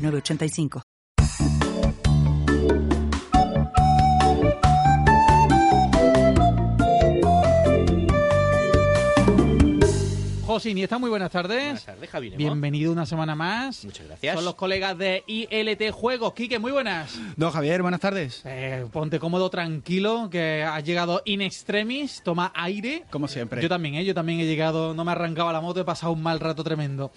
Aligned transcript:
985. 0.00 0.82
José 10.50 10.70
Iniesta, 10.70 10.98
muy 10.98 11.10
buenas 11.10 11.30
tardes. 11.30 11.62
Buenas 11.62 11.86
tardes, 11.86 12.10
Javier. 12.10 12.36
Bienvenido 12.36 12.90
una 12.90 13.06
semana 13.06 13.36
más. 13.36 13.84
Muchas 13.84 14.08
gracias. 14.08 14.34
Son 14.34 14.44
los 14.44 14.56
colegas 14.56 14.98
de 14.98 15.22
ILT 15.28 15.92
Juegos. 15.92 16.34
Quique, 16.34 16.58
muy 16.58 16.72
buenas. 16.72 17.20
No, 17.36 17.52
Javier, 17.52 17.82
buenas 17.82 18.00
tardes. 18.00 18.42
Eh, 18.44 18.84
ponte 18.90 19.20
cómodo, 19.20 19.48
tranquilo, 19.48 20.28
que 20.28 20.64
has 20.64 20.82
llegado 20.82 21.22
in 21.24 21.40
extremis, 21.40 22.20
toma 22.24 22.50
aire. 22.56 23.04
Como 23.10 23.28
siempre. 23.28 23.62
Yo 23.62 23.68
también, 23.68 23.94
¿eh? 23.94 24.04
yo 24.04 24.12
también 24.12 24.40
he 24.40 24.44
llegado, 24.44 24.92
no 24.92 25.04
me 25.04 25.12
arrancaba 25.12 25.52
la 25.52 25.60
moto, 25.60 25.80
he 25.80 25.84
pasado 25.84 26.12
un 26.12 26.22
mal 26.22 26.40
rato 26.40 26.64
tremendo. 26.64 27.12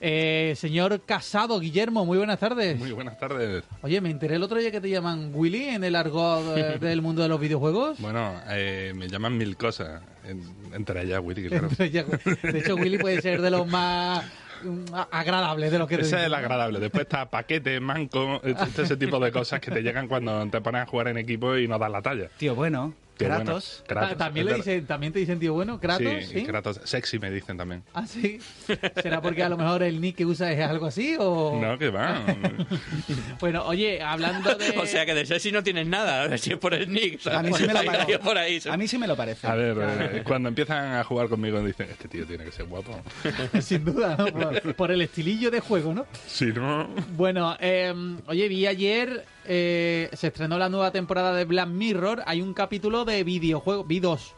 Eh, 0.00 0.54
señor 0.56 1.00
Casado, 1.06 1.58
Guillermo, 1.58 2.04
muy 2.04 2.18
buenas 2.18 2.38
tardes. 2.38 2.78
Muy 2.78 2.92
buenas 2.92 3.18
tardes. 3.18 3.64
Oye, 3.82 4.00
me 4.00 4.10
enteré 4.10 4.36
el 4.36 4.42
otro 4.42 4.58
día 4.58 4.70
que 4.70 4.80
te 4.80 4.90
llaman 4.90 5.30
Willy 5.34 5.64
en 5.64 5.84
el 5.84 5.96
argot 5.96 6.56
eh, 6.56 6.78
del 6.80 7.00
mundo 7.00 7.22
de 7.22 7.28
los 7.28 7.40
videojuegos. 7.40 7.98
Bueno, 8.00 8.34
eh, 8.50 8.92
me 8.94 9.08
llaman 9.08 9.36
mil 9.38 9.56
cosas, 9.56 10.02
en- 10.24 10.42
entre 10.74 11.02
ellas 11.02 11.20
Willy, 11.22 11.48
claro. 11.48 11.68
De 11.78 12.58
hecho, 12.58 12.74
Willy 12.76 12.98
puede 12.98 13.22
ser 13.22 13.40
de 13.40 13.50
los 13.50 13.66
más 13.66 14.22
mm, 14.62 14.94
agradables 15.10 15.72
de 15.72 15.78
los 15.78 15.88
que 15.88 15.96
te 15.96 16.02
Ese 16.02 16.16
es 16.16 16.22
el 16.26 16.34
agradable. 16.34 16.78
Después 16.78 17.02
está 17.04 17.30
paquete, 17.30 17.80
manco, 17.80 18.42
este- 18.44 18.82
ese 18.82 18.96
tipo 18.98 19.18
de 19.18 19.32
cosas 19.32 19.60
que 19.60 19.70
te 19.70 19.82
llegan 19.82 20.08
cuando 20.08 20.46
te 20.50 20.60
pones 20.60 20.82
a 20.82 20.86
jugar 20.86 21.08
en 21.08 21.16
equipo 21.16 21.56
y 21.56 21.66
no 21.68 21.78
das 21.78 21.90
la 21.90 22.02
talla. 22.02 22.28
Tío, 22.36 22.54
bueno. 22.54 22.92
Bueno. 23.18 23.34
Kratos. 23.36 23.82
Kratos. 23.86 24.10
Ta- 24.10 24.16
También, 24.16 24.46
le 24.46 24.54
dicen, 24.54 24.86
también 24.86 25.12
te 25.12 25.18
dicen 25.18 25.38
tío 25.38 25.54
bueno, 25.54 25.80
Kratos, 25.80 26.24
¿sí? 26.24 26.40
Sí, 26.40 26.44
Kratos. 26.44 26.80
Sexy 26.84 27.18
me 27.18 27.30
dicen 27.30 27.56
también. 27.56 27.82
Ah, 27.94 28.06
sí. 28.06 28.38
¿Será 29.02 29.20
porque 29.20 29.42
a 29.42 29.48
lo 29.48 29.56
mejor 29.56 29.82
el 29.82 30.00
nick 30.00 30.16
que 30.16 30.26
usa 30.26 30.52
es 30.52 30.60
algo 30.60 30.86
así 30.86 31.16
o...? 31.18 31.58
No, 31.60 31.78
que 31.78 31.90
va. 31.90 32.24
Bueno, 33.40 33.64
oye, 33.66 34.02
hablando 34.02 34.54
de... 34.54 34.70
O 34.78 34.86
sea 34.86 35.06
que 35.06 35.14
de 35.14 35.24
sexy 35.26 35.52
no 35.52 35.62
tienes 35.62 35.86
nada, 35.86 36.36
si 36.38 36.52
es 36.52 36.58
por 36.58 36.74
el 36.74 36.90
nick. 36.92 37.26
A 37.26 37.42
mí 37.42 37.50
sí 37.54 37.66
me 37.66 37.72
lo 37.72 38.20
por 38.20 38.38
ahí. 38.38 38.60
A 38.70 38.76
mí 38.76 38.88
sí 38.88 38.98
me 38.98 39.06
lo 39.06 39.16
parece. 39.16 39.46
A 39.46 39.54
ver, 39.54 39.76
eh, 39.80 40.22
cuando 40.24 40.48
empiezan 40.48 40.94
a 40.94 41.04
jugar 41.04 41.28
conmigo 41.28 41.62
dicen, 41.62 41.88
este 41.90 42.08
tío 42.08 42.26
tiene 42.26 42.44
que 42.44 42.52
ser 42.52 42.66
guapo. 42.66 43.00
Sin 43.60 43.84
duda, 43.84 44.16
¿no? 44.16 44.26
Por, 44.26 44.74
por 44.74 44.90
el 44.90 45.00
estilillo 45.02 45.50
de 45.50 45.60
juego, 45.60 45.94
¿no? 45.94 46.06
Si 46.26 46.46
no... 46.46 46.88
Bueno, 47.16 47.56
eh, 47.60 47.92
oye, 48.26 48.48
vi 48.48 48.66
ayer, 48.66 49.24
eh, 49.48 50.08
se 50.12 50.28
estrenó 50.28 50.58
la 50.58 50.68
nueva 50.68 50.90
temporada 50.90 51.34
de 51.34 51.44
Black 51.44 51.68
Mirror, 51.68 52.22
hay 52.26 52.42
un 52.42 52.52
capítulo 52.54 53.04
de 53.04 53.24
videojuegos, 53.24 53.86
vi 53.86 54.00
dos, 54.00 54.34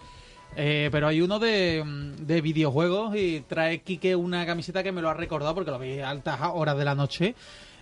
eh, 0.56 0.88
pero 0.92 1.06
hay 1.08 1.20
uno 1.20 1.38
de, 1.38 1.82
mm, 1.84 2.26
de 2.26 2.40
videojuegos 2.40 3.14
y 3.16 3.40
trae 3.48 3.80
Quique 3.82 4.16
una 4.16 4.44
camiseta 4.46 4.82
que 4.82 4.92
me 4.92 5.02
lo 5.02 5.08
ha 5.10 5.14
recordado 5.14 5.54
porque 5.54 5.70
lo 5.70 5.78
vi 5.78 6.00
a 6.00 6.10
altas 6.10 6.38
horas 6.52 6.76
de 6.78 6.84
la 6.84 6.94
noche. 6.94 7.34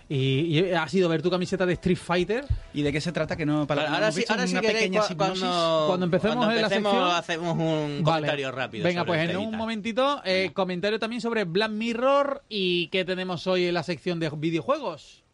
Y, 0.09 0.57
y 0.59 0.71
ha 0.71 0.87
sido 0.87 1.09
ver 1.09 1.21
tu 1.21 1.29
camiseta 1.29 1.65
de 1.65 1.73
Street 1.73 1.97
Fighter. 1.97 2.45
¿Y 2.73 2.81
de 2.81 2.93
qué 2.93 3.01
se 3.01 3.11
trata? 3.11 3.35
Que 3.35 3.45
no, 3.45 3.67
para 3.67 3.93
Ahora 3.93 4.09
sí, 4.09 4.23
ahora 4.29 4.47
sí 4.47 4.53
una 4.53 4.61
queréis, 4.61 4.83
pequeña. 4.83 5.01
Cuando 5.17 5.83
cuando, 5.87 6.05
empecemos 6.05 6.35
cuando 6.37 6.55
en 6.55 6.61
la 6.61 6.67
empecemos 6.67 6.93
sección- 6.93 7.11
hacemos 7.17 7.51
un 7.57 8.03
Vale. 8.05 8.21
comentario 8.21 8.51
rápido. 8.53 8.85
Venga, 8.85 9.03
pues 9.03 9.29
en 9.29 9.35
un 9.35 9.57
momentito, 9.57 10.21
eh, 10.23 10.51
comentario 10.53 10.97
también 10.97 11.21
sobre 11.21 11.43
Black 11.43 11.71
Mirror 11.71 12.41
y 12.47 12.87
qué 12.87 13.03
tenemos 13.03 13.47
hoy 13.47 13.65
en 13.65 13.73
la 13.73 13.83
sección 13.83 14.17
de 14.21 14.29
videojuegos. 14.29 15.25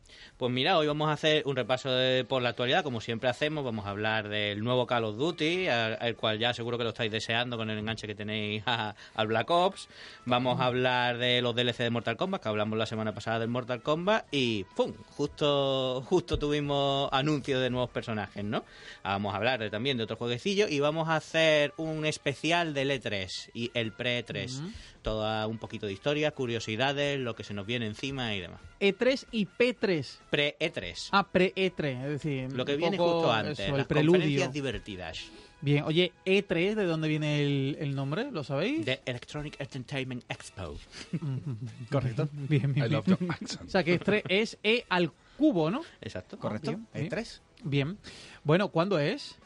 Pues 0.44 0.52
mira, 0.52 0.78
hoy 0.78 0.88
vamos 0.88 1.08
a 1.08 1.14
hacer 1.14 1.44
un 1.46 1.56
repaso 1.56 1.90
de- 1.90 2.26
por 2.26 2.42
la 2.42 2.50
actualidad, 2.50 2.84
como 2.84 3.00
siempre 3.00 3.30
hacemos. 3.30 3.64
Vamos 3.64 3.86
a 3.86 3.92
hablar 3.92 4.28
del 4.28 4.62
nuevo 4.62 4.86
Call 4.86 5.06
of 5.06 5.16
Duty, 5.16 5.70
al, 5.70 5.98
al 6.02 6.18
cual 6.18 6.38
ya 6.38 6.54
seguro 6.54 6.78
que 6.78 6.84
lo 6.84 6.90
estáis 6.90 7.10
deseando 7.14 7.56
con 7.56 7.70
el 7.70 7.78
enganche 7.80 8.08
que 8.08 8.14
tenéis 8.14 8.62
al 9.16 9.28
Black 9.28 9.50
Ops. 9.50 9.88
Vamos 10.26 10.60
a 10.60 10.66
hablar 10.66 11.18
de 11.18 11.42
los 11.42 11.56
DLC 11.56 11.78
de 11.84 11.90
Mortal 11.92 12.18
Kombat, 12.18 12.44
que 12.44 12.50
hablamos 12.50 12.78
la 12.78 12.86
semana 12.86 13.14
pasada 13.14 13.40
del 13.40 13.48
Mortal 13.48 13.82
Kombat. 13.82 14.26
Y 14.32 14.66
¡pum! 14.76 14.92
Justo, 15.12 16.04
justo 16.08 16.38
tuvimos 16.38 17.08
anuncios 17.14 17.62
de 17.62 17.70
nuevos 17.70 17.92
personajes, 17.92 18.44
¿no? 18.44 18.66
Vamos 19.02 19.34
a 19.34 19.38
hablar 19.38 19.62
de- 19.62 19.70
también 19.70 19.96
de 19.96 20.04
otro 20.04 20.18
jueguecillo 20.18 20.68
y 20.68 20.82
vamos 20.82 21.08
a 21.08 21.16
hacer 21.16 21.74
un 21.78 22.06
especial 22.06 22.74
del 22.74 22.92
E3 22.92 23.50
y 23.54 23.72
el 23.74 23.94
pre-E3. 23.94 24.60
Toda 25.04 25.46
un 25.48 25.58
poquito 25.60 25.86
de 25.86 25.94
historia, 25.94 26.32
curiosidades, 26.32 27.20
lo 27.20 27.36
que 27.36 27.44
se 27.44 27.54
nos 27.54 27.66
viene 27.68 27.86
encima 27.86 28.34
y 28.34 28.40
demás. 28.40 28.60
E3 28.80 29.26
E 29.26 29.28
y 29.32 29.46
P3. 29.46 30.18
Pre-E3. 30.32 31.10
Ah, 31.12 31.28
pre-E3, 31.32 32.04
es 32.06 32.10
decir, 32.10 32.52
Lo 32.54 32.66
que 32.66 32.76
viene 32.78 32.98
justo 32.98 33.32
antes, 33.32 33.60
eso, 33.60 33.72
las 33.72 33.82
el 33.82 33.86
preludio. 33.86 34.20
conferencias 34.20 34.54
divertidas 34.54 35.26
Bien, 35.62 35.84
oye, 35.86 36.12
E3, 36.26 36.76
¿de 36.76 36.86
dónde 36.86 37.08
viene 37.08 37.42
el, 37.42 37.78
el 37.80 37.96
nombre? 37.96 38.32
¿Lo 38.32 38.44
sabéis? 38.44 38.86
de 38.86 39.02
Electronic 39.06 39.56
Entertainment 39.62 40.24
Expo. 40.30 40.76
Correcto. 41.92 42.28
Bien, 42.34 42.74
bien, 42.74 42.86
I 42.86 42.90
bien. 42.90 42.92
love 42.92 43.06
your 43.08 43.20
accent. 43.32 43.68
O 43.68 43.70
sea 43.70 43.84
que 43.84 44.00
E3 44.00 44.24
es 44.28 44.58
E 44.64 44.86
al 44.90 45.12
cubo, 45.38 45.70
¿no? 45.70 45.82
Exacto. 46.02 46.38
Correcto. 46.38 46.72
bien, 46.72 46.88
Hay 46.94 47.02
bien. 47.02 47.10
tres. 47.10 47.42
Bien. 47.64 47.98
Bueno, 48.44 48.70
¿cuándo 48.70 49.00
es? 49.00 49.38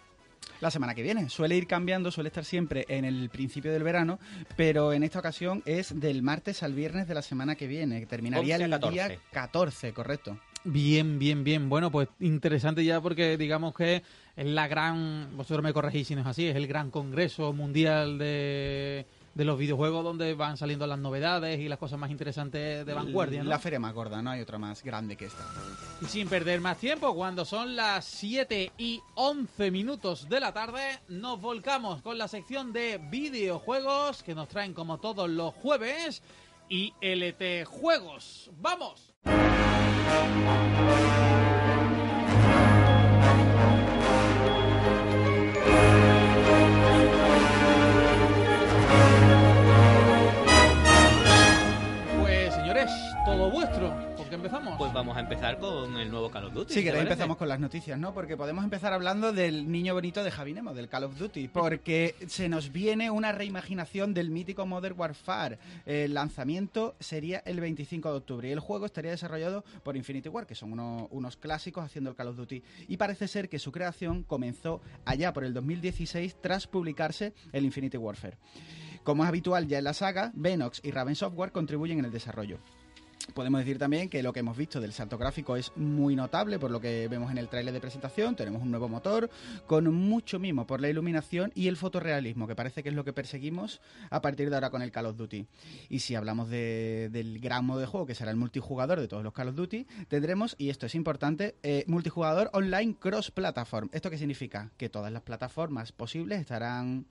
La 0.60 0.72
semana 0.72 0.96
que 0.96 1.04
viene. 1.04 1.30
Suele 1.30 1.56
ir 1.56 1.68
cambiando, 1.68 2.12
suele 2.12 2.30
estar 2.30 2.46
siempre 2.46 2.86
en 2.90 3.06
el 3.06 3.30
principio 3.30 3.72
del 3.72 3.84
verano, 3.84 4.20
pero 4.56 4.94
en 4.94 5.04
esta 5.04 5.20
ocasión 5.20 5.62
es 5.66 6.00
del 6.00 6.24
martes 6.24 6.64
al 6.64 6.74
viernes 6.74 7.08
de 7.08 7.14
la 7.14 7.22
semana 7.22 7.56
que 7.56 7.68
viene. 7.68 8.00
que 8.00 8.06
Terminaría 8.06 8.56
11 8.56 8.64
a 8.64 8.66
el 8.66 8.72
14. 8.72 8.94
día 8.94 9.20
14, 9.32 9.94
correcto. 9.94 10.40
Bien, 10.64 11.20
bien, 11.20 11.44
bien. 11.44 11.70
Bueno, 11.70 11.92
pues 11.92 12.10
interesante 12.20 12.84
ya 12.84 13.00
porque 13.00 13.38
digamos 13.38 13.74
que 13.74 14.04
es 14.36 14.46
la 14.46 14.68
gran, 14.68 15.38
vosotros 15.38 15.64
me 15.64 15.74
corregís 15.74 16.08
si 16.08 16.16
no 16.16 16.22
es 16.22 16.28
así, 16.28 16.48
es 16.48 16.56
el 16.56 16.68
gran 16.68 16.92
congreso 16.92 17.54
mundial 17.54 18.18
de, 18.18 19.06
de 19.38 19.46
los 19.46 19.60
videojuegos 19.60 20.04
donde 20.04 20.34
van 20.34 20.58
saliendo 20.58 20.88
las 20.88 20.98
novedades 20.98 21.60
y 21.60 21.70
las 21.70 21.78
cosas 21.78 22.00
más 22.00 22.10
interesantes 22.10 22.84
de 22.84 22.94
vanguardia, 22.94 23.44
¿no? 23.44 23.50
La 23.52 23.60
feria 23.60 23.80
más 23.80 23.94
gorda, 23.94 24.20
no 24.20 24.32
hay 24.32 24.42
otra 24.42 24.58
más 24.58 24.84
grande 24.84 25.16
que 25.16 25.26
esta. 25.26 25.46
Y 26.02 26.06
sin 26.06 26.28
perder 26.28 26.60
más 26.60 26.80
tiempo, 26.80 27.14
cuando 27.14 27.46
son 27.46 27.76
las 27.76 28.04
7 28.06 28.72
y 28.80 29.00
11 29.14 29.70
minutos 29.70 30.28
de 30.28 30.40
la 30.40 30.54
tarde, 30.54 31.02
nos 31.08 31.40
volcamos 31.40 32.02
con 32.02 32.18
la 32.18 32.28
sección 32.28 32.74
de 32.74 32.98
videojuegos 32.98 34.24
que 34.24 34.34
nos 34.34 34.48
traen 34.48 34.74
como 34.74 34.98
todos 34.98 35.30
los 35.30 35.54
jueves 35.54 36.24
y 36.68 36.94
LT 37.00 37.66
Juegos. 37.66 38.50
¡Vamos! 38.60 39.14
Todo 53.28 53.52
vuestro. 53.52 53.94
¿Con 54.16 54.30
qué 54.30 54.36
empezamos? 54.36 54.78
Pues 54.78 54.94
vamos 54.94 55.18
a 55.18 55.20
empezar 55.20 55.60
con 55.60 55.98
el 55.98 56.10
nuevo 56.10 56.32
Call 56.32 56.46
of 56.46 56.54
Duty. 56.54 56.74
Sí, 56.74 56.80
¿te 56.80 56.86
que 56.86 56.90
parece? 56.92 57.04
empezamos 57.12 57.36
con 57.36 57.50
las 57.50 57.60
noticias, 57.60 58.00
¿no? 58.00 58.14
Porque 58.14 58.38
podemos 58.38 58.64
empezar 58.64 58.94
hablando 58.94 59.34
del 59.34 59.70
niño 59.70 59.94
bonito 59.94 60.24
de 60.24 60.32
Javi 60.32 60.54
Nemo, 60.54 60.74
del 60.74 60.88
Call 60.88 61.04
of 61.04 61.18
Duty, 61.18 61.50
porque 61.50 62.16
se 62.28 62.48
nos 62.48 62.72
viene 62.72 63.12
una 63.12 63.34
reimaginación 63.34 64.14
del 64.14 64.30
mítico 64.30 64.66
Modern 64.66 64.98
Warfare. 64.98 65.60
El 65.86 66.14
lanzamiento 66.14 66.96
sería 67.02 67.40
el 67.46 67.60
25 67.60 68.10
de 68.12 68.18
octubre 68.18 68.48
y 68.48 68.52
el 68.54 68.62
juego 68.62 68.86
estaría 68.86 69.12
desarrollado 69.12 69.66
por 69.84 69.98
Infinity 69.98 70.30
War, 70.30 70.48
que 70.48 70.56
son 70.56 70.72
uno- 70.72 71.10
unos 71.12 71.36
clásicos 71.36 71.84
haciendo 71.84 72.10
el 72.10 72.16
Call 72.16 72.30
of 72.30 72.38
Duty. 72.38 72.64
Y 72.88 72.96
parece 72.96 73.28
ser 73.28 73.50
que 73.50 73.60
su 73.60 73.74
creación 73.74 74.24
comenzó 74.24 74.80
allá 75.04 75.34
por 75.34 75.44
el 75.44 75.54
2016 75.54 76.38
tras 76.42 76.66
publicarse 76.66 77.34
el 77.52 77.66
Infinity 77.66 77.98
Warfare. 77.98 78.38
Como 79.04 79.24
es 79.24 79.30
habitual 79.30 79.68
ya 79.68 79.78
en 79.80 79.84
la 79.84 79.94
saga, 79.94 80.32
Venox 80.34 80.80
y 80.84 80.92
Raven 80.92 81.16
Software 81.16 81.52
contribuyen 81.52 82.00
en 82.00 82.06
el 82.06 82.12
desarrollo. 82.12 82.60
Podemos 83.34 83.60
decir 83.60 83.78
también 83.78 84.10
que 84.10 84.24
lo 84.24 84.34
que 84.34 84.40
hemos 84.40 84.58
visto 84.58 84.82
del 84.82 84.94
salto 84.94 85.18
gráfico 85.18 85.58
es 85.58 85.72
muy 85.76 86.16
notable 86.16 86.58
por 86.58 86.72
lo 86.72 86.82
que 86.82 87.08
vemos 87.08 87.30
en 87.30 87.38
el 87.38 87.50
tráiler 87.50 87.72
de 87.74 87.80
presentación. 87.80 88.36
Tenemos 88.36 88.64
un 88.64 88.72
nuevo 88.72 88.90
motor 88.90 89.30
con 89.68 89.94
mucho 89.94 90.40
mimo 90.40 90.66
por 90.66 90.82
la 90.82 90.90
iluminación 90.90 91.52
y 91.54 91.68
el 91.68 91.78
fotorrealismo, 91.78 92.48
que 92.48 92.56
parece 92.56 92.82
que 92.82 92.90
es 92.90 92.96
lo 92.96 93.04
que 93.04 93.14
perseguimos 93.14 93.80
a 94.10 94.22
partir 94.22 94.50
de 94.50 94.56
ahora 94.56 94.72
con 94.72 94.82
el 94.82 94.92
Call 94.92 95.06
of 95.06 95.18
Duty. 95.18 95.46
Y 95.90 96.00
si 96.00 96.16
hablamos 96.16 96.50
de- 96.50 97.10
del 97.12 97.40
gran 97.40 97.64
modo 97.64 97.80
de 97.80 97.86
juego, 97.86 98.08
que 98.08 98.16
será 98.16 98.32
el 98.32 98.38
multijugador 98.38 99.00
de 99.00 99.08
todos 99.08 99.24
los 99.24 99.34
Call 99.34 99.50
of 99.50 99.56
Duty, 99.56 99.86
tendremos, 100.08 100.56
y 100.58 100.70
esto 100.70 100.88
es 100.88 100.96
importante, 100.96 101.56
eh, 101.62 101.84
multijugador 101.88 102.50
online 102.54 102.96
cross-platform. 103.00 103.90
¿Esto 103.92 104.10
qué 104.10 104.18
significa? 104.18 104.72
Que 104.78 104.90
todas 104.90 105.12
las 105.12 105.22
plataformas 105.22 105.92
posibles 105.92 106.40
estarán 106.42 107.06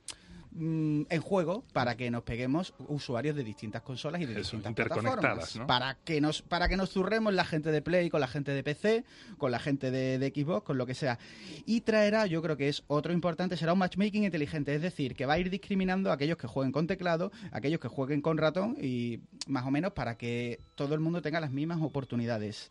mm, 0.56 1.02
en 1.08 1.20
juego 1.20 1.64
para 1.72 1.96
que 1.96 2.10
nos 2.10 2.22
peguemos 2.22 2.74
usuarios 2.88 3.36
de 3.36 3.44
distintas 3.44 3.82
consolas 3.82 4.20
y 4.20 4.26
de 4.26 4.40
Eso, 4.40 4.56
distintas 4.56 4.74
plataformas. 4.74 5.56
¿no? 5.56 5.66
Para 5.66 5.96
que 6.04 6.20
nos 6.20 6.42
para 6.42 6.68
que 6.68 6.76
nos 6.76 6.90
zurremos 6.90 7.34
la 7.34 7.44
gente 7.44 7.70
de 7.70 7.82
Play 7.82 8.10
con 8.10 8.20
la 8.20 8.28
gente 8.28 8.52
de 8.52 8.62
PC, 8.62 9.04
con 9.38 9.50
la 9.50 9.58
gente 9.58 9.90
de, 9.90 10.18
de 10.18 10.28
Xbox, 10.34 10.64
con 10.64 10.78
lo 10.78 10.86
que 10.86 10.94
sea. 10.94 11.18
Y 11.64 11.82
traerá, 11.82 12.26
yo 12.26 12.42
creo 12.42 12.56
que 12.56 12.68
es 12.68 12.82
otro 12.86 13.12
importante, 13.12 13.56
será 13.56 13.72
un 13.72 13.78
matchmaking 13.78 14.24
inteligente, 14.24 14.74
es 14.74 14.82
decir, 14.82 15.14
que 15.14 15.26
va 15.26 15.34
a 15.34 15.38
ir 15.38 15.50
discriminando 15.50 16.10
a 16.10 16.14
aquellos 16.14 16.36
que 16.36 16.46
jueguen 16.46 16.72
con 16.72 16.86
teclado, 16.86 17.30
a 17.52 17.58
aquellos 17.58 17.80
que 17.80 17.88
jueguen 17.88 18.20
con 18.20 18.38
ratón 18.38 18.76
y 18.80 19.20
más 19.46 19.66
o 19.66 19.70
menos 19.70 19.92
para 19.92 20.16
que 20.16 20.60
todo 20.74 20.94
el 20.94 21.00
mundo 21.00 21.22
tenga 21.22 21.40
las 21.40 21.50
mismas 21.50 21.80
oportunidades. 21.80 22.70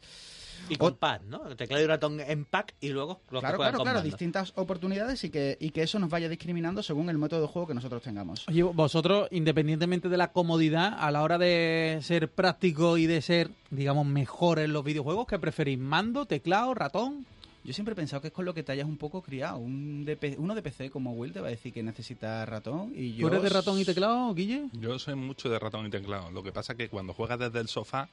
Y 0.69 0.75
con 0.75 0.95
pad, 0.95 1.21
¿no? 1.21 1.39
Teclado 1.55 1.83
y 1.83 1.87
ratón 1.87 2.19
en 2.19 2.45
pack 2.45 2.75
y 2.81 2.89
luego 2.89 3.21
los 3.29 3.41
Claro, 3.41 3.57
que 3.57 3.63
claro, 3.63 3.79
claro, 3.83 4.01
distintas 4.01 4.53
oportunidades 4.55 5.23
y 5.23 5.29
que, 5.29 5.57
y 5.59 5.69
que 5.69 5.83
eso 5.83 5.99
nos 5.99 6.09
vaya 6.09 6.29
discriminando 6.29 6.83
según 6.83 7.09
el 7.09 7.17
método 7.17 7.41
de 7.41 7.47
juego 7.47 7.67
que 7.67 7.73
nosotros 7.73 8.01
tengamos. 8.01 8.47
Oye, 8.47 8.63
vosotros, 8.63 9.27
independientemente 9.31 10.09
de 10.09 10.17
la 10.17 10.31
comodidad, 10.31 10.95
a 10.97 11.11
la 11.11 11.23
hora 11.23 11.37
de 11.37 11.99
ser 12.01 12.29
práctico 12.29 12.97
y 12.97 13.05
de 13.05 13.21
ser, 13.21 13.51
digamos, 13.69 14.05
mejor 14.05 14.59
en 14.59 14.73
los 14.73 14.83
videojuegos, 14.83 15.27
¿qué 15.27 15.39
preferís? 15.39 15.79
¿Mando, 15.79 16.25
teclado, 16.25 16.73
ratón? 16.73 17.25
Yo 17.65 17.73
siempre 17.73 17.93
he 17.93 17.95
pensado 17.95 18.21
que 18.21 18.27
es 18.27 18.33
con 18.33 18.45
lo 18.45 18.53
que 18.53 18.61
te 18.61 18.71
hayas 18.71 18.85
un 18.85 18.97
poco 18.97 19.23
criado. 19.23 19.57
Un 19.57 20.05
de 20.05 20.35
uno 20.37 20.53
de 20.53 20.61
PC 20.61 20.91
como 20.91 21.13
Will 21.13 21.33
te 21.33 21.41
va 21.41 21.47
a 21.47 21.49
decir 21.49 21.73
que 21.73 21.81
necesita 21.81 22.45
ratón 22.45 22.93
y 22.95 23.13
yo... 23.13 23.27
¿Tú 23.27 23.33
eres 23.33 23.43
de 23.43 23.49
ratón 23.49 23.79
y 23.79 23.85
teclado, 23.85 24.31
Guille? 24.35 24.69
Yo 24.73 24.99
soy 24.99 25.15
mucho 25.15 25.49
de 25.49 25.57
ratón 25.57 25.87
y 25.87 25.89
teclado. 25.89 26.29
Lo 26.29 26.43
que 26.43 26.51
pasa 26.51 26.73
es 26.73 26.77
que 26.77 26.89
cuando 26.89 27.13
juegas 27.13 27.39
desde 27.39 27.59
el 27.59 27.67
sofá, 27.67 28.07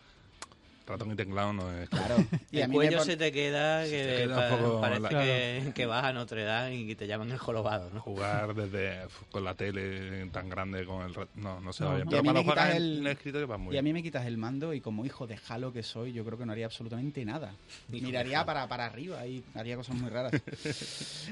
ratón 0.86 1.12
y 1.12 1.16
teclado 1.16 1.52
no 1.52 1.72
es... 1.72 1.88
Claro. 1.88 2.16
Y 2.50 2.60
a 2.60 2.64
el 2.64 2.68
mí 2.70 2.76
me 2.76 2.84
cuello 2.84 2.98
pon- 2.98 3.06
se 3.06 3.16
te 3.16 3.32
queda, 3.32 3.84
que 3.84 3.90
te 3.90 4.16
queda 4.24 4.36
un 4.36 4.50
pa- 4.50 4.56
poco 4.58 4.80
parece 4.80 5.00
la- 5.00 5.08
que, 5.08 5.72
que 5.74 5.86
vas 5.86 6.04
a 6.04 6.12
Notre 6.12 6.44
Dame 6.44 6.74
y 6.76 6.86
que 6.86 6.96
te 6.96 7.06
llaman 7.06 7.30
el 7.30 7.38
jorobado, 7.38 7.90
¿no? 7.90 8.00
Jugar 8.00 8.54
desde 8.54 9.00
con 9.30 9.44
la 9.44 9.54
tele 9.54 10.26
tan 10.30 10.48
grande 10.48 10.84
con 10.84 11.02
el 11.06 11.14
no 11.36 11.60
no 11.60 11.72
se 11.72 11.84
va 11.84 11.94
bien 11.96 12.06
no. 12.06 12.12
Y 12.12 12.18
a 12.18 12.20
pero 12.20 12.22
mí 12.22 12.26
cuando 12.28 12.42
me 12.42 12.44
quitas 12.44 12.64
juegas 12.64 12.70
en 12.76 12.82
el- 12.82 12.98
en 12.98 13.06
el 13.06 13.12
escritorio 13.12 13.48
va 13.48 13.58
muy 13.58 13.74
Y 13.74 13.78
a 13.78 13.82
mí 13.82 13.92
me 13.92 14.02
quitas 14.02 14.26
el 14.26 14.36
mando 14.38 14.74
y 14.74 14.80
como 14.80 15.04
hijo 15.06 15.26
de 15.26 15.38
Halo 15.48 15.72
que 15.72 15.82
soy, 15.82 16.12
yo 16.12 16.24
creo 16.24 16.38
que 16.38 16.44
no 16.46 16.52
haría 16.52 16.66
absolutamente 16.66 17.24
nada. 17.24 17.54
Hijo 17.92 18.06
Miraría 18.06 18.44
para, 18.44 18.66
para 18.68 18.86
arriba 18.86 19.26
y 19.26 19.42
haría 19.54 19.76
cosas 19.76 19.96
muy 19.96 20.10
raras. 20.10 20.32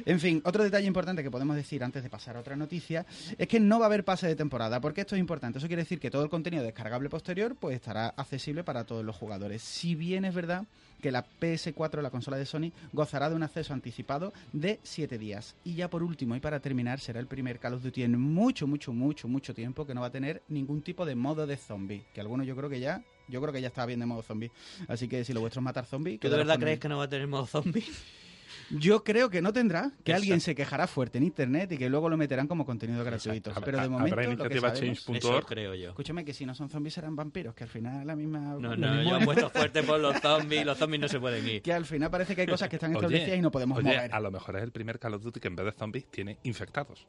en 0.07 0.21
fin, 0.21 0.41
otro 0.45 0.63
detalle 0.65 0.87
importante 0.87 1.23
que 1.23 1.31
podemos 1.31 1.57
decir 1.57 1.83
antes 1.85 2.03
de 2.03 2.11
pasar 2.11 2.37
a 2.37 2.41
otra 2.41 2.57
noticia 2.57 3.05
es 3.39 3.49
que 3.49 3.61
no 3.61 3.79
va 3.79 3.87
a 3.87 3.89
haber 3.89 4.05
pase 4.05 4.27
de 4.27 4.37
temporada. 4.37 4.81
porque 4.81 5.03
esto 5.03 5.15
es 5.17 5.21
importante? 5.21 5.59
Eso 5.59 5.67
quiere 5.67 5.83
decir 5.83 6.01
que 6.01 6.11
todo 6.11 6.23
el 6.25 6.31
contenido 6.31 6.63
descargable 6.63 7.09
posterior 7.09 7.57
pues 7.59 7.77
estará 7.77 8.09
accesible 8.09 8.65
para 8.65 8.85
todos 8.85 9.05
los 9.05 9.17
jugadores. 9.17 9.40
Si 9.59 9.95
bien 9.95 10.25
es 10.25 10.35
verdad 10.35 10.67
que 11.01 11.11
la 11.11 11.25
PS4, 11.41 12.03
la 12.03 12.11
consola 12.11 12.37
de 12.37 12.47
Sony, 12.47 12.73
gozará 12.93 13.31
de 13.31 13.37
un 13.37 13.43
acceso 13.43 13.73
anticipado 13.73 14.33
de 14.53 14.79
7 14.83 15.19
días. 15.19 15.57
Y 15.65 15.75
ya 15.75 15.89
por 15.89 16.03
último, 16.03 16.37
y 16.37 16.41
para 16.41 16.61
terminar, 16.61 17.01
será 17.01 17.21
el 17.21 17.27
primer 17.27 17.59
Call 17.59 17.75
of 17.75 17.83
Duty 17.83 18.03
en 18.03 18.21
mucho, 18.21 18.67
mucho, 18.67 18.93
mucho, 18.93 19.27
mucho 19.27 19.55
tiempo 19.55 19.87
que 19.87 19.95
no 19.95 20.03
va 20.03 20.09
a 20.09 20.13
tener 20.13 20.43
ningún 20.49 20.83
tipo 20.83 21.07
de 21.07 21.15
modo 21.15 21.47
de 21.47 21.57
zombie. 21.57 22.05
Que 22.15 22.21
algunos 22.21 22.47
yo 22.47 22.55
creo 22.55 22.69
que 22.69 22.81
ya, 22.81 23.03
yo 23.29 23.41
creo 23.41 23.53
que 23.53 23.61
ya 23.61 23.69
está 23.69 23.87
bien 23.87 24.01
de 24.01 24.07
modo 24.07 24.23
zombie. 24.23 24.53
Así 24.89 25.09
que 25.09 25.25
si 25.25 25.33
lo 25.33 25.41
vuestro 25.41 25.61
es 25.61 25.65
matar 25.65 25.87
zombie, 25.87 26.19
¿Tú 26.19 26.29
de 26.29 26.37
verdad 26.37 26.55
con 26.55 26.63
crees 26.63 26.79
que 26.79 26.89
no 26.89 26.99
va 26.99 27.05
a 27.05 27.09
tener 27.09 27.27
modo 27.27 27.47
zombie? 27.47 27.85
Yo 28.71 29.03
creo 29.05 29.31
que 29.31 29.43
no 29.43 29.53
tendrá, 29.53 29.91
que 30.05 30.13
Exacto. 30.13 30.15
alguien 30.17 30.41
se 30.41 30.55
quejará 30.55 30.87
fuerte 30.87 31.19
en 31.19 31.25
internet 31.25 31.73
y 31.73 31.79
que 31.79 31.89
luego 31.91 32.09
lo 32.09 32.17
meterán 32.17 32.47
como 32.47 32.65
contenido 32.65 33.03
gratuito. 33.05 33.51
Exacto. 33.51 33.65
Pero 33.65 33.79
de 33.79 33.85
Habrá 33.85 33.99
momento, 33.99 34.17
lo 34.17 34.23
que 34.23 34.29
iniciativa 34.59 34.75
sabemos- 34.75 35.05
change.org. 35.05 35.47
Creo 35.47 35.75
yo. 35.75 35.89
Escúchame 35.91 36.25
que 36.25 36.33
si 36.33 36.47
no 36.47 36.55
son 36.55 36.69
zombies 36.69 36.95
serán 36.95 37.17
vampiros, 37.17 37.55
que 37.55 37.65
al 37.65 37.71
final 37.71 38.07
la 38.07 38.15
misma... 38.17 38.39
No, 38.61 38.77
no, 38.77 38.95
mismo 38.95 39.11
yo 39.11 39.17
he 39.19 39.25
puesto 39.25 39.51
fuerte 39.51 39.83
por 39.83 39.99
los 40.01 40.17
zombies. 40.23 40.65
Los 40.65 40.79
zombies 40.79 41.01
no 41.01 41.09
se 41.09 41.19
pueden 41.21 41.47
ir. 41.49 41.63
que 41.63 41.73
al 41.73 41.85
final 41.85 42.11
parece 42.11 42.35
que 42.35 42.43
hay 42.43 42.47
cosas 42.47 42.69
que 42.69 42.77
están 42.77 42.91
Oye, 42.91 42.99
establecidas 42.99 43.39
y 43.39 43.43
no 43.43 43.51
podemos 43.51 43.79
oye, 43.79 43.89
mover. 43.95 44.15
a 44.15 44.21
lo 44.21 44.31
mejor 44.31 44.57
es 44.57 44.63
el 44.63 44.73
primer 44.73 44.99
Call 44.99 45.15
of 45.15 45.23
Duty 45.23 45.41
que 45.41 45.49
en 45.49 45.57
vez 45.57 45.67
de 45.67 45.73
zombies 45.73 46.07
tiene 46.11 46.39
infectados 46.45 47.07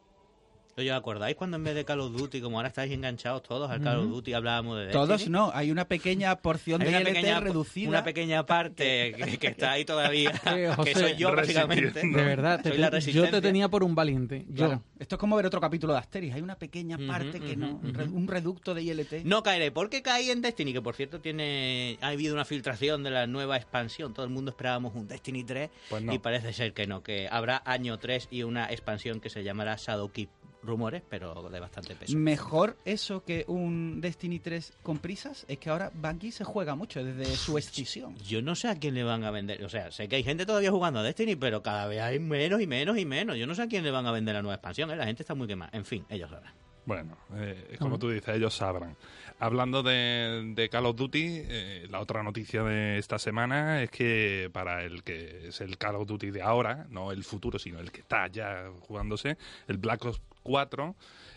Oye, 0.78 0.92
¿acordáis 0.92 1.36
cuando 1.36 1.58
en 1.58 1.64
vez 1.64 1.76
de 1.76 1.84
Call 1.86 2.00
of 2.00 2.14
Duty, 2.14 2.40
como 2.42 2.58
ahora 2.58 2.70
estáis 2.70 2.92
enganchados 2.94 3.44
todos 3.44 3.70
al 3.70 3.82
Call 3.82 4.00
of 4.00 4.10
Duty, 4.10 4.34
hablábamos 4.34 4.80
de 4.80 4.88
Todos 4.88 5.10
Destiny? 5.10 5.32
no, 5.32 5.52
hay 5.54 5.70
una 5.70 5.86
pequeña 5.86 6.36
porción 6.38 6.82
Hay 6.82 6.88
de 6.88 6.94
una 6.94 7.00
ILT 7.02 7.10
pequeña, 7.16 7.40
reducida. 7.42 7.90
una 7.90 8.04
pequeña 8.04 8.46
parte 8.46 9.14
que, 9.18 9.38
que 9.38 9.48
está 9.48 9.72
ahí 9.74 9.86
todavía, 9.86 10.32
Eh, 10.56 10.72
José, 10.76 10.94
que 10.94 11.00
soy 11.00 11.16
yo, 11.18 11.36
básicamente. 11.36 12.02
De 12.02 12.24
verdad, 12.24 12.62
te- 12.62 12.70
Soy 12.70 12.78
la 12.78 12.90
yo 13.00 13.30
te 13.30 13.42
tenía 13.42 13.68
por 13.70 13.84
un 13.84 13.96
valiente. 13.96 14.46
Yo. 14.48 14.56
Claro. 14.68 14.84
Esto 14.98 15.16
es 15.16 15.20
como 15.20 15.36
ver 15.36 15.46
otro 15.46 15.60
capítulo 15.60 15.94
de 15.94 16.00
Asterix. 16.00 16.36
Hay 16.36 16.42
una 16.42 16.56
pequeña 16.56 16.98
parte 17.06 17.40
que 17.40 17.56
no, 17.58 17.76
un 17.84 17.94
re- 17.94 18.06
un 18.10 18.28
reducto 18.28 18.74
de 18.74 18.84
ILT. 18.84 19.24
No 19.26 19.44
caeré, 19.44 19.72
porque 19.72 20.02
caí 20.02 20.30
en 20.30 20.42
Destiny, 20.42 20.74
que 20.74 20.82
por 20.82 20.96
cierto 20.96 21.20
tiene 21.20 21.98
ha 22.02 22.08
habido 22.08 22.34
una 22.34 22.46
filtración 22.46 23.04
de 23.04 23.12
la 23.12 23.28
nueva 23.28 23.58
expansión. 23.58 24.14
Todo 24.14 24.26
el 24.26 24.32
mundo 24.32 24.52
esperábamos 24.52 24.94
un 24.96 25.08
Destiny 25.08 25.44
3 25.44 25.70
Pues 25.90 26.02
no. 26.04 26.14
y 26.14 26.20
parece 26.20 26.54
ser 26.54 26.74
que 26.74 26.88
no, 26.88 27.04
que 27.04 27.28
habrá 27.30 27.62
año 27.66 27.98
3 28.00 28.30
y 28.32 28.44
una 28.44 28.72
expansión 28.72 29.20
que 29.20 29.30
se 29.30 29.44
llamará 29.44 29.76
Shadowkeep. 29.78 30.30
Rumores, 30.63 31.02
pero 31.10 31.50
de 31.50 31.60
bastante 31.60 31.96
peso. 31.96 32.18
Mejor 32.18 32.78
eso 32.86 33.24
que 33.24 33.46
un 33.48 34.00
Destiny 34.02 34.40
3 34.40 34.74
con 34.84 35.00
prisas 35.00 35.46
es 35.48 35.58
que 35.58 35.69
ahora 35.69 35.92
Bungie 35.94 36.31
se 36.31 36.44
juega 36.44 36.75
mucho 36.75 37.04
desde 37.04 37.25
su 37.36 37.58
escisión. 37.58 38.16
Yo 38.18 38.42
no 38.42 38.56
sé 38.56 38.68
a 38.68 38.75
quién 38.75 38.94
le 38.94 39.04
van 39.04 39.24
a 39.24 39.31
vender. 39.31 39.63
O 39.63 39.69
sea, 39.69 39.92
sé 39.92 40.08
que 40.08 40.18
hay 40.18 40.24
gente 40.24 40.46
todavía 40.46 40.72
jugando 40.72 41.00
a 41.00 41.04
Destiny, 41.04 41.36
pero 41.36 41.63
cada 41.63 41.88
vez 41.88 42.02
hay 42.02 42.19
menos 42.19 42.62
y 42.62 42.68
menos 42.68 42.98
y 42.98 43.06
menos. 43.06 43.38
Yo 43.38 43.48
no 43.48 43.56
sé 43.56 43.63
a 43.63 43.68
quién 43.68 43.84
le 43.84 43.92
van 43.92 44.06
a 44.06 44.12
vender 44.12 44.36
la 44.36 44.42
nueva 44.42 44.56
expansión. 44.56 44.92
¿eh? 44.92 44.96
La 44.96 45.06
gente 45.06 45.24
está 45.24 45.34
muy 45.34 45.48
quemada. 45.48 45.72
En 45.74 45.86
fin, 45.86 46.06
ellos 46.10 46.30
sabrán. 46.30 46.54
Bueno, 46.86 47.16
eh, 47.36 47.75
como 47.80 48.00
tú 48.00 48.10
dices, 48.10 48.36
ellos 48.36 48.56
sabrán. 48.56 48.98
Hablando 49.40 49.84
de, 49.84 50.54
de 50.56 50.69
Call 50.69 50.86
of 50.86 50.96
Duty, 50.96 51.25
eh, 51.25 51.88
la 51.90 52.00
otra 52.00 52.24
noticia 52.24 52.63
de 52.63 52.98
esta 52.98 53.19
semana 53.19 53.84
es 53.84 53.90
que 53.92 54.50
para 54.52 54.84
el 54.84 55.04
que 55.04 55.48
es 55.48 55.62
el 55.62 55.78
Call 55.78 55.96
of 55.96 56.08
Duty 56.08 56.31
de 56.31 56.42
ahora, 56.42 56.88
no 56.90 57.12
el 57.12 57.24
futuro, 57.24 57.60
sino 57.60 57.80
el 57.80 57.92
que 57.92 58.02
está 58.02 58.28
ya 58.28 58.69
jugándose, 58.81 59.38
el 59.68 59.78
Black 59.78 60.06
Ops 60.06 60.22
4, 60.44 60.96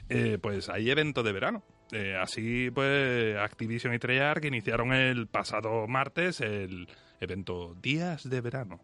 eh, 0.09 0.39
pues 0.41 0.69
hay 0.69 0.91
evento 0.91 1.23
de 1.23 1.33
verano. 1.33 1.62
Eh, 1.93 2.17
así, 2.21 2.71
pues, 2.75 3.37
Activision 3.37 3.95
y 3.95 3.99
Treyarch 3.99 4.45
iniciaron 4.45 4.93
el 4.93 5.27
pasado 5.27 5.87
martes 5.87 6.41
el 6.41 6.89
evento 7.21 7.75
Días 7.81 8.29
de 8.29 8.41
Verano. 8.41 8.81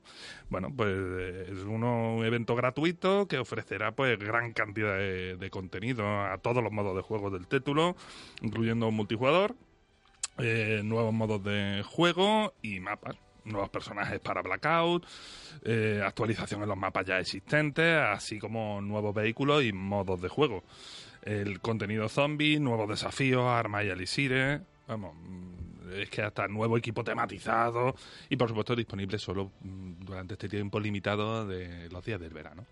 Bueno, 0.49 0.69
pues 0.75 0.95
eh, 0.95 1.47
es 1.51 1.59
uno- 1.65 2.17
un 2.17 2.25
evento 2.25 2.55
gratuito 2.55 3.27
que 3.27 3.39
ofrecerá 3.39 3.93
pues 3.93 4.19
gran 4.19 4.53
cantidad 4.53 4.97
de, 4.97 5.49
contenido 5.51 6.07
a 6.23 6.39
todos 6.39 6.63
los 6.63 6.73
modos 6.73 6.95
de 6.97 7.03
juego 7.03 7.31
del 7.31 7.47
título, 7.49 7.97
incluyendo 8.43 8.91
multijugador, 8.91 9.57
nuevos 10.85 11.13
modos 11.13 11.43
de 11.45 11.83
juego 11.85 12.55
y 12.63 12.81
mapas. 12.81 13.17
Nuevos 13.45 13.71
personajes 13.71 14.21
para 14.21 14.43
Blackout, 14.43 15.07
eh, 15.63 16.03
actualización 16.05 16.63
en 16.63 16.69
los 16.69 16.77
mapas 16.77 17.07
ya 17.07 17.19
existentes, 17.19 17.97
así 17.97 18.39
como 18.39 18.81
nuevos 18.81 19.15
vehículos 19.15 19.65
y 19.65 19.73
modos 19.73 20.21
de 20.21 20.29
juego. 20.29 20.63
El 21.23 21.61
contenido 21.61 22.09
zombie, 22.09 22.59
nuevos 22.59 22.89
desafíos, 22.89 23.45
armas 23.47 23.85
y 23.85 23.89
elixires. 23.89 24.61
Vamos, 24.89 25.15
mm, 25.15 25.93
es 26.01 26.09
que 26.11 26.23
hasta 26.23 26.47
nuevo 26.49 26.77
equipo 26.79 27.03
tematizado 27.05 27.95
y 28.29 28.37
por 28.37 28.49
supuesto 28.49 28.75
disponible 28.77 29.19
solo 29.19 29.51
mm, 29.61 30.05
durante 30.05 30.35
este 30.35 30.49
tiempo 30.49 30.79
limitado 30.81 31.47
de 31.47 31.89
los 31.91 32.05
días 32.05 32.21
del 32.21 32.33
verano. 32.33 32.65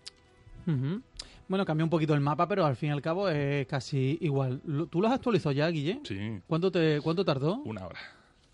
Bueno, 1.47 1.65
cambió 1.65 1.83
un 1.83 1.89
poquito 1.89 2.13
el 2.13 2.19
mapa, 2.19 2.47
pero 2.47 2.63
al 2.65 2.75
fin 2.75 2.89
y 2.89 2.91
al 2.91 3.01
cabo 3.01 3.27
es 3.27 3.65
casi 3.65 4.19
igual. 4.21 4.61
¿Tú 4.89 5.01
lo 5.01 5.07
has 5.07 5.15
actualizado 5.15 5.51
ya, 5.51 5.67
Guille? 5.69 5.99
Sí, 6.03 6.39
¿Cuánto, 6.45 6.71
te, 6.71 7.01
cuánto 7.01 7.25
tardó? 7.25 7.55
una 7.65 7.87
hora. 7.87 7.99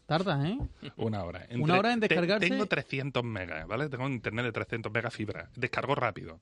Tarda, 0.06 0.48
¿eh? 0.48 0.58
Una 0.98 1.24
hora. 1.24 1.48
¿Una 1.58 1.80
hora 1.80 1.92
en 1.94 2.00
te- 2.00 2.08
descargarse? 2.08 2.48
Tengo 2.50 2.66
300 2.68 3.24
megas, 3.24 3.68
¿vale? 3.68 3.90
Tengo 3.90 4.06
un 4.06 4.14
internet 4.14 4.46
de 4.46 4.52
300 4.52 4.92
megas 4.92 5.14
fibra. 5.14 5.50
Descargo 5.56 5.96
rápido. 5.96 6.40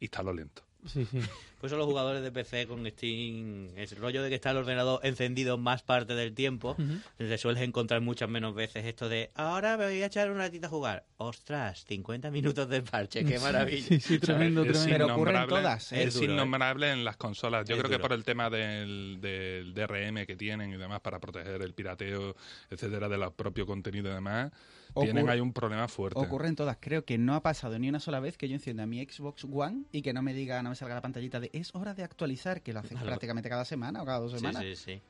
Instalo 0.00 0.32
lento. 0.32 0.62
Sí, 0.86 1.04
sí. 1.10 1.20
Por 1.60 1.68
eso 1.68 1.78
los 1.78 1.86
jugadores 1.86 2.22
de 2.22 2.30
PC 2.30 2.66
con 2.66 2.86
Steam, 2.86 3.70
el 3.76 3.88
rollo 3.96 4.22
de 4.22 4.28
que 4.28 4.34
está 4.34 4.50
el 4.50 4.58
ordenador 4.58 5.00
encendido 5.02 5.56
más 5.56 5.82
parte 5.82 6.14
del 6.14 6.34
tiempo, 6.34 6.72
Ujú. 6.78 6.98
te 7.16 7.38
sueles 7.38 7.62
encontrar 7.62 8.02
muchas 8.02 8.28
menos 8.28 8.54
veces 8.54 8.84
esto 8.84 9.08
de, 9.08 9.30
ahora 9.34 9.78
me 9.78 9.86
voy 9.86 10.02
a 10.02 10.06
echar 10.06 10.30
un 10.30 10.36
ratito 10.36 10.66
a 10.66 10.68
jugar. 10.68 11.04
Ostras, 11.16 11.84
50 11.88 12.30
minutos 12.30 12.68
de 12.68 12.82
parche, 12.82 13.24
qué 13.24 13.38
maravilla. 13.38 13.86
Sí, 13.86 13.98
sí, 13.98 14.18
tremendo, 14.18 14.62
Es 14.62 14.72
tremendo. 14.72 14.92
Pero 15.06 15.14
ocurren 15.14 15.36
innombrable- 15.36 15.48
todas, 15.48 15.92
¿eh? 15.92 16.02
Es 16.02 16.08
Es 16.08 16.14
duro, 16.14 16.26
¿eh? 16.26 16.34
innombrable 16.34 16.92
en 16.92 17.02
las 17.04 17.16
consolas. 17.16 17.66
Yo 17.66 17.76
Es 17.76 17.80
creo 17.82 17.90
que 17.90 17.98
por 17.98 18.12
el 18.12 18.24
tema 18.24 18.50
del, 18.50 19.18
del 19.22 19.72
DRM 19.72 20.26
que 20.26 20.36
tienen 20.36 20.70
y 20.70 20.76
demás 20.76 21.00
para 21.00 21.18
proteger 21.18 21.62
el 21.62 21.72
pirateo, 21.72 22.36
etcétera, 22.68 23.08
de 23.08 23.16
los 23.16 23.32
propios 23.32 23.66
contenidos 23.66 24.10
y 24.12 24.14
demás, 24.16 24.52
Ocurre- 24.92 25.04
tienen 25.06 25.28
ahí 25.28 25.40
un 25.40 25.52
problema 25.52 25.88
fuerte. 25.88 26.20
Ocurren 26.20 26.54
todas. 26.54 26.76
Creo 26.80 27.04
que 27.04 27.18
no 27.18 27.34
ha 27.34 27.42
pasado 27.42 27.78
ni 27.78 27.88
una 27.88 28.00
sola 28.00 28.20
vez 28.20 28.36
que 28.36 28.48
yo 28.48 28.54
encienda 28.54 28.86
mi 28.86 29.04
Xbox 29.04 29.44
One 29.50 29.84
y 29.92 30.02
que 30.02 30.12
no 30.12 30.22
me 30.22 30.34
diga, 30.34 30.62
no 30.62 30.70
me 30.70 30.76
salga 30.76 30.94
la 30.94 31.00
pantallita 31.00 31.40
de 31.40 31.50
es 31.52 31.74
hora 31.74 31.94
de 31.94 32.04
actualizar, 32.04 32.62
que 32.62 32.72
lo 32.72 32.80
hace 32.80 32.94
Algo. 32.94 33.06
prácticamente 33.06 33.48
cada 33.48 33.64
semana 33.64 34.02
o 34.02 34.04
cada 34.04 34.18
dos 34.20 34.32
Sí, 34.32 34.38
semanas. 34.38 34.62
sí, 34.62 34.76
sí. 34.76 35.00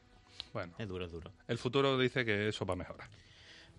Bueno, 0.52 0.73
Es 0.78 0.88
duro, 0.88 1.04
es 1.07 1.12
duro. 1.12 1.31
el 1.49 1.59
futuro 1.59 1.99
dice 1.99 2.25
que 2.25 2.49
eso 2.49 2.64
va 2.64 2.75
a 2.75 2.76
mejorar. 2.76 3.09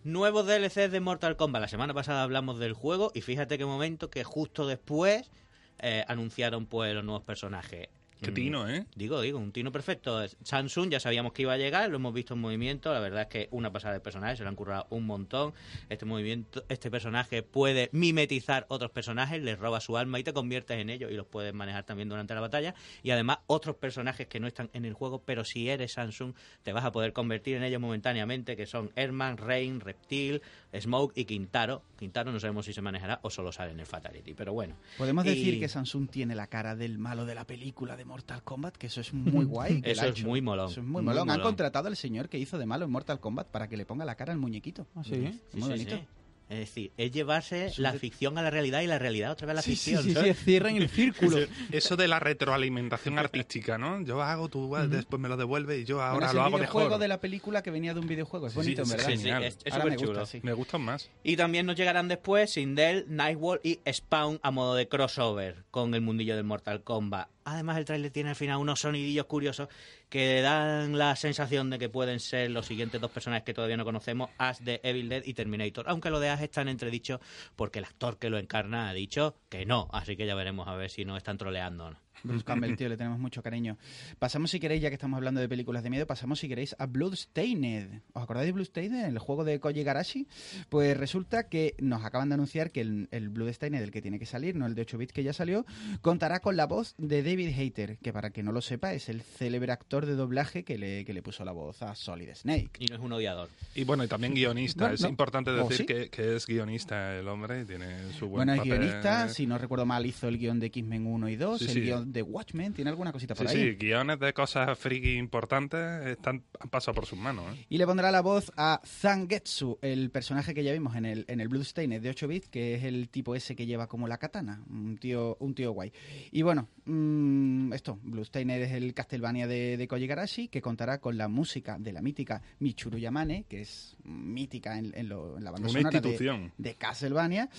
Nuevos 0.03 0.45
DLCs 0.45 0.91
de 0.91 0.99
Mortal 0.99 1.35
Kombat. 1.35 1.61
La 1.61 1.67
semana 1.67 1.93
pasada 1.93 2.21
hablamos 2.21 2.59
del 2.59 2.73
juego 2.73 3.11
y 3.15 3.21
fíjate 3.21 3.57
qué 3.57 3.65
momento 3.65 4.09
que 4.11 4.23
justo 4.23 4.67
después 4.67 5.31
eh, 5.79 6.05
anunciaron 6.07 6.65
pues 6.67 6.93
los 6.93 7.03
nuevos 7.03 7.23
personajes. 7.23 7.87
Qué 8.25 8.31
tino, 8.31 8.67
¿eh? 8.69 8.85
Digo, 8.95 9.21
digo, 9.21 9.39
un 9.39 9.51
tino 9.51 9.71
perfecto. 9.71 10.19
Samsung 10.43 10.89
ya 10.89 10.99
sabíamos 10.99 11.33
que 11.33 11.43
iba 11.43 11.53
a 11.53 11.57
llegar, 11.57 11.89
lo 11.89 11.97
hemos 11.97 12.13
visto 12.13 12.33
en 12.33 12.41
movimiento. 12.41 12.91
La 12.93 12.99
verdad 12.99 13.21
es 13.23 13.27
que 13.27 13.47
una 13.51 13.71
pasada 13.71 13.93
de 13.93 13.99
personajes, 13.99 14.37
se 14.37 14.43
lo 14.43 14.49
han 14.49 14.55
currado 14.55 14.87
un 14.89 15.05
montón. 15.05 15.53
Este 15.89 16.05
movimiento, 16.05 16.63
este 16.69 16.89
personaje 16.89 17.43
puede 17.43 17.89
mimetizar 17.91 18.65
otros 18.69 18.91
personajes, 18.91 19.41
les 19.43 19.59
roba 19.59 19.79
su 19.79 19.97
alma 19.97 20.19
y 20.19 20.23
te 20.23 20.33
conviertes 20.33 20.79
en 20.79 20.89
ellos 20.89 21.11
y 21.11 21.15
los 21.15 21.25
puedes 21.27 21.53
manejar 21.53 21.83
también 21.83 22.09
durante 22.09 22.33
la 22.33 22.41
batalla. 22.41 22.73
Y 23.03 23.11
además, 23.11 23.39
otros 23.47 23.75
personajes 23.75 24.27
que 24.27 24.39
no 24.39 24.47
están 24.47 24.69
en 24.73 24.85
el 24.85 24.93
juego, 24.93 25.21
pero 25.23 25.43
si 25.43 25.69
eres 25.69 25.93
Samsung, 25.93 26.33
te 26.63 26.73
vas 26.73 26.83
a 26.85 26.91
poder 26.91 27.13
convertir 27.13 27.55
en 27.57 27.63
ellos 27.63 27.79
momentáneamente, 27.81 28.55
que 28.55 28.65
son 28.65 28.91
Herman, 28.95 29.37
Rain, 29.37 29.79
Reptil, 29.79 30.41
Smoke 30.77 31.13
y 31.17 31.25
Quintaro. 31.25 31.83
Quintaro 31.99 32.31
no 32.31 32.39
sabemos 32.39 32.65
si 32.65 32.73
se 32.73 32.81
manejará 32.81 33.19
o 33.23 33.29
solo 33.29 33.51
sale 33.51 33.71
en 33.71 33.79
el 33.79 33.85
Fatality, 33.85 34.33
pero 34.33 34.53
bueno. 34.53 34.75
Podemos 34.97 35.25
Y- 35.25 35.29
decir 35.29 35.59
que 35.59 35.67
Samsung 35.67 36.09
tiene 36.09 36.35
la 36.35 36.47
cara 36.47 36.75
del 36.75 36.97
malo 36.97 37.25
de 37.25 37.35
la 37.35 37.45
película 37.45 37.95
de 37.95 38.05
Mortal 38.15 38.43
Kombat, 38.43 38.77
que 38.77 38.87
eso 38.87 39.01
es 39.01 39.13
muy 39.13 39.43
guay. 39.45 39.81
que 39.81 39.91
Eso 39.91 40.05
es 40.05 40.23
muy 40.23 40.41
molón, 40.41 40.71
Eso 40.71 40.79
es 40.79 40.85
muy 40.85 40.93
muy 41.01 41.03
molón. 41.03 41.29
Han 41.29 41.37
molón. 41.37 41.43
contratado 41.43 41.89
al 41.89 41.97
señor 41.97 42.29
que 42.29 42.37
hizo 42.37 42.57
de 42.57 42.65
malo 42.65 42.85
en 42.85 42.91
Mortal 42.91 43.19
Kombat 43.19 43.47
para 43.47 43.67
que 43.67 43.75
le 43.75 43.85
ponga 43.85 44.05
la 44.05 44.15
cara 44.15 44.31
al 44.31 44.39
muñequito. 44.39 44.87
Ah, 44.95 45.03
sí. 45.03 45.17
Muy 45.17 45.33
Sí, 45.51 45.59
bonito. 45.69 45.95
sí. 45.97 46.03
Es 46.47 46.59
decir, 46.59 46.91
es 46.95 47.11
llevarse 47.11 47.65
Eso 47.65 47.81
la 47.81 47.91
de- 47.91 47.97
ficción 47.99 48.37
a 48.37 48.43
la 48.43 48.51
realidad 48.51 48.81
y 48.81 48.87
la 48.87 48.99
realidad 48.99 49.31
otra 49.31 49.47
vez 49.47 49.51
a 49.51 49.55
la 49.55 49.61
Sí, 49.63 49.71
ficción. 49.71 50.03
sí, 50.03 50.13
¿sabes? 50.13 50.37
sí, 50.37 50.43
cierran 50.45 50.75
el 50.77 50.87
círculo. 50.89 51.39
Eso 51.71 51.97
de 51.97 52.07
la 52.07 52.19
retroalimentación 52.19 53.17
artística, 53.19 53.77
¿no? 53.79 53.99
Yo 54.01 54.21
hago, 54.21 54.47
tú 54.47 54.73
después 54.87 55.19
me 55.21 55.27
lo 55.27 55.35
devuelves 55.37 55.81
y 55.81 55.85
yo 55.85 55.95
Bueno, 55.95 56.11
ahora 56.11 56.27
es 56.27 56.33
lo 56.35 56.39
el 56.41 56.45
hago 56.45 56.57
videojuego 56.57 56.87
mejor. 56.89 57.01
de 57.01 57.07
la 57.09 57.19
película 57.19 57.63
que 57.63 57.71
venía 57.71 57.93
de 57.95 57.99
un 57.99 58.07
videojuego. 58.07 58.45
Es 58.47 58.53
Sí, 58.53 58.59
bonito, 58.59 58.85
sí, 58.85 58.91
en 58.91 58.97
verdad. 58.97 59.09
Sí, 59.11 59.17
sí, 59.17 59.23
Genial. 59.23 59.43
es, 59.43 59.57
es 59.65 59.73
Ahora 59.73 59.85
me 59.85 59.97
gusta, 59.97 60.25
sí. 60.27 60.39
Me 60.43 60.53
gustan 60.53 60.81
más. 60.83 61.09
Y 61.23 61.35
también 61.35 61.65
nos 61.65 61.75
llegarán 61.75 62.07
después 62.07 62.51
Sindel, 62.53 63.05
Nightwall 63.09 63.59
y 63.63 63.79
Spawn 63.91 64.39
a 64.43 64.51
modo 64.51 64.75
de 64.75 64.87
crossover 64.87 65.65
con 65.71 65.93
el 65.95 66.01
mundillo 66.01 66.35
del 66.35 66.45
Mortal 66.45 66.81
Kombat. 66.83 67.27
Además, 67.45 67.77
el 67.77 67.85
tráiler 67.85 68.11
tiene 68.11 68.29
al 68.29 68.35
final 68.35 68.57
unos 68.57 68.79
sonidillos 68.79 69.27
curiosos 69.27 69.69
que 70.09 70.41
dan 70.41 70.97
la 70.97 71.15
sensación 71.15 71.69
de 71.69 71.77
que 71.77 71.89
pueden 71.89 72.19
ser 72.19 72.49
los 72.49 72.65
siguientes 72.65 72.99
dos 72.99 73.11
personajes 73.11 73.45
que 73.45 73.53
todavía 73.53 73.77
no 73.77 73.85
conocemos, 73.85 74.31
Ash 74.39 74.57
de 74.59 74.81
Evil 74.83 75.09
Dead 75.09 75.21
y 75.25 75.35
Terminator. 75.35 75.87
Aunque 75.87 76.09
lo 76.09 76.19
de 76.19 76.29
Ash 76.29 76.41
está 76.41 76.61
en 76.61 76.69
entredicho 76.69 77.21
porque 77.55 77.79
el 77.79 77.85
actor 77.85 78.17
que 78.17 78.31
lo 78.31 78.39
encarna 78.39 78.89
ha 78.89 78.93
dicho 78.93 79.37
que 79.47 79.65
no. 79.65 79.87
Así 79.93 80.17
que 80.17 80.25
ya 80.25 80.33
veremos 80.33 80.67
a 80.67 80.75
ver 80.75 80.89
si 80.89 81.05
nos 81.05 81.17
están 81.17 81.37
troleando 81.37 81.85
o 81.85 81.91
no. 81.91 82.04
Bruce 82.25 82.43
Campbell, 82.45 82.75
tío, 82.75 82.89
le 82.89 82.97
tenemos 82.97 83.19
mucho 83.19 83.41
cariño. 83.41 83.77
Pasamos, 84.19 84.51
si 84.51 84.59
queréis, 84.59 84.81
ya 84.81 84.89
que 84.89 84.95
estamos 84.95 85.17
hablando 85.17 85.39
de 85.41 85.47
películas 85.49 85.83
de 85.83 85.89
miedo, 85.89 86.05
pasamos, 86.07 86.39
si 86.39 86.47
queréis, 86.47 86.75
a 86.79 86.85
Bloodstained. 86.85 88.01
¿Os 88.13 88.23
acordáis 88.23 88.47
de 88.47 88.51
Bloodstained, 88.51 89.05
el 89.05 89.19
juego 89.19 89.43
de 89.43 89.59
Koji 89.59 89.83
Garashi? 89.83 90.27
Pues 90.69 90.95
resulta 90.97 91.47
que 91.49 91.75
nos 91.79 92.03
acaban 92.03 92.29
de 92.29 92.35
anunciar 92.35 92.71
que 92.71 92.81
el, 92.81 93.07
el 93.11 93.29
Bloodstained, 93.29 93.81
el 93.81 93.91
que 93.91 94.01
tiene 94.01 94.19
que 94.19 94.25
salir, 94.25 94.55
no 94.55 94.65
el 94.65 94.75
de 94.75 94.81
8 94.83 94.97
bits 94.97 95.13
que 95.13 95.23
ya 95.23 95.33
salió, 95.33 95.65
contará 96.01 96.39
con 96.39 96.55
la 96.57 96.65
voz 96.65 96.95
de 96.97 97.23
David 97.23 97.53
Hayter, 97.57 97.97
que 97.97 98.13
para 98.13 98.29
que 98.31 98.43
no 98.43 98.51
lo 98.51 98.61
sepa, 98.61 98.93
es 98.93 99.09
el 99.09 99.21
célebre 99.21 99.71
actor 99.71 100.05
de 100.05 100.15
doblaje 100.15 100.63
que 100.63 100.77
le, 100.77 101.05
que 101.05 101.13
le 101.13 101.21
puso 101.21 101.43
la 101.45 101.51
voz 101.51 101.81
a 101.81 101.95
Solid 101.95 102.29
Snake. 102.33 102.71
Y 102.79 102.85
no 102.87 102.95
es 102.95 103.01
un 103.01 103.11
odiador. 103.13 103.49
Y 103.75 103.83
bueno, 103.83 104.03
y 104.03 104.07
también 104.07 104.33
guionista. 104.35 104.81
Bueno, 104.85 104.95
es 104.95 105.01
no. 105.01 105.09
importante 105.09 105.51
¿Oh, 105.51 105.67
decir 105.67 105.77
sí? 105.77 105.85
que, 105.85 106.09
que 106.09 106.35
es 106.35 106.45
guionista 106.45 107.17
el 107.17 107.27
hombre 107.27 107.61
y 107.61 107.65
tiene 107.65 108.11
su 108.13 108.27
buen 108.27 108.45
Bueno, 108.47 108.53
es 108.53 108.59
papel. 108.59 108.79
guionista, 108.79 109.29
si 109.29 109.45
no 109.47 109.57
recuerdo 109.57 109.85
mal, 109.85 110.05
hizo 110.05 110.27
el 110.27 110.37
guion 110.37 110.59
de 110.59 110.67
X-Men 110.67 111.05
1 111.07 111.29
y 111.29 111.35
2, 111.35 111.59
Sí, 111.59 111.65
el 111.65 111.71
sí. 111.71 111.81
guion 111.81 112.11
de 112.15 112.23
Watchmen, 112.23 112.73
tiene 112.73 112.89
alguna 112.89 113.11
cosita 113.11 113.35
por 113.35 113.47
Sí, 113.47 113.55
ahí. 113.57 113.63
sí, 113.71 113.75
guiones 113.75 114.19
de 114.19 114.33
cosas 114.33 114.75
friki 114.79 115.17
importantes 115.17 116.07
están, 116.07 116.43
han 116.59 116.69
pasado 116.69 116.95
por 116.95 117.05
sus 117.05 117.19
manos. 117.19 117.45
¿eh? 117.55 117.65
Y 117.69 117.77
le 117.77 117.85
pondrá 117.85 118.09
la 118.09 118.21
voz 118.21 118.51
a 118.57 118.81
Zangetsu, 118.83 119.77
el 119.83 120.09
personaje 120.09 120.53
que 120.53 120.63
ya 120.63 120.73
vimos 120.73 120.95
en 120.95 121.05
el, 121.05 121.25
en 121.27 121.39
el 121.39 121.47
Bloodstained 121.47 122.01
de 122.01 122.09
8 122.09 122.27
bits, 122.27 122.49
que 122.49 122.75
es 122.75 122.83
el 122.83 123.09
tipo 123.09 123.35
ese 123.35 123.55
que 123.55 123.65
lleva 123.65 123.87
como 123.87 124.07
la 124.07 124.17
katana, 124.17 124.63
un 124.69 124.97
tío, 124.97 125.37
un 125.39 125.53
tío 125.53 125.71
guay. 125.73 125.91
Y 126.31 126.41
bueno, 126.41 126.67
mm, 126.85 127.73
esto, 127.73 127.99
Bloodstained 128.03 128.61
es 128.61 128.71
el 128.71 128.93
Castlevania 128.93 129.45
de, 129.47 129.77
de 129.77 129.87
Koji 129.87 130.07
Garashi, 130.07 130.47
que 130.47 130.61
contará 130.61 130.99
con 130.99 131.17
la 131.17 131.27
música 131.27 131.77
de 131.77 131.91
la 131.93 132.01
mítica 132.01 132.41
Michiru 132.59 132.97
Yamane, 132.97 133.43
que 133.49 133.61
es 133.61 133.94
mítica 134.05 134.77
en, 134.77 134.93
en 134.95 135.09
lo- 135.09 135.37
en 135.37 135.43
la 135.43 135.51
banda 135.51 135.67
Una 135.69 135.79
sonora 135.79 135.89
de- 135.99 136.07
institución. 136.07 136.51
de 136.57 136.75
Castlevania. 136.75 137.49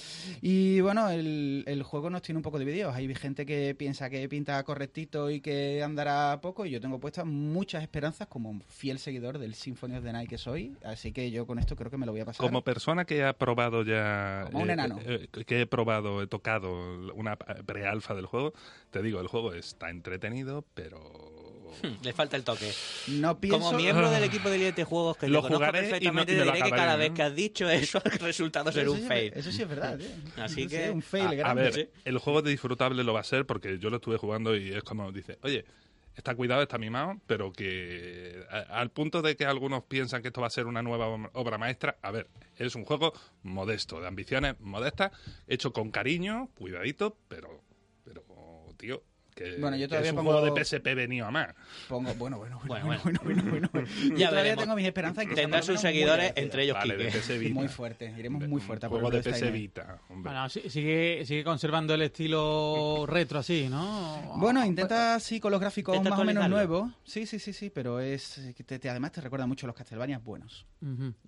Y 0.40 0.80
bueno, 0.80 1.10
el, 1.10 1.64
el 1.66 1.82
juego 1.82 2.08
nos 2.10 2.22
tiene 2.22 2.38
un 2.38 2.42
poco 2.42 2.58
divididos. 2.58 2.94
Hay 2.94 3.12
gente 3.14 3.44
que 3.44 3.74
piensa 3.74 4.08
que 4.10 4.28
pinta 4.28 4.62
correctito 4.64 5.30
y 5.30 5.40
que 5.40 5.82
andará 5.82 6.38
poco, 6.40 6.66
y 6.66 6.70
yo 6.70 6.80
tengo 6.80 6.98
puestas 7.00 7.26
muchas 7.26 7.82
esperanzas 7.82 8.28
como 8.28 8.60
fiel 8.68 8.98
seguidor 8.98 9.38
del 9.38 9.54
Symphony 9.54 9.96
of 9.96 10.04
the 10.04 10.12
Night 10.12 10.28
que 10.30 10.38
soy. 10.38 10.74
Así 10.84 11.12
que 11.12 11.30
yo 11.30 11.46
con 11.46 11.58
esto 11.58 11.76
creo 11.76 11.90
que 11.90 11.96
me 11.98 12.06
lo 12.06 12.12
voy 12.12 12.20
a 12.20 12.24
pasar. 12.24 12.44
Como 12.46 12.62
persona 12.62 13.04
que 13.04 13.24
ha 13.24 13.32
probado 13.32 13.82
ya. 13.82 14.44
Como 14.52 14.62
un 14.62 14.70
enano. 14.70 14.98
eh, 15.04 15.28
que 15.46 15.60
he 15.62 15.66
probado, 15.66 16.22
he 16.22 16.26
tocado 16.26 17.12
una 17.14 17.36
pre-alfa 17.36 18.14
del 18.14 18.26
juego, 18.26 18.52
te 18.90 19.02
digo, 19.02 19.20
el 19.20 19.26
juego 19.26 19.52
está 19.54 19.90
entretenido, 19.90 20.64
pero. 20.74 21.00
Le 22.02 22.12
falta 22.12 22.36
el 22.36 22.44
toque. 22.44 22.70
no 23.08 23.38
pienso. 23.38 23.58
Como 23.58 23.72
miembro 23.76 24.10
del 24.10 24.24
equipo 24.24 24.48
de 24.50 24.56
Elite 24.56 24.84
Juegos 24.84 25.16
que 25.16 25.28
Lo 25.28 25.42
conozco 25.42 25.64
jugaré 25.66 25.78
y 25.78 25.82
no- 25.82 25.90
perfectamente, 25.90 26.32
y 26.32 26.36
lo 26.36 26.44
diré 26.44 26.62
que 26.62 26.70
cada 26.70 26.92
¿no? 26.92 26.98
vez 26.98 27.10
que 27.12 27.22
has 27.22 27.34
dicho 27.34 27.68
eso 27.70 27.98
ha 28.04 28.08
resultado 28.18 28.72
ser 28.72 28.88
un 28.88 29.00
fail. 29.02 29.32
eso 29.34 29.50
sí 29.52 29.62
es 29.62 29.68
verdad, 29.68 29.98
tío. 29.98 30.08
Así 30.42 30.62
Eso 30.62 30.70
sí, 30.70 30.76
que- 30.76 30.90
un 30.90 31.02
fail 31.02 31.42
a, 31.44 31.54
ver, 31.54 31.72
sí. 31.74 31.88
el 32.04 32.18
juego 32.18 32.42
disfrutable 32.42 33.04
lo 33.04 33.12
va 33.12 33.20
a 33.20 33.24
ser 33.24 33.46
porque 33.46 33.78
yo 33.78 33.90
lo 33.90 33.96
estuve 33.96 34.16
jugando 34.16 34.56
y 34.56 34.72
es 34.72 34.82
como 34.82 35.12
dice, 35.12 35.38
oye, 35.42 35.64
está 36.14 36.34
cuidado, 36.34 36.62
está 36.62 36.78
mimado, 36.78 37.20
pero 37.26 37.52
que 37.52 38.42
a- 38.50 38.80
al 38.80 38.90
punto 38.90 39.20
de 39.22 39.36
que 39.36 39.44
algunos 39.44 39.84
piensan 39.84 40.22
que 40.22 40.28
esto 40.28 40.40
va 40.40 40.46
a 40.46 40.50
ser 40.50 40.66
una 40.66 40.82
nueva 40.82 41.08
ob- 41.08 41.30
obra 41.34 41.58
maestra, 41.58 41.98
a 42.02 42.10
ver, 42.10 42.26
es 42.56 42.74
un 42.74 42.84
juego 42.84 43.12
modesto, 43.42 44.00
de 44.00 44.06
ambiciones 44.08 44.54
modestas, 44.60 45.12
hecho 45.46 45.72
con 45.72 45.90
cariño, 45.90 46.48
cuidadito, 46.58 47.16
pero, 47.28 47.62
pero 48.04 48.24
tío, 48.78 49.02
que, 49.36 49.56
Bueno, 49.58 49.76
yo 49.76 49.84
que 49.84 49.88
todavía 49.90 50.08
es 50.10 50.12
un 50.16 50.18
pongo- 50.24 50.32
juego 50.40 50.46
de 50.54 50.64
PSP 50.64 50.94
venido 50.94 51.26
a 51.26 51.30
más. 51.30 51.54
Pongo, 51.88 52.12
bueno, 52.14 52.38
bueno, 52.38 52.58
bueno, 52.66 52.86
Bueno, 52.86 53.00
bueno, 53.04 53.20
bueno, 53.22 53.42
bueno, 53.50 53.68
bueno. 53.72 53.86
Yo 53.86 54.08
Ya 54.16 54.30
todavía 54.30 54.42
veremos. 54.42 54.64
tengo 54.64 54.76
mis 54.76 54.86
esperanzas 54.86 55.22
en 55.24 55.28
que 55.28 55.34
Tendrá 55.36 55.62
sus 55.62 55.78
seguidores, 55.80 56.32
entre 56.36 56.64
ellos 56.64 56.74
Vale. 56.74 57.12
Muy 57.52 57.68
fuerte, 57.68 58.12
iremos 58.18 58.48
muy 58.48 58.60
fuerte 58.60 58.86
a 58.86 58.88
por 58.88 59.00
juego 59.00 59.16
de 59.16 59.22
PS. 59.30 59.50
Vita. 59.52 59.98
Bueno, 60.08 60.48
sigue, 60.48 61.22
sigue 61.26 61.44
conservando 61.44 61.94
el 61.94 62.02
estilo 62.02 63.04
retro 63.08 63.38
así, 63.40 63.68
¿no? 63.70 64.34
Bueno, 64.36 64.64
intenta 64.64 65.20
sí 65.20 65.38
con 65.38 65.52
los 65.52 65.60
gráficos 65.60 65.94
Intenta 65.96 66.16
más 66.16 66.20
o 66.20 66.24
menos 66.24 66.48
nuevos. 66.48 66.90
Sí, 67.04 67.26
sí, 67.26 67.38
sí, 67.38 67.52
sí, 67.52 67.70
pero 67.70 68.00
es 68.00 68.40
que 68.56 68.64
te, 68.64 68.78
te- 68.78 68.88
además 68.88 69.12
te 69.12 69.20
recuerda 69.20 69.46
mucho 69.46 69.66
a 69.66 69.68
los 69.68 69.76
Castlevania 69.76 70.18
buenos. 70.18 70.64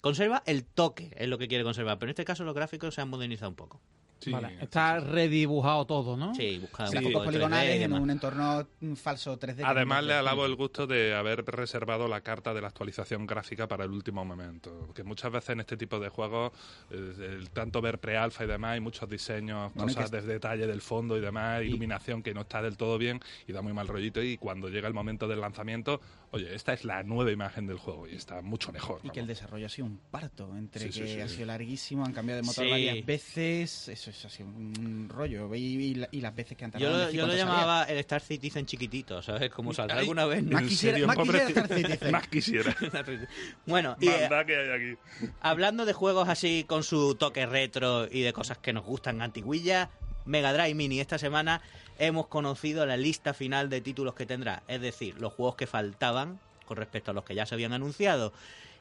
Conserva 0.00 0.42
el 0.46 0.64
toque, 0.64 1.10
es 1.16 1.28
lo 1.28 1.36
que 1.36 1.46
quiere 1.46 1.62
conservar. 1.62 1.98
Pero 1.98 2.08
en 2.08 2.12
este 2.14 2.24
caso 2.24 2.42
los 2.44 2.54
gráficos 2.54 2.94
se 2.94 3.00
han 3.02 3.08
modernizado 3.10 3.50
un 3.50 3.56
poco. 3.56 3.80
Sí, 4.20 4.32
Vale, 4.32 4.48
sí, 4.48 4.54
está 4.62 4.98
redibujado 4.98 5.86
todo, 5.86 6.16
¿no? 6.16 6.34
Sí, 6.34 6.58
busca 6.58 6.86
Sí. 6.88 6.96
un 6.96 7.02
Gráficos 7.04 7.12
poco 7.12 7.24
de 7.24 7.28
3D 7.28 7.38
y 7.38 7.38
poligonales 7.38 7.82
en 7.82 7.92
un 7.92 8.10
entorno 8.10 8.66
mm, 8.80 8.94
falso 8.94 9.38
3D. 9.38 9.56
que 9.58 9.64
Además, 9.64 10.02
le 10.04 10.14
alabo 10.14 10.44
el 10.44 10.56
gusto 10.56 10.86
de 10.88 11.14
haber 11.14 11.44
reservado 11.44 12.08
la 12.08 12.20
carta 12.22 12.52
de 12.52 12.60
la 12.60 12.66
actualización 12.68 13.26
gráfica 13.26 13.68
para 13.68 13.84
el 13.84 13.90
último 13.92 14.24
momento. 14.24 14.88
Que 14.94 15.04
muchas 15.04 15.30
veces 15.30 15.50
en 15.50 15.60
este 15.60 15.76
tipo 15.76 16.00
de 16.00 16.08
juegos, 16.08 16.50
eh, 16.90 17.14
el 17.38 17.50
tanto 17.50 17.80
ver 17.80 17.98
pre-alfa 18.00 18.42
y 18.44 18.48
demás, 18.48 18.72
hay 18.72 18.80
muchos 18.80 19.08
diseños, 19.08 19.72
Bueno, 19.74 19.92
cosas 19.94 20.10
de 20.10 20.20
detalle 20.22 20.66
del 20.66 20.80
fondo 20.80 21.16
y 21.16 21.20
demás, 21.20 21.62
Y- 21.62 21.66
iluminación 21.66 22.22
que 22.22 22.34
no 22.34 22.40
está 22.40 22.60
del 22.60 22.76
todo 22.76 22.98
bien 22.98 23.20
y 23.46 23.52
da 23.52 23.62
muy 23.62 23.72
mal 23.72 23.86
rollito. 23.86 24.20
Y 24.22 24.36
cuando 24.36 24.68
llega 24.68 24.88
el 24.88 24.94
momento 24.94 25.28
del 25.28 25.40
lanzamiento, 25.40 26.00
oye, 26.30 26.54
esta 26.54 26.72
es 26.72 26.84
la 26.84 27.02
nueva 27.02 27.30
imagen 27.32 27.66
del 27.66 27.78
juego 27.78 28.06
y 28.06 28.14
está 28.14 28.40
mucho 28.42 28.72
mejor. 28.72 29.00
Y 29.02 29.10
que 29.10 29.20
el 29.20 29.26
vamos. 29.26 29.28
desarrollo 29.38 29.66
ha 29.66 29.68
sido 29.68 29.86
un 29.86 29.98
parto, 30.10 30.54
entre 30.56 30.90
Sí, 30.92 31.00
que 31.00 31.06
sí. 31.14 31.20
ha 31.20 31.28
sido 31.28 31.46
larguísimo, 31.46 32.04
han 32.04 32.12
cambiado 32.12 32.40
de 32.42 32.46
motor 32.46 32.64
Sí. 32.64 32.70
varias 32.70 33.04
veces, 33.06 33.88
eso, 33.88 34.10
eso 34.10 34.26
ha 34.28 34.30
sido 34.30 34.48
un 34.48 35.08
rollo. 35.08 35.54
Y, 35.54 35.60
y 35.60 35.94
la- 35.94 36.08
y 36.12 36.20
las 36.20 36.34
veces 36.34 36.56
que 36.56 36.64
han 36.64 36.72
Yo 36.72 36.78
tardado 36.80 36.94
en 37.00 37.06
decir 37.06 37.20
yo 37.20 37.26
lo 37.26 37.32
cuánto 37.32 37.40
salía. 37.46 37.54
llamaba 37.60 37.82
el 37.84 37.98
Star 37.98 38.20
Citizen 38.20 38.66
chiquitito, 38.66 39.22
¿sabes? 39.22 39.50
Como 39.50 39.72
saldrá 39.72 39.98
alguna 39.98 40.26
vez. 40.26 40.42
Más 40.44 40.62
¿En 40.62 40.68
quisiera- 40.68 41.06
más 41.06 41.16
quisiera? 41.16 41.48
Star 41.48 41.68
Citizen. 41.68 42.10
Más 42.12 42.28
quisiera. 42.28 42.76
bueno, 43.66 43.96
y 44.00 44.08
eh, 44.08 44.28
que 44.46 44.56
hay 44.56 44.70
aquí. 44.92 45.30
hablando 45.40 45.84
de 45.84 45.92
juegos 45.92 46.28
así 46.28 46.64
con 46.66 46.82
su 46.82 47.14
toque 47.14 47.46
retro 47.46 48.06
y 48.10 48.22
de 48.22 48.32
cosas 48.32 48.58
que 48.58 48.72
nos 48.72 48.84
gustan 48.84 49.22
antiguillas, 49.22 49.88
Mega 50.28 50.52
Drive 50.52 50.74
Mini 50.74 51.00
esta 51.00 51.16
semana 51.16 51.62
hemos 51.98 52.26
conocido 52.26 52.84
la 52.84 52.98
lista 52.98 53.32
final 53.32 53.70
de 53.70 53.80
títulos 53.80 54.14
que 54.14 54.26
tendrá, 54.26 54.62
es 54.68 54.80
decir, 54.80 55.18
los 55.18 55.32
juegos 55.32 55.56
que 55.56 55.66
faltaban 55.66 56.38
con 56.66 56.76
respecto 56.76 57.10
a 57.10 57.14
los 57.14 57.24
que 57.24 57.34
ya 57.34 57.46
se 57.46 57.54
habían 57.54 57.72
anunciado. 57.72 58.34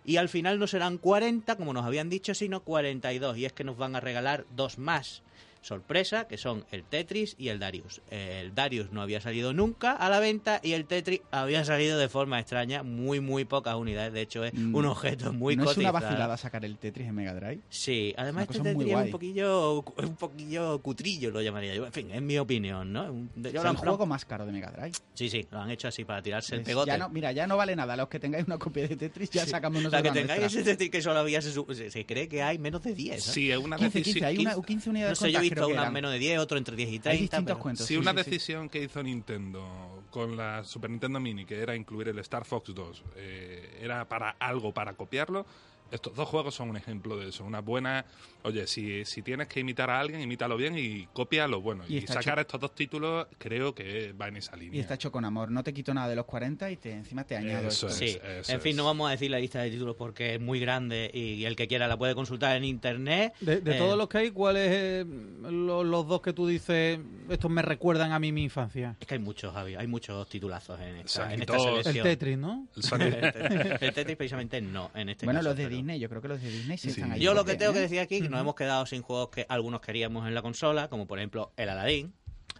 Y 0.03 0.17
al 0.17 0.27
final 0.27 0.59
no 0.59 0.67
serán 0.67 0.97
40, 0.97 1.55
como 1.55 1.71
nos 1.71 1.85
habían 1.85 2.09
dicho, 2.09 2.33
sino 2.33 2.63
42. 2.63 3.37
Y 3.37 3.45
es 3.45 3.53
que 3.53 3.63
nos 3.63 3.77
van 3.77 3.95
a 3.95 4.01
regalar 4.01 4.45
dos 4.55 4.77
más. 4.77 5.21
Sorpresa, 5.61 6.27
que 6.27 6.37
son 6.37 6.65
el 6.71 6.83
Tetris 6.83 7.35
y 7.37 7.49
el 7.49 7.59
Darius. 7.59 8.01
El 8.09 8.53
Darius 8.55 8.91
no 8.91 9.01
había 9.01 9.19
salido 9.21 9.53
nunca 9.53 9.91
a 9.93 10.09
la 10.09 10.19
venta 10.19 10.59
y 10.63 10.73
el 10.73 10.85
Tetris 10.85 11.21
había 11.31 11.63
salido 11.65 11.97
de 11.97 12.09
forma 12.09 12.39
extraña, 12.39 12.83
muy, 12.83 13.19
muy 13.19 13.45
pocas 13.45 13.75
unidades. 13.75 14.13
De 14.13 14.21
hecho, 14.21 14.43
es 14.43 14.53
Mm, 14.53 14.75
un 14.75 14.85
objeto 14.85 15.33
muy 15.33 15.55
¿No 15.55 15.69
es 15.69 15.77
una 15.77 15.91
vacilada 15.91 16.37
sacar 16.37 16.63
el 16.65 16.77
Tetris 16.77 17.07
en 17.07 17.15
Mega 17.15 17.33
Drive? 17.33 17.59
Sí, 17.69 18.13
además 18.17 18.43
Es 18.43 18.49
este 18.51 18.59
cosa 18.59 18.73
muy 18.75 18.85
Tetris 18.85 18.97
es 18.99 19.05
un 19.05 19.11
poquillo, 19.11 19.85
un 19.97 20.15
poquillo 20.15 20.81
cutrillo, 20.81 21.31
lo 21.31 21.41
llamaría 21.41 21.75
yo. 21.75 21.85
En 21.85 21.93
fin, 21.93 22.09
es 22.11 22.21
mi 22.21 22.37
opinión, 22.37 22.91
¿no? 22.93 23.05
Yo 23.35 23.49
Es 23.49 23.55
el 23.55 23.65
han- 23.67 23.75
juego 23.75 24.05
más 24.05 24.25
caro 24.25 24.45
de 24.45 24.51
Mega 24.51 24.71
Drive. 24.71 24.93
Sí, 25.13 25.29
sí, 25.29 25.45
lo 25.51 25.59
han 25.59 25.69
hecho 25.71 25.87
así 25.87 26.05
para 26.05 26.21
tirarse 26.21 26.55
el 26.55 26.61
Es- 26.61 26.67
pegote. 26.67 26.87
ya 26.87 26.97
no- 26.97 27.09
mira, 27.09 27.31
ya 27.31 27.47
no 27.47 27.57
vale 27.57 27.75
nada. 27.75 27.95
Los 27.97 28.07
que 28.07 28.19
tengáis 28.19 28.45
una 28.47 28.57
copia 28.57 28.87
de 28.87 28.95
Tetris, 28.95 29.29
ya 29.31 29.45
sacamos 29.45 29.81
la 29.83 29.89
nosotros 29.89 30.01
que 30.03 30.07
la 30.07 30.13
tengáis 30.13 30.41
nuestra. 30.41 30.61
ese 30.61 30.71
Tetris 30.71 30.89
que 30.91 31.01
solo 31.01 31.19
había, 31.19 31.41
se, 31.41 31.51
se- 31.91 32.05
cree 32.05 32.27
que 32.27 32.41
hay 32.41 32.57
menos 32.57 32.83
de 32.83 32.93
10. 32.93 33.27
¿eh? 33.27 33.31
Sí, 33.31 33.51
es 33.51 33.57
una 33.57 33.75
15, 33.77 34.01
15, 34.03 34.19
decisión. 34.19 34.25
hay 34.25 34.37
una, 34.37 34.63
15 34.65 34.89
unidades 34.89 35.19
No 35.21 35.25
sé, 35.27 35.31
yo 35.31 35.39
he 35.39 35.41
visto 35.49 35.67
unas 35.67 35.91
menos 35.91 36.11
de 36.11 36.19
10, 36.19 36.39
otro 36.39 36.57
entre 36.57 36.75
10 36.75 36.89
y 36.89 36.93
Hay 36.93 36.99
30. 36.99 37.21
distintos 37.21 37.45
pero- 37.45 37.59
cuentos. 37.59 37.85
Si 37.85 37.93
sí, 37.93 37.97
una 37.99 38.11
sí, 38.11 38.17
sí. 38.17 38.23
decisión 38.31 38.69
que 38.69 38.83
hizo 38.83 39.01
Nintendo 39.03 40.03
con 40.09 40.35
la 40.37 40.63
Super 40.63 40.89
Nintendo 40.89 41.19
Mini, 41.19 41.45
que 41.45 41.59
era 41.59 41.75
incluir 41.75 42.07
el 42.09 42.19
Star 42.19 42.45
Fox 42.45 42.73
2, 42.73 43.03
eh, 43.15 43.79
era 43.81 44.07
para 44.07 44.31
algo, 44.39 44.73
para 44.73 44.93
copiarlo, 44.93 45.45
estos 45.91 46.15
dos 46.15 46.27
juegos 46.27 46.55
son 46.55 46.69
un 46.69 46.77
ejemplo 46.77 47.17
de 47.17 47.29
eso. 47.29 47.43
Una 47.45 47.61
buena. 47.61 48.05
Oye, 48.43 48.65
si, 48.67 49.03
si 49.05 49.21
tienes 49.21 49.47
que 49.47 49.59
imitar 49.59 49.89
a 49.89 49.99
alguien, 49.99 50.21
imítalo 50.21 50.55
bien 50.57 50.77
y 50.77 51.05
copia 51.13 51.47
lo 51.47 51.61
bueno. 51.61 51.83
Y 51.87 52.01
sacar 52.01 52.35
hecho- 52.35 52.41
estos 52.41 52.59
dos 52.61 52.75
títulos 52.75 53.27
creo 53.37 53.73
que 53.75 54.13
va 54.13 54.27
en 54.27 54.37
esa 54.37 54.55
línea. 54.55 54.77
Y 54.77 54.79
está 54.81 54.93
hecho 54.95 55.11
con 55.11 55.25
amor. 55.25 55.51
No 55.51 55.63
te 55.63 55.73
quito 55.73 55.93
nada 55.93 56.07
de 56.07 56.15
los 56.15 56.25
40 56.25 56.69
y 56.71 56.77
te, 56.77 56.91
encima 56.91 57.23
te 57.25 57.35
añado 57.35 57.67
Eso 57.67 57.87
esto. 57.87 58.03
es. 58.03 58.11
Sí, 58.13 58.19
eso 58.39 58.51
en 58.53 58.61
fin, 58.61 58.71
es. 58.71 58.75
no 58.77 58.85
vamos 58.85 59.07
a 59.07 59.11
decir 59.11 59.29
la 59.31 59.39
lista 59.39 59.61
de 59.61 59.69
títulos 59.71 59.95
porque 59.97 60.35
es 60.35 60.41
muy 60.41 60.59
grande 60.59 61.11
y 61.13 61.43
el 61.45 61.55
que 61.55 61.67
quiera 61.67 61.87
la 61.87 61.97
puede 61.97 62.15
consultar 62.15 62.55
en 62.55 62.63
internet. 62.63 63.33
De, 63.41 63.59
de 63.61 63.75
Eh, 63.75 63.77
todos 63.77 63.97
los 63.97 64.07
que 64.07 64.17
hay, 64.19 64.31
¿cuáles 64.31 64.69
eh, 64.71 65.05
lo- 65.49 65.83
los 65.83 66.07
dos 66.07 66.21
que 66.21 66.33
tú 66.33 66.47
dices, 66.47 66.99
estos 67.29 67.51
me 67.51 67.61
recuerdan 67.61 68.11
a 68.11 68.19
mí 68.19 68.31
mi 68.31 68.43
infancia? 68.43 68.95
Es 68.99 69.07
que 69.07 69.15
hay 69.15 69.19
muchos, 69.19 69.53
Javi, 69.53 69.75
hay 69.75 69.87
muchos 69.87 70.27
titulazos 70.29 70.79
en 70.79 70.97
esta, 70.97 71.33
en 71.33 71.41
esta 71.41 71.55
2. 71.57 71.65
El 71.65 71.83
selección. 71.83 72.03
Tetris, 72.03 72.37
¿no? 72.37 72.67
El 72.75 73.01
el 73.01 73.31
Tetris, 73.33 73.71
el 73.81 73.93
Tetris 73.93 74.17
precisamente 74.17 74.61
no, 74.61 74.91
en 74.95 75.09
este 75.09 75.25
Bueno, 75.25 75.39
caso, 75.39 75.49
los 75.49 75.57
de 75.57 75.63
pero- 75.65 75.76
Disney, 75.77 75.99
yo 75.99 76.09
creo 76.09 76.21
que 76.21 76.27
los 76.27 76.41
de 76.41 76.49
Disney 76.49 76.77
sí, 76.77 76.89
Sí. 76.91 76.99
están 76.99 77.13
ahí. 77.13 77.19
Yo 77.21 77.33
lo 77.33 77.45
que 77.45 77.55
tengo 77.55 77.73
que 77.73 77.79
¿eh? 77.79 77.83
decir 77.83 77.99
aquí 77.99 78.15
es 78.17 78.21
que 78.23 78.29
nos 78.29 78.39
hemos 78.41 78.55
quedado 78.55 78.85
sin 78.85 79.01
juegos 79.01 79.29
que 79.29 79.45
algunos 79.49 79.81
queríamos 79.81 80.27
en 80.27 80.33
la 80.35 80.41
consola, 80.41 80.89
como 80.89 81.07
por 81.07 81.19
ejemplo 81.19 81.51
el 81.57 81.69
Aladdin. 81.69 82.13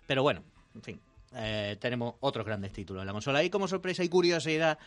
Pero 0.08 0.24
bueno, 0.24 0.44
en 0.76 0.82
fin, 0.82 1.00
eh, 1.36 1.76
tenemos 1.80 2.16
otros 2.22 2.46
grandes 2.46 2.72
títulos 2.72 3.02
en 3.02 3.08
la 3.08 3.14
consola. 3.14 3.44
Y 3.44 3.50
como 3.50 3.68
sorpresa 3.68 4.04
y 4.04 4.10
curiosidad, 4.10 4.80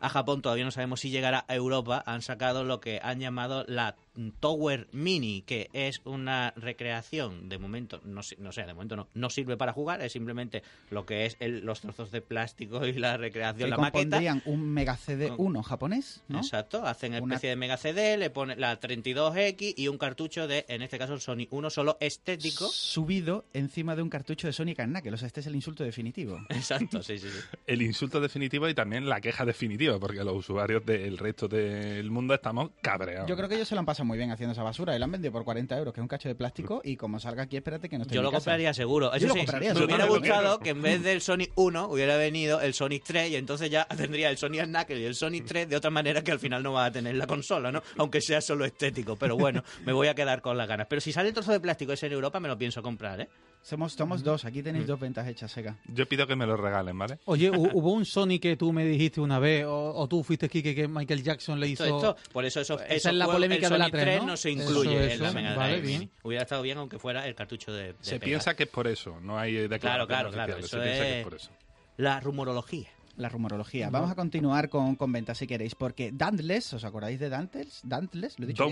a 0.00 0.08
Japón 0.08 0.40
todavía 0.42 0.64
no 0.64 0.70
sabemos 0.70 1.00
si 1.00 1.10
llegará 1.10 1.44
a 1.48 1.54
Europa. 1.54 2.02
Han 2.06 2.22
sacado 2.22 2.64
lo 2.64 2.80
que 2.80 3.00
han 3.02 3.18
llamado 3.20 3.64
la 3.66 3.96
Tower 4.40 4.88
Mini, 4.92 5.42
que 5.42 5.70
es 5.72 6.00
una 6.04 6.52
recreación, 6.56 7.48
de 7.48 7.58
momento, 7.58 8.00
no, 8.04 8.22
sé, 8.22 8.36
de 8.36 8.74
momento 8.74 8.96
no, 8.96 9.08
no 9.14 9.30
sirve 9.30 9.56
para 9.56 9.72
jugar, 9.72 10.00
es 10.02 10.12
simplemente 10.12 10.62
lo 10.90 11.04
que 11.06 11.26
es 11.26 11.36
el- 11.40 11.60
los 11.64 11.80
trozos 11.80 12.10
de 12.10 12.20
plástico 12.20 12.86
y 12.86 12.92
la 12.94 13.16
recreación, 13.16 13.66
Que 13.66 13.70
la 13.70 13.76
maqueta. 13.78 14.20
un 14.44 14.68
Mega 14.68 14.96
CD 14.96 15.32
1 15.36 15.62
japonés, 15.62 16.22
¿no? 16.28 16.38
Exacto, 16.38 16.84
hacen 16.86 17.14
Una- 17.14 17.34
especie 17.34 17.50
de 17.50 17.56
Mega 17.56 17.76
CD, 17.76 18.16
le 18.16 18.30
ponen 18.30 18.60
la 18.60 18.78
32X 18.80 19.74
y 19.76 19.88
un 19.88 19.98
cartucho 19.98 20.46
de, 20.48 20.64
en 20.68 20.82
este 20.82 20.98
caso, 20.98 21.14
el 21.14 21.20
Sony 21.20 21.46
1 21.50 21.70
solo 21.70 21.96
estético. 22.00 22.68
Subido 22.68 23.44
encima 23.52 23.94
de 23.96 24.02
un 24.02 24.10
cartucho 24.10 24.46
de 24.46 24.52
Sonic 24.52 24.80
and 24.80 24.92
Knuckles. 24.92 25.14
O 25.14 25.16
sea, 25.18 25.26
este 25.26 25.40
es 25.40 25.46
el 25.46 25.54
insulto 25.54 25.84
definitivo. 25.84 26.38
Exacto, 26.48 27.02
sí, 27.02 27.18
sí, 27.18 27.28
sí. 27.28 27.38
el 27.66 27.82
insulto 27.82 28.20
definitivo 28.20 28.68
y 28.68 28.74
también 28.74 29.08
la 29.08 29.20
queja 29.20 29.44
definitiva, 29.44 29.98
porque 29.98 30.24
los 30.24 30.34
usuarios 30.36 30.84
del 30.84 31.18
resto 31.18 31.48
del 31.48 32.10
mundo 32.10 32.34
estamos 32.34 32.70
cabreados. 32.82 33.28
Yo 33.28 33.36
creo 33.36 33.48
que 33.48 33.54
ellos 33.56 33.68
se 33.68 33.74
lo 33.74 33.80
han 33.80 33.86
pasado 33.86 34.07
muy 34.08 34.18
bien 34.18 34.32
haciendo 34.32 34.52
esa 34.52 34.64
basura 34.64 34.96
y 34.96 34.98
la 34.98 35.04
han 35.04 35.12
vendido 35.12 35.30
por 35.30 35.44
40 35.44 35.78
euros, 35.78 35.94
que 35.94 36.00
es 36.00 36.02
un 36.02 36.08
cacho 36.08 36.28
de 36.28 36.34
plástico. 36.34 36.80
Y 36.82 36.96
como 36.96 37.20
salga 37.20 37.44
aquí, 37.44 37.56
espérate 37.56 37.88
que 37.88 37.96
no 37.98 38.02
esté 38.02 38.14
Yo 38.16 38.20
en 38.20 38.24
lo 38.24 38.30
mi 38.30 38.34
casa. 38.36 38.44
compraría 38.46 38.74
seguro. 38.74 39.12
Eso 39.12 39.18
Yo 39.20 39.28
lo 39.28 39.34
sí, 39.34 39.38
compraría 39.40 39.68
me 39.68 39.74
seguro. 39.80 39.94
hubiera 39.94 40.06
gustado 40.10 40.58
que 40.58 40.70
en 40.70 40.82
vez 40.82 41.02
del 41.02 41.20
Sonic 41.20 41.52
1 41.54 41.88
hubiera 41.88 42.16
venido 42.16 42.60
el 42.60 42.74
Sonic 42.74 43.04
3 43.04 43.30
y 43.30 43.36
entonces 43.36 43.70
ya 43.70 43.84
tendría 43.86 44.30
el 44.30 44.38
Sonic 44.38 44.64
Knuckles 44.64 44.98
y 45.00 45.04
el 45.04 45.14
Sonic 45.14 45.44
3 45.44 45.68
de 45.68 45.76
otra 45.76 45.90
manera 45.90 46.24
que 46.24 46.32
al 46.32 46.40
final 46.40 46.62
no 46.62 46.72
va 46.72 46.86
a 46.86 46.90
tener 46.90 47.14
la 47.14 47.26
consola, 47.28 47.70
¿no? 47.70 47.82
Aunque 47.98 48.20
sea 48.20 48.40
solo 48.40 48.64
estético. 48.64 49.14
Pero 49.16 49.36
bueno, 49.36 49.62
me 49.84 49.92
voy 49.92 50.08
a 50.08 50.14
quedar 50.14 50.40
con 50.40 50.56
las 50.56 50.66
ganas. 50.66 50.86
Pero 50.88 51.00
si 51.00 51.12
sale 51.12 51.28
el 51.28 51.34
trozo 51.34 51.52
de 51.52 51.60
plástico 51.60 51.92
ese 51.92 52.06
en 52.06 52.12
Europa, 52.14 52.40
me 52.40 52.48
lo 52.48 52.56
pienso 52.58 52.82
comprar, 52.82 53.20
¿eh? 53.20 53.28
Somos, 53.62 53.92
somos 53.92 54.22
dos, 54.22 54.44
aquí 54.46 54.62
tenéis 54.62 54.86
dos 54.86 54.98
ventas 54.98 55.28
hechas, 55.28 55.52
Sega. 55.52 55.76
Yo 55.88 56.08
pido 56.08 56.26
que 56.26 56.34
me 56.36 56.46
lo 56.46 56.56
regalen, 56.56 56.96
¿vale? 56.98 57.18
Oye, 57.26 57.50
hu- 57.50 57.70
hubo 57.74 57.92
un 57.92 58.06
Sonic 58.06 58.40
que 58.42 58.56
tú 58.56 58.72
me 58.72 58.84
dijiste 58.84 59.20
una 59.20 59.38
vez, 59.38 59.64
o, 59.66 59.94
o 59.94 60.08
tú 60.08 60.22
fuiste 60.24 60.48
Kike 60.48 60.74
que 60.74 60.88
Michael 60.88 61.22
Jackson 61.22 61.60
le 61.60 61.68
hizo. 61.68 61.84
Esto, 61.84 61.96
esto- 62.14 62.16
por 62.32 62.44
eso 62.46 62.60
eso, 62.60 62.80
Esa 62.80 63.10
es 63.10 63.16
la 63.16 63.26
polémica 63.26 63.66
el 63.66 63.72
de 63.72 63.78
la 63.78 63.84
Sonic 63.86 63.92
3, 63.92 64.04
3 64.04 64.20
¿no? 64.20 64.26
no 64.28 64.36
se 64.38 64.50
Eso, 64.52 64.62
incluye 64.62 65.12
en 65.12 65.22
la 65.22 65.32
Mega 65.32 65.54
vale, 65.54 65.80
bien. 65.80 66.10
Hubiera 66.22 66.42
estado 66.44 66.62
bien 66.62 66.78
aunque 66.78 66.98
fuera 66.98 67.26
el 67.26 67.34
cartucho 67.34 67.72
de, 67.72 67.88
de 67.92 67.94
Se 68.00 68.18
piensa 68.18 68.54
que 68.56 68.62
es 68.62 68.68
por 68.70 68.86
eso, 68.86 69.20
no 69.20 69.38
hay 69.38 69.52
declaraciones 69.68 70.06
claro, 70.06 70.30
claro, 70.30 70.52
oficiales, 70.54 70.64
eso 70.64 70.76
se 70.78 70.82
piensa 70.82 71.02
que 71.04 71.10
es- 71.10 71.16
es 71.18 71.24
por 71.24 71.34
eso. 71.34 71.50
La 71.98 72.20
rumorología. 72.20 72.88
La 73.18 73.28
rumorología. 73.28 73.90
Vamos 73.90 74.12
a 74.12 74.14
continuar 74.14 74.68
con, 74.68 74.94
con 74.94 75.10
ventas 75.10 75.38
si 75.38 75.46
queréis, 75.46 75.74
porque 75.74 76.12
Dauntless, 76.12 76.74
¿os 76.74 76.84
acordáis 76.84 77.18
de 77.18 77.28
Dauntless? 77.28 77.80
Dauntless, 77.82 78.38
lo 78.38 78.44
he 78.44 78.48
dicho? 78.48 78.64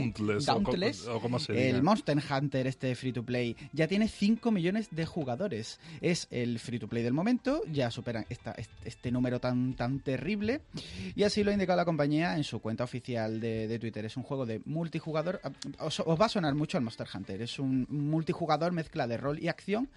Dauntless, 0.47 1.07
o 1.09 1.17
o 1.17 1.21
como 1.21 1.39
se 1.41 1.53
diga. 1.53 1.65
el 1.65 1.83
Monster 1.83 2.17
Hunter 2.31 2.67
este 2.69 2.95
free 2.95 3.13
to 3.13 3.25
play, 3.25 3.57
ya 3.73 3.89
tiene 3.89 4.07
5 4.07 4.51
millones 4.53 4.89
de 4.93 5.05
jugadores. 5.05 5.81
Es 6.01 6.29
el 6.31 6.61
free 6.61 6.79
to 6.79 6.87
play 6.89 7.03
del 7.03 7.13
momento, 7.13 7.63
ya 7.71 7.91
superan 7.91 8.25
esta, 8.29 8.53
este, 8.53 8.75
este 8.85 9.11
número 9.11 9.41
tan, 9.41 9.75
tan 9.75 9.99
terrible. 10.01 10.61
Y 11.17 11.25
así 11.25 11.43
lo 11.43 11.51
ha 11.51 11.55
indicado 11.55 11.77
la 11.77 11.85
compañía 11.85 12.37
en 12.37 12.45
su 12.45 12.61
cuenta 12.61 12.85
oficial 12.85 13.41
de, 13.41 13.67
de 13.67 13.79
Twitter. 13.81 14.05
Es 14.05 14.17
un 14.17 14.23
juego 14.23 14.47
de 14.47 14.61
multijugador. 14.65 15.41
Os, 15.81 16.01
os 16.01 16.21
va 16.21 16.27
a 16.27 16.29
sonar 16.29 16.55
mucho 16.55 16.79
el 16.79 16.85
Monster 16.85 17.09
Hunter. 17.13 17.43
Es 17.43 17.59
un 17.59 17.87
multijugador 17.91 18.73
mezcla 18.73 19.09
de 19.09 19.17
rol 19.17 19.43
y 19.43 19.49
acción 19.49 19.89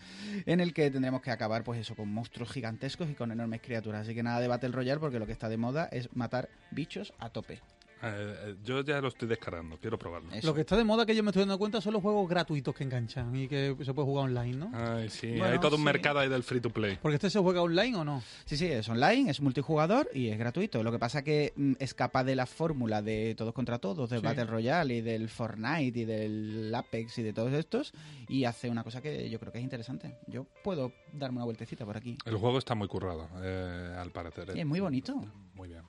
en 0.45 0.59
el 0.59 0.73
que 0.73 0.89
tendremos 0.89 1.21
que 1.21 1.31
acabar, 1.31 1.63
pues 1.63 1.79
eso, 1.79 1.95
con 1.95 2.11
monstruos 2.11 2.51
gigantescos 2.51 3.09
y 3.09 3.13
con 3.13 3.31
enormes 3.31 3.61
criaturas. 3.61 4.01
Así 4.01 4.15
que 4.15 4.23
nada 4.23 4.38
de 4.39 4.47
Battle 4.47 4.71
Royale 4.71 4.99
porque 4.99 5.19
lo 5.19 5.25
que 5.25 5.31
está 5.31 5.49
de 5.49 5.57
moda 5.57 5.87
es 5.91 6.15
matar 6.15 6.49
bichos 6.71 7.13
a 7.19 7.29
tope. 7.29 7.61
Eh, 8.01 8.35
eh, 8.45 8.55
yo 8.63 8.81
ya 8.81 9.01
lo 9.01 9.09
estoy 9.09 9.27
descarando, 9.27 9.77
quiero 9.77 9.99
probarlo. 9.99 10.31
Eso. 10.33 10.47
Lo 10.47 10.53
que 10.53 10.61
está 10.61 10.77
de 10.77 10.83
moda 10.83 11.05
que 11.05 11.15
yo 11.15 11.23
me 11.23 11.29
estoy 11.31 11.41
dando 11.41 11.57
cuenta 11.57 11.81
son 11.81 11.93
los 11.93 12.01
juegos 12.01 12.29
gratuitos 12.29 12.73
que 12.73 12.83
enganchan 12.83 13.35
y 13.35 13.47
que 13.47 13.75
se 13.83 13.93
puede 13.93 14.05
jugar 14.05 14.25
online, 14.25 14.57
¿no? 14.57 14.71
Ay, 14.73 15.09
sí, 15.09 15.27
Bueno, 15.37 15.45
hay 15.53 15.59
todo 15.59 15.75
un 15.75 15.81
sí. 15.81 15.85
mercado 15.85 16.19
ahí 16.19 16.29
del 16.29 16.43
free 16.43 16.61
to 16.61 16.69
play. 16.69 16.97
Porque 17.01 17.15
este 17.15 17.29
se 17.29 17.39
juega 17.39 17.61
online 17.61 17.95
o 17.97 18.05
no. 18.05 18.23
Sí, 18.45 18.55
sí, 18.57 18.65
es 18.67 18.87
online, 18.87 19.29
es 19.29 19.41
multijugador 19.41 20.09
y 20.13 20.29
es 20.29 20.37
gratuito. 20.39 20.81
Lo 20.83 20.91
que 20.91 20.99
pasa 20.99 21.23
que 21.23 21.53
mm, 21.55 21.73
escapa 21.79 22.23
de 22.23 22.35
la 22.35 22.45
fórmula 22.45 23.01
de 23.01 23.35
todos 23.35 23.53
contra 23.53 23.79
todos, 23.79 24.09
del 24.09 24.19
Sí. 24.21 24.25
Battle 24.25 24.45
Royale 24.45 24.95
y 24.95 25.01
del 25.01 25.27
Fortnite 25.29 25.99
y 25.99 26.05
del 26.05 26.73
Apex 26.73 27.17
y 27.17 27.23
de 27.23 27.33
todos 27.33 27.51
estos 27.53 27.91
y 28.27 28.45
hace 28.45 28.69
una 28.69 28.83
cosa 28.83 29.01
que 29.01 29.29
yo 29.29 29.39
creo 29.39 29.51
que 29.51 29.57
es 29.59 29.63
interesante. 29.63 30.15
Yo 30.27 30.45
puedo 30.63 30.93
darme 31.13 31.37
una 31.37 31.45
vueltecita 31.45 31.85
por 31.85 31.97
aquí. 31.97 32.17
El 32.25 32.37
juego 32.37 32.57
está 32.57 32.75
muy 32.75 32.87
currado, 32.87 33.27
eh, 33.41 33.95
al 33.97 34.11
parecer. 34.11 34.51
Y 34.55 34.59
es 34.61 34.65
muy 34.65 34.79
bonito. 34.79 35.15
Muy 35.53 35.67
bien. 35.69 35.81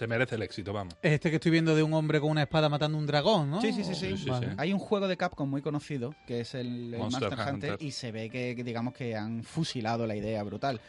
Se 0.00 0.06
merece 0.06 0.34
el 0.36 0.40
éxito, 0.42 0.72
vamos. 0.72 0.94
Este 1.02 1.28
que 1.28 1.36
estoy 1.36 1.50
viendo 1.50 1.74
de 1.74 1.82
un 1.82 1.92
hombre 1.92 2.20
con 2.20 2.30
una 2.30 2.40
espada 2.44 2.70
matando 2.70 2.96
un 2.96 3.06
dragón, 3.06 3.50
¿no? 3.50 3.60
Sí, 3.60 3.70
sí, 3.70 3.84
sí, 3.84 3.94
sí. 3.94 4.08
Sí, 4.12 4.16
sí, 4.16 4.30
Vale. 4.30 4.46
sí. 4.48 4.54
Hay 4.56 4.72
un 4.72 4.78
juego 4.78 5.06
de 5.06 5.14
Capcom 5.18 5.46
muy 5.46 5.60
conocido 5.60 6.14
que 6.26 6.40
es 6.40 6.54
el, 6.54 6.94
el 6.94 6.98
Monster 7.00 7.28
Monster, 7.28 7.38
Hunter, 7.54 7.70
Hunter. 7.72 7.86
y 7.86 7.90
se 7.90 8.10
ve 8.10 8.30
que, 8.30 8.56
que 8.56 8.64
digamos 8.64 8.94
que 8.94 9.14
han 9.14 9.44
fusilado 9.44 10.06
la 10.06 10.16
idea 10.16 10.42
brutal. 10.42 10.80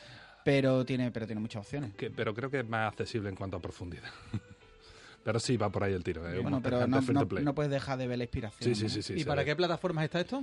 Pero 0.45 0.85
tiene, 0.85 1.11
pero 1.11 1.25
tiene 1.25 1.41
muchas 1.41 1.59
opciones. 1.65 1.93
Que- 1.95 2.09
pero 2.09 2.33
creo 2.33 2.49
que 2.49 2.61
es 2.61 2.69
más 2.69 2.87
accesible 2.87 3.27
en 3.27 3.35
cuanto 3.35 3.57
a 3.57 3.59
profundidad. 3.59 4.07
pero 5.25 5.41
sí, 5.41 5.57
va 5.57 5.69
por 5.69 5.83
ahí 5.83 5.91
el 5.91 6.05
tiro. 6.05 6.21
eh, 6.29 6.35
Bueno, 6.35 6.51
Monster 6.61 6.71
pero 6.71 7.41
no, 7.43 7.53
puedes 7.53 7.69
dejar 7.69 7.97
de 7.97 8.07
ver 8.07 8.17
la 8.17 8.23
inspiración. 8.23 8.63
Sí, 8.63 8.75
sí, 8.75 8.83
¿no? 8.85 8.89
sí, 8.91 9.01
sí. 9.01 9.13
¿Y 9.19 9.25
para 9.25 9.41
ve. 9.41 9.45
qué 9.47 9.57
plataformas 9.57 10.05
está 10.05 10.21
esto? 10.21 10.41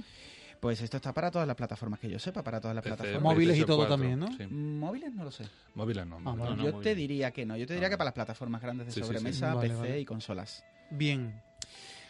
Pues 0.61 0.81
esto 0.83 0.97
está 0.97 1.13
para 1.15 1.31
todas 1.31 1.47
las 1.47 1.57
plataformas 1.57 2.01
que 2.01 2.11
yo 2.11 2.19
sepa, 2.19 2.43
para 2.43 2.61
todas 2.61 2.75
las 2.75 2.83
PC, 2.83 2.97
plataformas. 2.97 3.23
Móviles 3.35 3.59
y 3.59 3.65
todo 3.65 3.77
4, 3.79 3.95
también, 3.95 4.19
¿no? 4.19 4.27
sí. 4.37 4.45
Móviles 4.47 5.13
no 5.15 5.25
lo 5.25 5.31
sé. 5.31 5.45
Móviles 5.75 6.05
no. 6.07 6.19
móviles 6.19 6.39
bueno, 6.47 6.57
no, 6.57 6.65
yo 6.65 6.73
móviles. 6.73 6.83
te 6.83 6.95
diría 6.97 7.31
que 7.31 7.47
no. 7.47 7.57
Yo 7.57 7.67
te 7.67 7.75
diría 7.75 7.87
Ah. 7.87 7.91
que 7.91 7.97
para 7.99 8.07
las 8.09 8.15
plataformas 8.15 8.61
grandes 8.61 8.87
de 8.89 8.93
Sí, 8.93 9.01
sí, 9.01 9.07
sí. 9.07 9.07
sobremesa, 9.07 9.55
Vale, 9.55 9.69
PC 9.69 9.81
vale. 9.81 10.01
y 10.01 10.05
consolas. 10.05 10.65
Bien. 10.91 11.41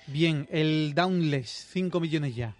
Bien, 0.06 0.48
el 0.50 0.94
Downless, 0.94 1.66
5 1.72 2.00
millones 2.00 2.34
ya. 2.34 2.56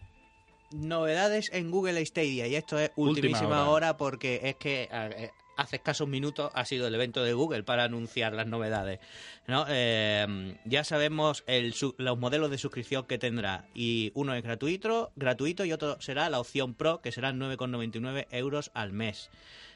Novedades 0.72 1.48
en 1.55 1.70
Google 1.70 2.05
Stadia 2.05 2.46
y 2.46 2.55
esto 2.55 2.79
es 2.79 2.90
Última 2.96 3.11
ultimísima 3.11 3.62
hora. 3.62 3.70
hora. 3.70 3.96
porque 3.96 4.40
es 4.42 4.57
que 4.57 4.87
eh, 4.92 5.31
hace 5.59 5.77
escasos 5.77 6.09
minutos 6.09 6.51
ha 6.55 6.64
sido 6.64 6.87
el 6.87 6.94
evento 6.94 7.23
de 7.23 7.35
Google 7.35 7.64
para 7.64 7.85
anunciar 7.85 8.33
las 8.33 8.47
novedades. 8.47 9.01
¿no? 9.47 9.66
Eh, 9.68 10.57
ya 10.64 10.85
sabemos 10.85 11.44
el 11.47 11.75
los 11.99 12.18
modelos 12.18 12.51
de 12.51 12.59
suscripción 12.59 13.05
que 13.05 13.18
tendrá 13.18 13.66
y 13.75 14.12
uno 14.14 14.35
es 14.35 14.42
gratuito, 14.42 15.11
gratuito 15.16 15.64
y 15.64 15.73
otro 15.73 16.01
será 16.01 16.31
la 16.31 16.40
opción 16.40 16.75
Pro 16.75 17.03
que 17.03 17.12
será 17.12 17.33
9,99 17.33 18.29
euros 18.31 18.71
al 18.73 18.92
mes. 18.92 19.31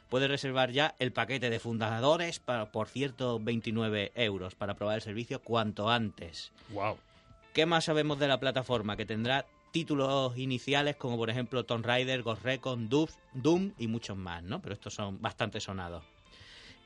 Puedes 0.09 0.31
reservar 0.31 0.71
ya 0.71 0.95
el 0.99 1.13
paquete 1.13 1.51
de 1.51 1.59
fundadores 1.59 2.39
para, 2.39 2.71
por 2.71 2.89
cierto 2.89 3.41
29 3.41 4.13
euros 4.15 4.55
para 4.55 4.75
probar 4.75 4.97
el 4.97 5.03
servicio 5.03 5.43
cuanto 5.43 5.91
antes. 5.91 6.53
Wow. 6.71 6.97
¿Qué 7.53 7.67
más 7.67 7.85
sabemos 7.85 8.19
de 8.21 8.29
la 8.29 8.39
plataforma? 8.39 8.97
Que 8.97 9.05
tendrá 9.05 9.47
títulos 9.73 10.37
iniciales 10.39 10.95
como 10.97 11.17
por 11.17 11.29
ejemplo 11.31 11.65
Tomb 11.65 11.85
Raider, 11.85 12.23
Ghost 12.23 12.43
Recon, 12.45 12.89
Doom, 12.89 13.09
Doom 13.35 13.73
y 13.79 13.89
muchos 13.89 14.17
más, 14.17 14.43
¿no? 14.45 14.61
Pero 14.63 14.75
estos 14.75 14.95
son 14.95 15.21
bastante 15.21 15.59
sonados. 15.61 16.05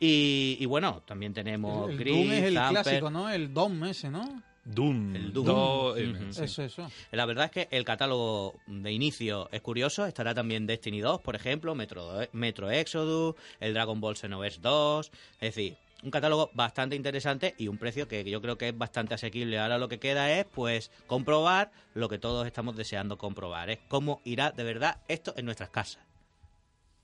Y, 0.01 0.57
y 0.61 0.67
bueno, 0.67 1.03
también 1.07 1.33
tenemos 1.35 1.87
El, 1.89 1.93
el 1.93 1.99
Gris, 1.99 2.15
Doom 2.15 2.33
es 2.33 2.43
el 2.45 2.55
Zamper. 2.55 2.83
clásico, 2.83 3.11
¿no? 3.11 3.31
El 3.31 3.53
Dom 3.55 3.85
ese, 3.85 4.11
¿no? 4.11 4.43
Doom. 4.65 5.15
El 5.17 5.33
Doom. 5.33 5.47
Do- 5.47 5.95
sí. 6.33 6.43
Eso, 6.45 6.63
eso. 6.65 6.91
La 7.13 7.25
verdad 7.25 7.45
es 7.47 7.51
que 7.53 7.69
el 7.77 7.85
catálogo 7.85 8.55
de 8.67 8.93
inicio 8.93 9.49
es 9.53 9.61
curioso. 9.63 10.05
Estará 10.07 10.35
también 10.35 10.67
Destiny 10.67 10.99
2, 11.01 11.21
por 11.21 11.37
ejemplo, 11.37 11.75
Metro, 11.75 12.11
Metro 12.33 12.71
Exodus, 12.71 13.37
el 13.61 13.75
Dragon 13.75 14.01
Ball 14.01 14.17
Xenoverse 14.17 14.61
2. 14.61 15.11
Es 15.41 15.55
decir, 15.55 15.77
un 16.03 16.11
catálogo 16.11 16.51
bastante 16.55 16.97
interesante 16.97 17.55
y 17.59 17.69
un 17.69 17.79
precio 17.79 18.07
que 18.09 18.25
yo 18.25 18.41
creo 18.41 18.59
que 18.59 18.69
es 18.69 18.79
bastante 18.79 19.15
asequible. 19.15 19.59
Ahora 19.59 19.79
lo 19.79 19.89
que 19.89 19.99
queda 19.99 20.31
es, 20.33 20.45
pues, 20.45 20.91
comprobar 21.07 21.73
lo 21.95 22.09
que 22.09 22.19
todos 22.19 22.47
estamos 22.47 22.77
deseando 22.77 23.19
comprobar. 23.19 23.71
Es 23.71 23.79
cómo 23.89 24.21
irá 24.25 24.51
de 24.51 24.65
verdad 24.65 24.99
esto 25.09 25.35
en 25.37 25.47
nuestras 25.47 25.71
casas. 25.71 26.03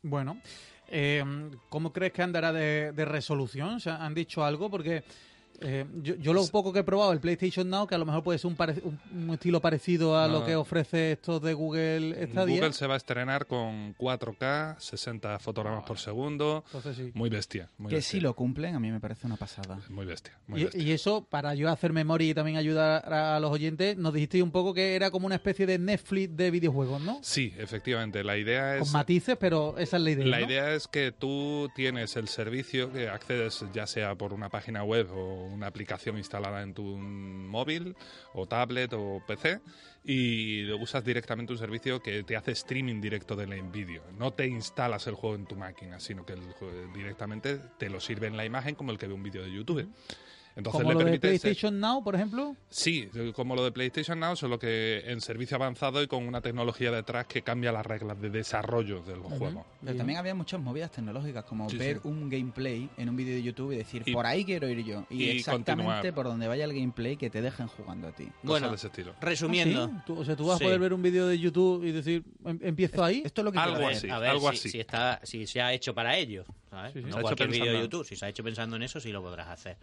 Bueno, 0.02 0.40
eh, 0.88 1.24
¿cómo 1.68 1.92
crees 1.92 2.12
que 2.12 2.22
andará 2.22 2.52
de, 2.52 2.92
de 2.92 3.04
resolución? 3.04 3.80
¿Se 3.80 3.90
han 3.90 4.14
dicho 4.14 4.44
algo? 4.44 4.68
Porque 4.68 5.04
Eh, 5.64 5.86
yo, 6.02 6.14
yo 6.16 6.32
lo 6.32 6.46
poco 6.48 6.72
que 6.72 6.80
he 6.80 6.84
probado 6.84 7.12
el 7.12 7.20
PlayStation 7.20 7.68
Now, 7.68 7.86
que 7.86 7.94
a 7.94 7.98
lo 7.98 8.04
mejor 8.06 8.22
puede 8.22 8.38
ser 8.38 8.48
un, 8.48 8.56
pare- 8.56 8.80
un- 8.84 8.98
un 9.14 9.30
estilo 9.34 9.60
parecido 9.60 10.18
a 10.18 10.26
No. 10.28 10.40
lo 10.40 10.46
que 10.46 10.56
ofrece 10.56 11.12
esto 11.12 11.40
de 11.40 11.54
Google 11.54 12.26
Stadia. 12.28 12.54
Google 12.56 12.72
se 12.72 12.86
va 12.86 12.94
a 12.94 12.96
estrenar 12.96 13.46
con 13.46 13.94
4K, 13.96 14.76
60 14.78 15.38
fotogramas 15.38 15.84
por 15.84 15.98
segundo. 15.98 16.64
Entonces 16.66 16.96
sí. 16.96 17.10
Muy 17.14 17.30
bestia. 17.30 17.68
Muy 17.78 17.90
Que 17.90 17.96
bestia. 17.96 18.10
si 18.18 18.20
lo 18.20 18.34
cumplen, 18.34 18.74
a 18.74 18.80
mí 18.80 18.90
me 18.90 19.00
parece 19.00 19.26
una 19.26 19.36
pasada. 19.36 19.80
Muy 19.88 20.06
bestia. 20.06 20.32
Muy 20.46 20.60
Y, 20.60 20.64
bestia. 20.64 20.82
y 20.82 20.90
eso, 20.92 21.24
para 21.28 21.54
yo 21.54 21.70
hacer 21.70 21.92
memoria 21.92 22.28
y 22.30 22.34
también 22.34 22.56
ayudar 22.56 23.12
a 23.12 23.38
los 23.40 23.50
oyentes, 23.50 23.96
nos 23.96 24.12
dijiste 24.12 24.42
un 24.42 24.50
poco 24.50 24.74
que 24.74 24.94
era 24.94 25.10
como 25.10 25.26
una 25.26 25.36
especie 25.36 25.66
de 25.66 25.78
Netflix 25.78 26.36
de 26.36 26.50
videojuegos, 26.50 27.00
¿no? 27.02 27.18
Sí, 27.22 27.52
efectivamente. 27.58 28.24
La 28.24 28.36
idea 28.36 28.74
Con 28.78 28.82
es. 28.88 28.92
matices, 28.92 29.36
pero 29.38 29.76
esa 29.78 29.96
es 29.96 30.02
la 30.02 30.10
idea. 30.10 30.26
La 30.26 30.40
¿no? 30.40 30.46
idea 30.46 30.74
es 30.74 30.88
que 30.88 31.12
tú 31.12 31.68
tienes 31.74 32.16
el 32.16 32.28
servicio 32.28 32.92
que 32.92 33.08
accedes 33.08 33.64
ya 33.72 33.86
sea 33.86 34.14
por 34.14 34.32
una 34.32 34.48
página 34.48 34.84
web 34.84 35.08
o 35.12 35.48
una 35.52 35.66
aplicación 35.66 36.18
instalada 36.18 36.62
en 36.62 36.74
tu 36.74 36.82
móvil 36.82 37.96
o 38.34 38.46
tablet 38.46 38.92
o 38.94 39.22
PC 39.26 39.60
y 40.04 40.70
usas 40.72 41.04
directamente 41.04 41.52
un 41.52 41.58
servicio 41.58 42.02
que 42.02 42.22
te 42.24 42.36
hace 42.36 42.52
streaming 42.52 43.00
directo 43.00 43.36
del 43.36 43.62
vídeo. 43.62 44.02
No 44.18 44.32
te 44.32 44.46
instalas 44.46 45.06
el 45.06 45.14
juego 45.14 45.36
en 45.36 45.46
tu 45.46 45.56
máquina, 45.56 46.00
sino 46.00 46.26
que 46.26 46.32
el 46.32 46.42
directamente 46.92 47.58
te 47.78 47.88
lo 47.88 48.00
sirve 48.00 48.26
en 48.26 48.36
la 48.36 48.44
imagen 48.44 48.74
como 48.74 48.90
el 48.90 48.98
que 48.98 49.06
ve 49.06 49.14
un 49.14 49.22
vídeo 49.22 49.42
de 49.42 49.52
YouTube. 49.52 49.88
Entonces 50.54 50.82
como 50.82 50.90
le 50.90 50.94
lo 50.94 50.98
de 50.98 51.04
permite 51.04 51.28
ser- 51.28 51.40
PlayStation 51.40 51.80
Now, 51.80 52.04
por 52.04 52.14
ejemplo. 52.14 52.56
Sí, 52.68 53.08
como 53.34 53.56
lo 53.56 53.64
de 53.64 53.72
PlayStation 53.72 54.20
Now, 54.20 54.36
solo 54.36 54.58
que 54.58 55.02
en 55.06 55.20
servicio 55.20 55.56
avanzado 55.56 56.02
y 56.02 56.06
con 56.06 56.26
una 56.26 56.40
tecnología 56.42 56.90
detrás 56.90 57.26
que 57.26 57.42
cambia 57.42 57.72
las 57.72 57.86
reglas 57.86 58.20
de 58.20 58.28
desarrollo 58.30 59.00
de 59.02 59.16
los 59.16 59.26
juegos. 59.26 59.64
Pero 59.80 59.92
Bien. 59.92 59.96
también 59.98 60.18
había 60.18 60.34
muchas 60.34 60.60
movidas 60.60 60.90
tecnológicas, 60.90 61.44
como 61.44 61.70
Sí, 61.70 61.78
ver 61.78 61.96
sí. 62.02 62.08
un 62.08 62.28
gameplay 62.28 62.88
en 62.98 63.08
un 63.08 63.16
vídeo 63.16 63.34
de 63.34 63.42
YouTube 63.42 63.72
y 63.72 63.76
decir, 63.76 64.02
Y- 64.04 64.12
por 64.12 64.26
ahí 64.26 64.44
quiero 64.44 64.68
ir 64.68 64.84
yo. 64.84 65.06
Y, 65.08 65.24
y 65.24 65.30
exactamente 65.38 65.84
continuar. 65.84 66.14
por 66.14 66.26
donde 66.26 66.48
vaya 66.48 66.64
el 66.64 66.74
gameplay 66.74 67.16
que 67.16 67.30
te 67.30 67.40
dejen 67.40 67.66
jugando 67.68 68.08
a 68.08 68.12
ti. 68.12 68.24
Cosas 68.26 68.42
Bueno, 68.42 68.68
de 68.70 68.74
ese 68.76 68.86
estilo. 68.88 69.14
resumiendo. 69.20 69.84
¿Ah, 69.84 69.90
sí? 69.96 70.02
Tú- 70.06 70.18
o 70.18 70.24
sea, 70.24 70.36
tú 70.36 70.46
vas 70.46 70.58
Sí. 70.58 70.64
a 70.64 70.66
poder 70.66 70.80
ver 70.80 70.92
un 70.92 71.00
vídeo 71.02 71.26
de 71.26 71.38
YouTube 71.38 71.82
y 71.84 71.92
decir, 71.92 72.24
"Em- 72.44 72.58
empiezo 72.62 73.02
ahí. 73.02 73.22
Esto 73.24 73.40
es 73.40 73.44
lo 73.46 73.52
que 73.52 73.58
Algo 73.58 73.86
así. 73.88 74.06
ver. 74.06 74.12
a 74.16 74.18
ver 74.18 74.30
algo 74.30 74.50
si, 74.52 74.58
así. 74.58 74.68
si 74.68 74.80
está, 74.80 75.18
si 75.22 75.46
se 75.46 75.62
ha 75.62 75.72
hecho 75.72 75.94
para 75.94 76.16
ello, 76.18 76.44
¿sabes? 76.68 76.92
Sí, 76.92 77.00
sí. 77.02 77.06
No 77.08 77.20
cualquier 77.22 77.48
vídeo 77.48 77.72
de 77.72 77.80
YouTube. 77.80 78.04
Si 78.06 78.16
se 78.16 78.26
ha 78.26 78.28
hecho 78.28 78.44
pensando 78.44 78.76
en 78.76 78.82
eso, 78.82 79.00
sí 79.00 79.10
lo 79.12 79.22
podrás 79.22 79.48
hacer. 79.48 79.76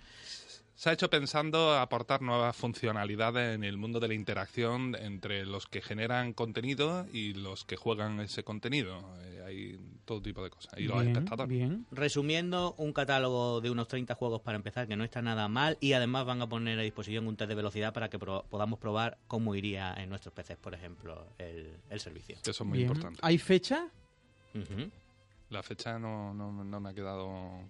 Se 0.79 0.89
ha 0.89 0.93
hecho 0.93 1.09
pensando 1.09 1.77
aportar 1.77 2.21
nuevas 2.21 2.55
funcionalidades 2.55 3.53
en 3.53 3.65
el 3.65 3.75
mundo 3.75 3.99
de 3.99 4.07
la 4.07 4.13
interacción 4.13 4.95
entre 4.95 5.45
los 5.45 5.65
que 5.65 5.81
generan 5.81 6.31
contenido 6.31 7.05
y 7.11 7.33
los 7.33 7.65
que 7.65 7.75
juegan 7.75 8.21
ese 8.21 8.45
contenido. 8.45 9.03
Eh, 9.23 9.43
hay 9.45 9.79
todo 10.05 10.21
tipo 10.21 10.41
de 10.41 10.49
cosas. 10.49 10.71
Y 10.79 10.83
los 10.83 11.01
bien, 11.01 11.09
espectadores. 11.11 11.49
bien. 11.49 11.85
Resumiendo, 11.91 12.75
un 12.77 12.93
catálogo 12.93 13.59
de 13.59 13.69
unos 13.71 13.89
30 13.89 14.15
juegos 14.15 14.39
para 14.41 14.55
empezar, 14.55 14.87
que 14.87 14.95
no 14.95 15.03
está 15.03 15.21
nada 15.21 15.49
mal, 15.49 15.77
y 15.81 15.91
además 15.91 16.25
van 16.25 16.41
a 16.41 16.47
poner 16.47 16.79
a 16.79 16.81
disposición 16.81 17.27
un 17.27 17.35
test 17.35 17.49
de 17.49 17.55
velocidad 17.55 17.91
para 17.93 18.09
que 18.09 18.17
pro- 18.17 18.45
podamos 18.49 18.79
probar 18.79 19.17
cómo 19.27 19.55
iría 19.55 19.93
en 19.95 20.07
nuestros 20.07 20.33
PCs, 20.33 20.59
por 20.61 20.73
ejemplo, 20.75 21.27
el, 21.39 21.73
el 21.89 21.99
servicio. 21.99 22.37
Eso 22.41 22.51
es 22.51 22.61
muy 22.61 22.77
bien. 22.77 22.87
importante. 22.87 23.19
¿Hay 23.21 23.37
fecha? 23.37 23.89
La 25.49 25.61
fecha 25.61 25.99
no, 25.99 26.33
no, 26.33 26.63
no 26.63 26.79
me 26.79 26.89
ha 26.89 26.93
quedado 26.93 27.63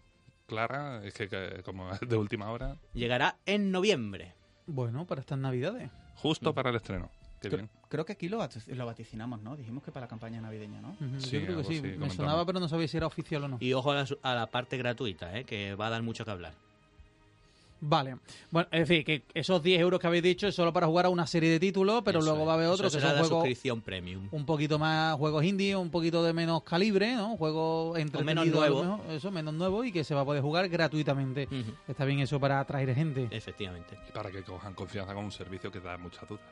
clara. 0.49 1.01
Es 1.05 1.13
que, 1.13 1.29
que 1.29 1.61
como 1.63 1.89
es 1.91 1.99
de 2.09 2.17
última 2.17 2.51
hora, 2.51 2.75
Llegará 2.93 3.37
en 3.45 3.71
noviembre. 3.71 4.33
Bueno, 4.67 5.05
para 5.07 5.21
estas 5.21 5.39
navidades. 5.39 5.89
justo 6.15 6.53
para 6.53 6.69
el 6.71 6.75
estreno. 6.75 7.09
Qué 7.41 7.47
Creo, 7.47 7.57
bien. 7.59 7.69
creo 7.87 8.03
que 8.05 8.11
aquí 8.11 8.27
lo, 8.27 8.45
lo 8.67 8.85
vaticinamos, 8.85 9.41
¿no? 9.41 9.55
Dijimos 9.55 9.81
que 9.81 9.93
para 9.93 10.03
la 10.03 10.09
campaña 10.09 10.41
navideña, 10.41 10.81
¿no? 10.81 10.93
Sí, 11.19 11.39
Yo 11.39 11.45
creo 11.45 11.57
que 11.59 11.63
sí. 11.63 11.81
Me 11.97 12.09
sonaba, 12.09 12.45
pero 12.45 12.59
no 12.59 12.67
sabía 12.67 12.85
si 12.89 12.97
era 12.97 13.07
oficial 13.07 13.45
o 13.45 13.47
no. 13.47 13.57
Y 13.61 13.71
ojo 13.71 13.91
a 13.91 13.95
la, 13.95 14.05
su- 14.05 14.19
a 14.23 14.35
la 14.35 14.47
parte 14.47 14.75
gratuita, 14.77 15.37
¿eh? 15.37 15.45
que 15.45 15.73
va 15.75 15.87
a 15.87 15.89
dar 15.89 16.03
mucho 16.03 16.25
que 16.25 16.31
hablar. 16.31 16.53
Vale. 17.81 18.17
Bueno, 18.51 18.67
es 18.71 18.87
decir, 18.87 19.05
que 19.05 19.23
esos 19.33 19.63
10 19.63 19.79
euros 19.79 19.99
que 19.99 20.07
habéis 20.07 20.23
dicho 20.23 20.47
es 20.47 20.55
solo 20.55 20.73
para 20.73 20.87
jugar 20.87 21.05
a 21.05 21.09
una 21.09 21.25
serie 21.25 21.49
de 21.49 21.59
títulos, 21.59 22.01
pero 22.03 22.19
Eso 22.19 22.27
luego 22.27 22.41
es. 22.43 22.47
va 22.47 22.51
a 22.51 22.55
haber 22.55 22.67
otros 22.67 22.93
que 22.93 22.99
son 22.99 23.09
la 23.09 23.19
juegos 23.19 23.29
suscripción 23.29 23.81
premium. 23.81 24.27
un 24.31 24.45
poquito 24.45 24.77
más 24.77 25.15
juegos 25.17 25.43
indie, 25.45 25.75
un 25.75 25.89
poquito 25.89 26.23
de 26.23 26.33
menos 26.33 26.63
calibre, 26.63 27.15
¿no? 27.15 27.37
Juegos 27.37 27.97
entretenidos, 27.97 28.47
nuevos. 28.47 28.85
mejor, 28.85 29.11
eso, 29.11 29.31
menos 29.31 29.53
nuevos 29.53 29.85
y 29.85 29.91
que 29.91 30.03
se 30.03 30.13
va 30.13 30.21
a 30.21 30.25
poder 30.25 30.41
jugar 30.41 30.67
gratuitamente. 30.67 31.47
Está 31.87 32.03
bien 32.05 32.19
eso 32.19 32.39
para 32.39 32.59
atraer 32.59 32.93
gente. 32.93 33.27
Efectivamente. 33.31 33.97
Y 34.07 34.11
para 34.11 34.29
que 34.29 34.43
cojan 34.43 34.73
confianza 34.73 35.13
con 35.13 35.25
un 35.25 35.31
servicio 35.31 35.71
que 35.71 35.79
da 35.79 35.97
muchas 35.97 36.27
dudas. 36.27 36.43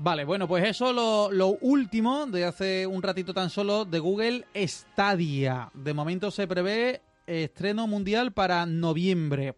Vale, 0.00 0.24
bueno, 0.24 0.46
pues 0.46 0.64
eso 0.64 0.92
lo, 0.92 1.30
lo 1.32 1.48
último 1.60 2.26
de 2.26 2.44
hace 2.44 2.86
un 2.86 3.02
ratito 3.02 3.34
tan 3.34 3.50
solo 3.50 3.84
de 3.84 3.98
Google 3.98 4.46
Stadia. 4.54 5.70
De 5.74 5.92
momento 5.92 6.30
se 6.30 6.46
prevé 6.46 7.02
estreno 7.26 7.86
mundial 7.88 8.32
para 8.32 8.64
noviembre. 8.64 9.56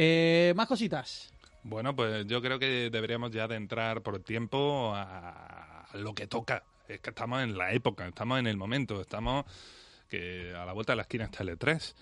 Eh, 0.00 0.52
más 0.54 0.68
cositas. 0.68 1.32
Bueno, 1.64 1.96
pues 1.96 2.24
yo 2.26 2.40
creo 2.40 2.60
que 2.60 2.88
deberíamos 2.88 3.32
ya 3.32 3.48
de 3.48 3.56
entrar 3.56 4.00
por 4.00 4.20
tiempo 4.20 4.92
a 4.94 5.88
lo 5.94 6.14
que 6.14 6.28
toca. 6.28 6.62
Es 6.86 7.00
que 7.00 7.10
estamos 7.10 7.42
en 7.42 7.58
la 7.58 7.72
época, 7.72 8.06
estamos 8.06 8.38
en 8.38 8.46
el 8.46 8.56
momento, 8.56 9.00
estamos 9.00 9.44
que 10.08 10.54
a 10.54 10.64
la 10.64 10.72
vuelta 10.72 10.92
de 10.92 10.98
la 10.98 11.02
esquina 11.02 11.24
está 11.24 11.42
el 11.42 11.58
E3, 11.58 11.94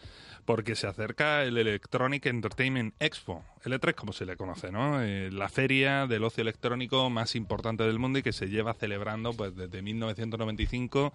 porque 0.47 0.77
se 0.77 0.87
acerca 0.87 1.43
el 1.43 1.59
Electronic 1.59 2.25
Entertainment 2.27 2.95
Expo, 3.01 3.45
el 3.65 3.73
E3 3.73 3.95
como 3.95 4.13
se 4.13 4.25
le 4.25 4.37
conoce, 4.37 4.71
¿no? 4.71 5.03
Eh, 5.03 5.31
la 5.33 5.49
feria 5.49 6.07
del 6.07 6.23
ocio 6.23 6.43
electrónico 6.43 7.11
más 7.11 7.35
importante 7.35 7.83
del 7.83 7.99
mundo 7.99 8.21
y 8.21 8.23
que 8.23 8.33
se 8.33 8.49
lleva 8.49 8.73
celebrando 8.73 9.33
pues 9.33 9.57
desde 9.57 9.83
1995 9.83 11.13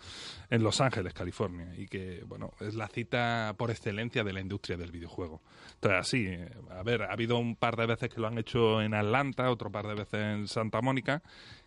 en 0.50 0.64
Los 0.64 0.82
Ángeles, 0.82 1.14
California, 1.14 1.74
y 1.78 1.88
que, 1.88 2.24
bueno, 2.28 2.52
es 2.60 2.76
la 2.76 2.90
cita 2.90 3.56
por 3.58 3.72
excelencia 3.72 4.24
de 4.24 4.34
la 4.34 4.42
industria 4.42 4.76
del 4.76 4.92
videojuego. 4.92 5.42
Entonces, 5.76 6.00
así, 6.00 6.26
eh, 6.28 6.50
a 6.70 6.84
ver, 6.84 7.04
ha 7.04 7.14
habido 7.14 7.38
un 7.38 7.56
par 7.56 7.78
de 7.78 7.86
veces 7.86 8.10
que 8.10 8.20
lo 8.20 8.28
han 8.28 8.38
hecho 8.38 8.82
en 8.82 8.94
Atlanta, 8.94 9.50
otro 9.50 9.72
par 9.72 9.88
de 9.88 9.96
veces 9.96 10.22
en 10.22 10.48
Santa 10.50 10.82
Mónica, 10.82 11.24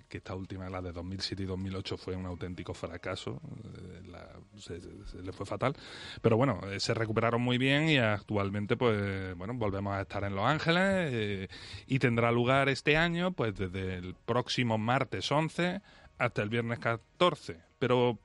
que 0.09 0.19
esta 0.19 0.35
última, 0.35 0.69
la 0.71 0.81
de 0.83 0.93
2007 0.93 1.43
y 1.43 1.47
2008, 1.47 1.97
fue 1.97 2.15
un 2.17 2.27
auténtico 2.27 2.75
fracaso, 2.75 3.41
eh, 3.65 4.03
la- 4.07 4.29
se, 4.59 4.81
se- 4.81 5.07
se 5.07 5.23
le 5.23 5.33
fue 5.33 5.47
fatal. 5.47 5.75
Pero 6.23 6.37
bueno, 6.37 6.61
eh, 6.71 6.81
se 6.81 6.95
recuperaron 6.95 7.41
muy 7.43 7.59
bien 7.59 7.89
y 7.89 7.99
actualmente, 7.99 8.77
pues, 8.77 9.35
bueno, 9.37 9.55
volvemos 9.55 9.95
a 9.95 10.03
estar 10.03 10.25
en 10.25 10.35
Los 10.37 10.45
Ángeles 10.47 11.11
eh, 11.13 11.49
y 11.87 11.99
tendrá 11.99 12.31
lugar 12.33 12.69
este 12.69 12.97
año, 12.97 13.33
pues, 13.33 13.55
desde 13.57 13.95
el 13.97 14.15
próximo 14.15 14.79
martes 14.79 15.31
11 15.33 15.81
hasta 16.19 16.43
el 16.43 16.49
viernes 16.49 16.79
14. 16.79 17.59
Pero 17.79 18.19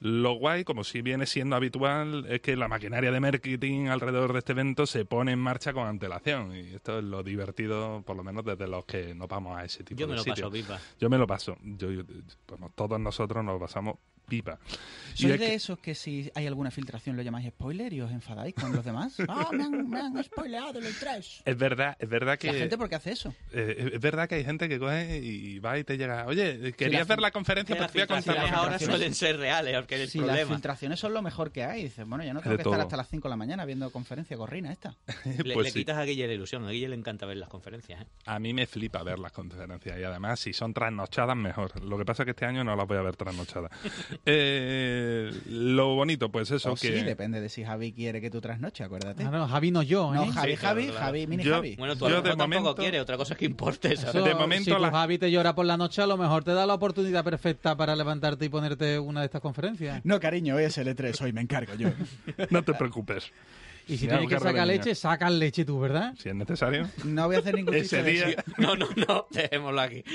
lo 0.00 0.32
guay, 0.32 0.64
como 0.64 0.82
si 0.82 1.02
viene 1.02 1.26
siendo 1.26 1.56
habitual, 1.56 2.24
es 2.28 2.40
que 2.40 2.56
la 2.56 2.68
maquinaria 2.68 3.12
de 3.12 3.20
marketing 3.20 3.88
alrededor 3.88 4.32
de 4.32 4.38
este 4.40 4.52
evento 4.52 4.86
se 4.86 5.04
pone 5.04 5.32
en 5.32 5.38
marcha 5.38 5.72
con 5.74 5.86
antelación. 5.86 6.56
Y 6.56 6.74
esto 6.74 6.98
es 6.98 7.04
lo 7.04 7.22
divertido, 7.22 8.02
por 8.06 8.16
lo 8.16 8.24
menos 8.24 8.44
desde 8.44 8.66
los 8.66 8.84
que 8.86 9.14
nos 9.14 9.28
vamos 9.28 9.58
a 9.58 9.64
ese 9.64 9.84
tipo 9.84 10.00
Yo 10.00 10.06
me 10.06 10.12
de 10.12 10.16
lo 10.16 10.22
sitios. 10.24 10.40
paso 10.40 10.50
pipa. 10.52 10.80
Yo 10.98 11.10
me 11.10 11.18
lo 11.18 11.26
paso. 11.26 11.56
Yo, 11.62 11.90
yo- 11.92 12.02
bueno, 12.48 12.72
todos 12.74 12.98
nosotros 12.98 13.44
nos 13.44 13.54
lo 13.54 13.60
pasamos 13.60 13.96
pipa. 14.30 14.58
Y 15.16 15.22
¿Sois 15.22 15.34
es 15.34 15.40
de 15.40 15.46
que- 15.46 15.54
esos 15.54 15.78
que 15.80 15.94
si 15.94 16.30
hay 16.34 16.46
alguna 16.46 16.70
filtración 16.70 17.16
lo 17.16 17.22
llamáis 17.22 17.48
spoiler 17.48 17.92
y 17.92 18.00
os 18.00 18.10
enfadáis 18.10 18.54
con 18.54 18.72
los 18.74 18.84
demás? 18.84 19.16
¡Ah, 19.28 19.50
me 19.52 19.64
han, 19.64 19.90
me 19.90 20.00
han 20.00 20.24
spoileado 20.24 20.78
el 20.78 20.94
3! 20.98 21.42
es 21.44 21.58
verdad, 21.58 21.96
es 21.98 22.08
verdad 22.08 22.38
que 22.38 22.46
¿La 22.46 22.54
gente 22.54 22.78
por 22.78 22.88
qué 22.88 22.94
hace 22.94 23.10
eso? 23.12 23.34
eh, 23.52 23.90
es 23.94 24.00
verdad 24.00 24.28
que 24.28 24.36
hay 24.36 24.44
gente 24.44 24.68
que 24.68 24.78
coge 24.78 25.18
y 25.18 25.58
va 25.58 25.78
y 25.78 25.84
te 25.84 25.98
llega, 25.98 26.24
oye, 26.26 26.72
querías 26.72 27.00
la 27.02 27.04
ver 27.16 27.18
fil- 27.18 27.22
la 27.22 27.30
conferencia, 27.32 27.74
pero 27.74 27.82
las 27.82 27.92
te 27.92 27.98
voy 27.98 28.02
a 28.04 28.06
contar 28.06 28.22
filtraciones 28.22 28.50
la 28.52 28.58
ahora 28.58 28.78
filtración". 28.78 28.90
suelen 28.98 29.14
ser 29.14 29.36
reales, 29.38 29.76
porque 29.76 29.94
es 29.96 30.00
el 30.02 30.08
Si 30.10 30.18
las 30.18 30.26
problema. 30.28 30.54
filtraciones 30.54 31.00
son 31.00 31.12
lo 31.12 31.22
mejor 31.22 31.50
que 31.52 31.64
hay, 31.64 31.82
dices, 31.84 32.06
bueno, 32.06 32.24
yo 32.24 32.32
no 32.32 32.40
tengo 32.40 32.52
De 32.52 32.56
que 32.56 32.62
estar 32.62 32.72
todo. 32.78 32.82
hasta 32.82 32.96
las 32.96 33.08
5 33.08 33.28
de 33.28 33.30
la 33.30 33.36
mañana 33.36 33.64
viendo 33.64 33.90
conferencia 33.90 34.36
gorrina 34.36 34.70
esta. 34.72 34.96
Le, 35.44 35.54
Pues 35.54 35.64
le 35.66 35.70
sí. 35.72 35.80
quitas 35.80 35.98
a 35.98 36.04
Guille 36.04 36.26
la 36.28 36.32
ilusión. 36.34 36.64
A 36.64 36.70
Guille 36.70 36.88
le 36.88 36.94
encanta 36.96 37.26
ver 37.26 37.36
las 37.36 37.48
conferencias. 37.48 38.02
¿eh? 38.02 38.06
A 38.26 38.38
mí 38.38 38.54
me 38.54 38.66
flipa 38.66 39.02
ver 39.02 39.18
las 39.18 39.32
conferencias 39.32 39.98
y 39.98 40.04
además 40.04 40.38
si 40.40 40.52
son 40.52 40.72
trasnochadas 40.72 41.36
mejor. 41.36 41.82
Lo 41.82 41.98
que 41.98 42.04
pasa 42.04 42.22
es 42.22 42.24
que 42.26 42.30
este 42.30 42.44
año 42.46 42.62
no 42.62 42.76
las 42.76 42.86
voy 42.86 42.96
a 42.98 43.02
ver 43.02 43.16
trasnochadas. 43.16 43.70
Eh, 44.26 45.32
lo 45.48 45.94
bonito, 45.94 46.30
pues 46.30 46.50
eso 46.50 46.72
O 46.72 46.74
que... 46.74 46.88
sí, 46.98 47.04
depende 47.04 47.40
de 47.40 47.48
si 47.48 47.64
Javi 47.64 47.92
quiere 47.92 48.20
que 48.20 48.30
tú 48.30 48.40
trasnoche, 48.40 48.84
acuérdate. 48.84 49.24
Ah, 49.24 49.30
no, 49.30 49.48
Javi 49.48 49.70
no 49.70 49.82
yo, 49.82 50.12
¿eh? 50.14 50.16
No, 50.18 50.32
Javi, 50.32 50.52
Sí, 50.52 50.56
claro, 50.58 50.74
Javi, 50.76 50.84
claro. 50.88 51.00
Javi, 51.00 51.26
mini 51.26 51.42
Yo- 51.42 51.54
Javi. 51.54 51.76
Bueno, 51.76 51.96
tú 51.96 52.06
a 52.06 52.10
Yo 52.10 52.16
lo 52.16 52.22
de 52.22 52.28
tampoco 52.30 52.48
momento- 52.60 52.74
quieres. 52.76 53.00
Otra 53.00 53.16
cosa 53.16 53.32
es 53.34 53.38
que 53.38 53.46
importe, 53.46 53.96
¿sabes? 53.96 54.14
Eso, 54.14 54.24
De 54.24 54.34
momento 54.34 54.64
si 54.64 54.70
tu 54.76 54.78
la- 54.78 54.90
Javi 54.90 55.18
te 55.18 55.30
llora 55.30 55.54
por 55.54 55.64
la 55.66 55.76
noche, 55.76 56.02
a 56.02 56.06
lo 56.06 56.16
mejor 56.18 56.44
te 56.44 56.52
da 56.52 56.66
la 56.66 56.74
oportunidad 56.74 57.24
perfecta 57.24 57.76
para 57.76 57.96
levantarte 57.96 58.44
y 58.44 58.48
ponerte 58.50 58.98
una 58.98 59.20
de 59.20 59.26
estas 59.26 59.40
conferencias. 59.40 60.00
No, 60.04 60.20
cariño, 60.20 60.56
hoy 60.56 60.64
es 60.64 60.76
el 60.78 60.88
E3, 60.88 61.20
hoy 61.22 61.32
me 61.32 61.40
encargo 61.40 61.74
yo. 61.74 61.88
No 62.50 62.62
te 62.62 62.74
preocupes. 62.74 63.32
Y 63.88 63.96
si 63.96 64.06
tienes 64.06 64.28
que 64.28 64.38
sacar 64.38 64.66
leche, 64.66 64.94
sacas 64.94 65.32
leche 65.32 65.64
tú, 65.64 65.80
¿verdad? 65.80 66.14
Si 66.18 66.28
es 66.28 66.34
necesario. 66.34 66.88
No 67.04 67.26
voy 67.26 67.36
a 67.36 67.38
hacer 67.40 67.54
ningún 67.56 67.74
Ese 67.74 68.02
día... 68.04 68.26
No, 68.58 68.76
no, 68.76 68.86
no. 69.08 69.26
Dejémoslo 69.30 69.80
aquí. 69.80 70.04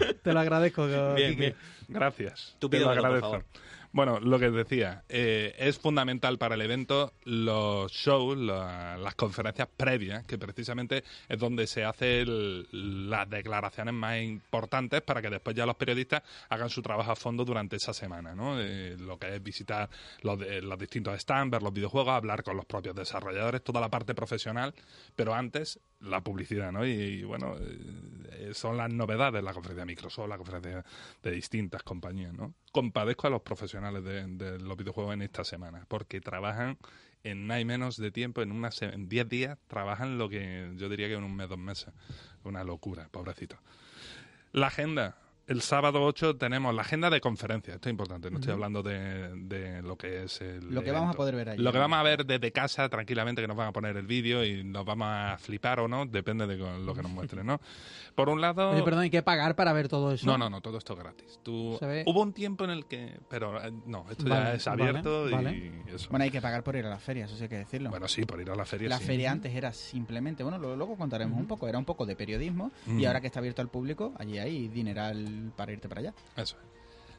Te 0.22 0.32
lo 0.32 0.40
agradezco, 0.40 0.86
Bien, 1.14 1.36
bien. 1.36 1.54
Gracias. 1.88 2.56
Tú 2.58 2.68
te 2.68 2.78
lo 2.78 2.86
por 2.86 2.98
agradezco. 2.98 3.30
favor. 3.30 3.44
Bueno, 3.92 4.20
lo 4.20 4.38
que 4.38 4.52
decía, 4.52 5.02
eh, 5.08 5.52
es 5.58 5.76
fundamental 5.80 6.38
para 6.38 6.54
el 6.54 6.60
evento 6.60 7.12
los 7.24 7.90
shows, 7.90 8.38
la- 8.38 8.96
las 8.96 9.16
conferencias 9.16 9.66
previas, 9.76 10.24
que 10.26 10.38
precisamente 10.38 11.02
es 11.28 11.38
donde 11.40 11.66
se 11.66 11.82
hacen 11.84 12.68
las 13.10 13.28
declaraciones 13.28 13.92
más 13.92 14.20
importantes 14.22 15.02
para 15.02 15.20
que 15.20 15.28
después 15.28 15.56
ya 15.56 15.66
los 15.66 15.74
periodistas 15.74 16.22
hagan 16.50 16.70
su 16.70 16.82
trabajo 16.82 17.10
a 17.10 17.16
fondo 17.16 17.44
durante 17.44 17.74
esa 17.76 17.92
semana, 17.92 18.32
¿no? 18.32 18.60
Eh, 18.60 18.96
lo 18.96 19.18
que 19.18 19.34
es 19.34 19.42
visitar 19.42 19.90
los, 20.22 20.38
de- 20.38 20.62
los 20.62 20.78
distintos 20.78 21.20
stands, 21.20 21.50
ver 21.50 21.62
los 21.64 21.72
videojuegos, 21.72 22.12
hablar 22.14 22.44
con 22.44 22.56
los 22.56 22.66
propios 22.66 22.94
desarrolladores, 22.94 23.64
toda 23.64 23.80
la 23.80 23.88
parte 23.88 24.14
profesional, 24.14 24.72
pero 25.16 25.34
antes 25.34 25.80
la 26.00 26.22
publicidad, 26.22 26.72
¿no? 26.72 26.84
Y, 26.86 27.22
bueno, 27.24 27.56
eh, 27.58 28.50
son 28.54 28.76
las 28.76 28.90
novedades, 28.92 29.42
la 29.42 29.52
conferencia 29.52 29.82
de 29.82 29.86
Microsoft, 29.86 30.28
la 30.28 30.36
conferencia 30.36 30.84
de 31.22 31.30
distintas 31.30 31.82
compañías, 31.82 32.32
¿no? 32.32 32.54
Compadezco 32.72 33.26
a 33.26 33.30
los 33.30 33.42
profesionales 33.42 34.02
de, 34.04 34.58
los 34.58 34.76
videojuegos 34.76 35.14
en 35.14 35.22
esta 35.22 35.44
semana, 35.44 35.84
porque 35.88 36.20
trabajan 36.20 36.78
en 37.22 37.46
nada 37.46 37.60
y 37.60 37.64
menos 37.64 37.96
de 37.98 38.10
tiempo, 38.10 38.40
en 38.40 38.50
una 38.52 38.70
se- 38.70 38.86
en 38.86 39.08
10 39.08 39.28
días, 39.28 39.58
trabajan 39.66 40.16
lo 40.16 40.28
que 40.30 40.72
yo 40.76 40.88
diría 40.88 41.08
que 41.08 41.14
en 41.14 41.24
un 41.24 41.36
mes, 41.36 41.48
dos 41.48 41.58
meses. 41.58 41.92
Una 42.44 42.64
locura, 42.64 43.08
pobrecito. 43.10 43.58
La 44.52 44.68
agenda. 44.68 45.16
El 45.50 45.62
sábado 45.62 46.04
8 46.04 46.36
tenemos 46.36 46.72
la 46.72 46.82
agenda 46.82 47.10
de 47.10 47.20
conferencias. 47.20 47.74
Esto 47.74 47.88
es 47.88 47.90
importante. 47.90 48.30
No 48.30 48.38
estoy 48.38 48.52
hablando 48.52 48.84
de, 48.84 49.34
de 49.34 49.82
lo 49.82 49.96
que 49.96 50.22
es 50.22 50.40
el. 50.42 50.72
Lo 50.72 50.84
que 50.84 50.92
vamos 50.92 51.12
a 51.12 51.16
poder 51.16 51.34
ver 51.34 51.48
allí. 51.48 51.60
Lo 51.60 51.72
que 51.72 51.78
vamos 51.78 51.98
a 51.98 52.04
ver 52.04 52.24
desde 52.24 52.52
casa 52.52 52.88
tranquilamente, 52.88 53.42
que 53.42 53.48
nos 53.48 53.56
van 53.56 53.66
a 53.66 53.72
poner 53.72 53.96
el 53.96 54.06
vídeo 54.06 54.44
y 54.44 54.62
nos 54.62 54.84
vamos 54.84 55.08
a 55.10 55.38
flipar 55.40 55.80
o 55.80 55.88
no, 55.88 56.06
depende 56.06 56.46
de 56.46 56.56
lo 56.56 56.94
que 56.94 57.02
nos 57.02 57.10
muestren, 57.10 57.46
¿no? 57.46 57.60
Por 58.14 58.28
un 58.28 58.40
lado. 58.40 58.70
Oye, 58.70 58.84
perdón, 58.84 59.02
hay 59.02 59.10
que 59.10 59.24
pagar 59.24 59.56
para 59.56 59.72
ver 59.72 59.88
todo 59.88 60.12
eso. 60.12 60.24
No, 60.24 60.38
no, 60.38 60.48
no, 60.48 60.60
todo 60.60 60.78
esto 60.78 60.92
es 60.92 61.00
gratis. 61.00 61.40
Tú, 61.42 61.80
Hubo 62.06 62.22
un 62.22 62.32
tiempo 62.32 62.62
en 62.62 62.70
el 62.70 62.86
que. 62.86 63.18
Pero 63.28 63.60
eh, 63.60 63.72
no, 63.86 64.06
esto 64.08 64.28
Vale, 64.28 64.44
ya 64.44 64.54
es 64.54 64.64
vale, 64.66 64.82
abierto 64.84 65.28
y 65.28 65.32
vale. 65.32 65.72
eso. 65.92 66.10
Bueno, 66.10 66.22
hay 66.26 66.30
que 66.30 66.40
pagar 66.40 66.62
por 66.62 66.76
ir 66.76 66.86
a 66.86 66.90
las 66.90 67.02
ferias, 67.02 67.28
eso 67.28 67.36
sí 67.36 67.42
hay 67.42 67.48
que 67.48 67.58
decirlo. 67.58 67.90
Bueno, 67.90 68.06
sí, 68.06 68.24
por 68.24 68.40
ir 68.40 68.50
a 68.50 68.54
la 68.54 68.64
feria. 68.64 68.88
la 68.88 68.98
sí. 68.98 69.04
feria 69.04 69.32
antes 69.32 69.52
era 69.52 69.72
simplemente, 69.72 70.44
bueno, 70.44 70.58
luego 70.58 70.96
contaremos 70.96 71.40
un 71.40 71.48
poco, 71.48 71.66
era 71.66 71.76
un 71.78 71.84
poco 71.84 72.06
de 72.06 72.14
periodismo 72.14 72.70
y 72.86 73.04
ahora 73.04 73.20
que 73.20 73.26
está 73.26 73.40
abierto 73.40 73.62
al 73.62 73.68
público, 73.68 74.12
allí 74.16 74.38
hay 74.38 74.68
dineral 74.68 75.39
para 75.56 75.72
irte 75.72 75.88
para 75.88 76.00
allá. 76.00 76.14
Eso 76.36 76.56
es. 76.56 76.70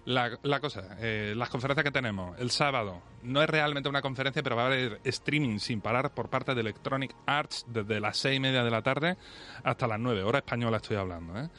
La, 0.03 0.31
la 0.41 0.59
cosa, 0.59 0.97
eh, 0.99 1.35
las 1.37 1.49
conferencias 1.49 1.83
que 1.83 1.91
tenemos, 1.91 2.35
el 2.39 2.49
sábado, 2.49 3.03
no 3.21 3.43
es 3.43 3.47
realmente 3.47 3.87
una 3.87 4.01
conferencia, 4.01 4.41
pero 4.41 4.55
va 4.55 4.63
a 4.63 4.65
haber 4.65 4.99
streaming 5.03 5.59
sin 5.59 5.79
parar 5.79 6.11
por 6.11 6.27
parte 6.27 6.55
de 6.55 6.61
Electronic 6.61 7.13
Arts 7.27 7.65
desde 7.67 7.99
las 7.99 8.17
seis 8.17 8.37
y 8.37 8.39
media 8.39 8.63
de 8.63 8.71
la 8.71 8.81
tarde 8.81 9.15
hasta 9.63 9.85
las 9.85 9.99
nueve, 9.99 10.23
hora 10.23 10.39
española 10.39 10.77
estoy 10.77 10.97
hablando. 10.97 11.39
¿eh? 11.39 11.49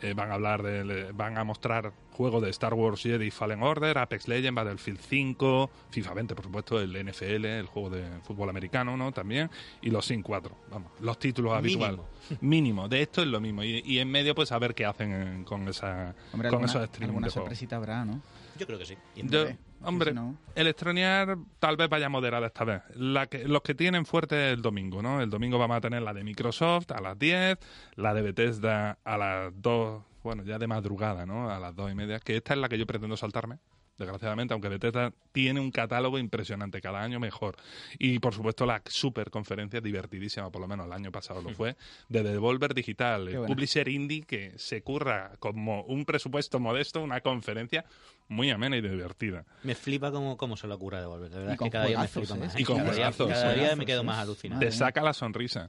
Eh, 0.00 0.14
van 0.14 0.30
a 0.30 0.34
hablar 0.34 0.62
de, 0.62 1.12
van 1.12 1.36
a 1.36 1.44
mostrar 1.44 1.92
juegos 2.20 2.42
de 2.42 2.50
Star 2.50 2.74
Wars 2.74 3.02
Jedi 3.02 3.30
Fallen 3.30 3.62
Order, 3.62 3.96
Apex 3.96 4.28
Legends, 4.28 4.54
Battlefield 4.54 5.00
5, 5.00 5.70
FIFA 5.88 6.12
20, 6.14 6.34
por 6.34 6.44
supuesto, 6.44 6.78
el 6.78 6.92
NFL, 7.06 7.46
el 7.46 7.64
juego 7.66 7.88
de 7.88 8.04
fútbol 8.24 8.50
americano, 8.50 8.94
¿no? 8.94 9.10
También, 9.10 9.48
y 9.80 9.88
los 9.88 10.04
Sin 10.04 10.22
4, 10.22 10.54
vamos, 10.70 10.92
los 11.00 11.18
títulos 11.18 11.54
habituales. 11.54 12.00
Mínimo, 12.42 12.88
de 12.88 13.00
esto 13.00 13.22
es 13.22 13.28
lo 13.28 13.40
mismo. 13.40 13.64
Y, 13.64 13.82
y 13.86 14.00
en 14.00 14.10
medio, 14.10 14.34
pues 14.34 14.52
a 14.52 14.58
ver 14.58 14.74
qué 14.74 14.84
hacen 14.84 15.12
eh, 15.12 15.44
con, 15.46 15.66
esa, 15.68 16.14
Hombre, 16.34 16.50
con 16.50 16.56
alguna, 16.58 16.64
esos 16.66 16.82
streaming 16.82 17.06
alguna 17.08 17.26
de 17.28 17.32
juegos. 17.32 17.44
sorpresita 17.48 17.76
habrá, 17.76 18.04
¿no? 18.04 18.20
Yo 18.58 18.66
creo 18.66 18.78
que 18.78 18.84
sí. 18.84 18.96
Yo- 19.16 19.46
Hombre, 19.82 20.12
no- 20.12 20.36
Electroniar 20.54 21.38
tal 21.58 21.78
vez 21.78 21.88
vaya 21.88 22.10
moderada 22.10 22.48
esta 22.48 22.64
vez. 22.64 22.82
La 22.96 23.28
que, 23.28 23.48
los 23.48 23.62
que 23.62 23.74
tienen 23.74 24.04
fuerte 24.04 24.50
el 24.50 24.60
domingo, 24.60 25.00
¿no? 25.00 25.22
El 25.22 25.30
domingo 25.30 25.58
vamos 25.58 25.78
a 25.78 25.80
tener 25.80 26.02
la 26.02 26.12
de 26.12 26.22
Microsoft 26.22 26.90
a 26.92 27.00
las 27.00 27.18
10, 27.18 27.56
la 27.96 28.12
de 28.12 28.20
Bethesda 28.20 28.98
a 29.04 29.16
las 29.16 29.52
2, 29.62 30.02
bueno, 30.22 30.44
ya 30.44 30.58
de 30.58 30.66
madrugada, 30.66 31.26
¿no? 31.26 31.50
A 31.50 31.58
las 31.58 31.74
2 31.74 31.92
y 31.92 31.94
media, 31.94 32.20
que 32.20 32.36
esta 32.36 32.54
es 32.54 32.60
la 32.60 32.68
que 32.68 32.78
yo 32.78 32.86
pretendo 32.86 33.16
saltarme. 33.16 33.58
Desgraciadamente, 34.00 34.54
aunque 34.54 34.70
Bethesda 34.70 35.12
tiene 35.30 35.60
un 35.60 35.70
catálogo 35.70 36.18
impresionante, 36.18 36.80
cada 36.80 37.02
año 37.02 37.20
mejor. 37.20 37.56
Y 37.98 38.18
por 38.18 38.32
supuesto, 38.32 38.64
la 38.64 38.80
super 38.86 39.30
conferencia 39.30 39.82
divertidísima, 39.82 40.50
por 40.50 40.62
lo 40.62 40.68
menos 40.68 40.86
el 40.86 40.92
año 40.94 41.12
pasado 41.12 41.42
lo 41.42 41.50
fue, 41.50 41.76
de 42.08 42.22
Devolver 42.22 42.72
Digital, 42.72 43.28
el 43.28 43.36
buena. 43.36 43.54
publisher 43.54 43.88
indie 43.88 44.22
que 44.22 44.54
se 44.56 44.82
curra 44.82 45.32
como 45.38 45.82
un 45.82 46.06
presupuesto 46.06 46.58
modesto, 46.58 47.02
una 47.02 47.20
conferencia 47.20 47.84
muy 48.28 48.48
amena 48.48 48.78
y 48.78 48.80
divertida. 48.80 49.44
Me 49.64 49.74
flipa 49.74 50.10
cómo, 50.10 50.38
cómo 50.38 50.56
se 50.56 50.66
lo 50.66 50.76
ocurre 50.76 51.00
de 51.00 51.06
volver. 51.06 51.30
De 51.30 51.36
verdad 51.36 51.50
Y 51.50 51.52
es 51.52 51.58
con 51.58 51.66
que 51.66 51.72
cada 51.72 51.84
día 51.84 52.00
me 52.00 52.08
flipa 52.08 52.34
¿eh? 52.36 52.38
más. 52.38 52.58
Y 52.58 52.64
con 52.64 52.78
cada 52.78 52.92
día, 52.92 53.12
cada 53.12 53.52
día 53.52 53.76
me 53.76 53.84
quedo 53.84 54.00
¿eh? 54.00 54.04
más 54.04 54.18
alucinado. 54.20 54.60
Te 54.60 54.72
saca 54.72 55.02
la 55.02 55.12
sonrisa. 55.12 55.68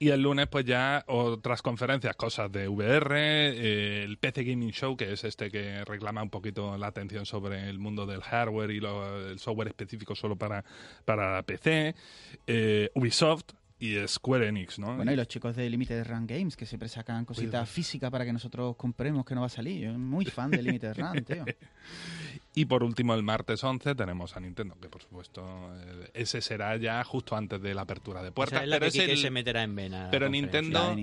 Y 0.00 0.10
el 0.10 0.22
lunes, 0.22 0.46
pues 0.46 0.64
ya 0.64 1.02
otras 1.08 1.60
conferencias, 1.60 2.14
cosas 2.14 2.52
de 2.52 2.68
VR, 2.68 3.16
eh, 3.18 4.04
el 4.04 4.16
PC 4.18 4.44
Gaming 4.44 4.70
Show, 4.70 4.96
que 4.96 5.12
es 5.12 5.24
este 5.24 5.50
que 5.50 5.84
reclama 5.84 6.22
un 6.22 6.30
poquito 6.30 6.78
la 6.78 6.86
atención 6.86 7.26
sobre 7.26 7.68
el 7.68 7.80
mundo 7.80 8.06
del 8.06 8.20
hardware 8.22 8.70
y 8.70 8.78
lo- 8.78 9.28
el 9.28 9.40
software 9.40 9.66
específico 9.68 10.14
solo 10.14 10.36
para, 10.36 10.64
para 11.04 11.42
PC, 11.42 11.96
eh, 12.46 12.90
Ubisoft 12.94 13.42
y 13.80 13.96
Square 14.06 14.48
Enix, 14.48 14.78
¿no? 14.78 14.94
Bueno, 14.96 15.12
y 15.12 15.16
los 15.16 15.26
chicos 15.28 15.56
de 15.56 15.68
Limited 15.68 16.04
Run 16.06 16.26
Games, 16.28 16.56
que 16.56 16.66
siempre 16.66 16.88
sacan 16.88 17.24
cositas 17.24 17.68
físicas 17.68 18.10
para 18.10 18.24
que 18.24 18.32
nosotros 18.32 18.76
compremos 18.76 19.24
que 19.24 19.34
no 19.34 19.40
va 19.40 19.46
a 19.48 19.50
salir. 19.50 19.80
Yo 19.82 19.90
soy 19.90 19.98
muy 19.98 20.24
fan 20.26 20.50
de 20.52 20.62
Limited 20.62 20.94
Run, 20.96 21.24
tío. 21.24 21.44
Y 22.58 22.64
por 22.64 22.82
último, 22.82 23.14
el 23.14 23.22
martes 23.22 23.62
11 23.62 23.94
tenemos 23.94 24.36
a 24.36 24.40
Nintendo, 24.40 24.76
que 24.80 24.88
por 24.88 25.00
supuesto 25.00 25.70
eh, 25.80 26.10
ese 26.14 26.40
será 26.40 26.76
ya 26.76 27.04
justo 27.04 27.36
antes 27.36 27.62
de 27.62 27.72
la 27.72 27.82
apertura 27.82 28.20
de 28.22 28.30
O 28.30 28.32
puertas. 28.34 28.58
sea, 28.58 28.64
es 28.64 28.68
la 28.68 28.76
pero 28.80 28.84
que 28.90 28.98
es 28.98 29.04
Quique 29.04 29.12
el- 29.12 29.18
se 29.18 29.30
meterá 29.30 29.62
en 29.62 29.76
vena. 29.76 30.08
pero. 30.10 30.28
Nintendo- 30.28 30.96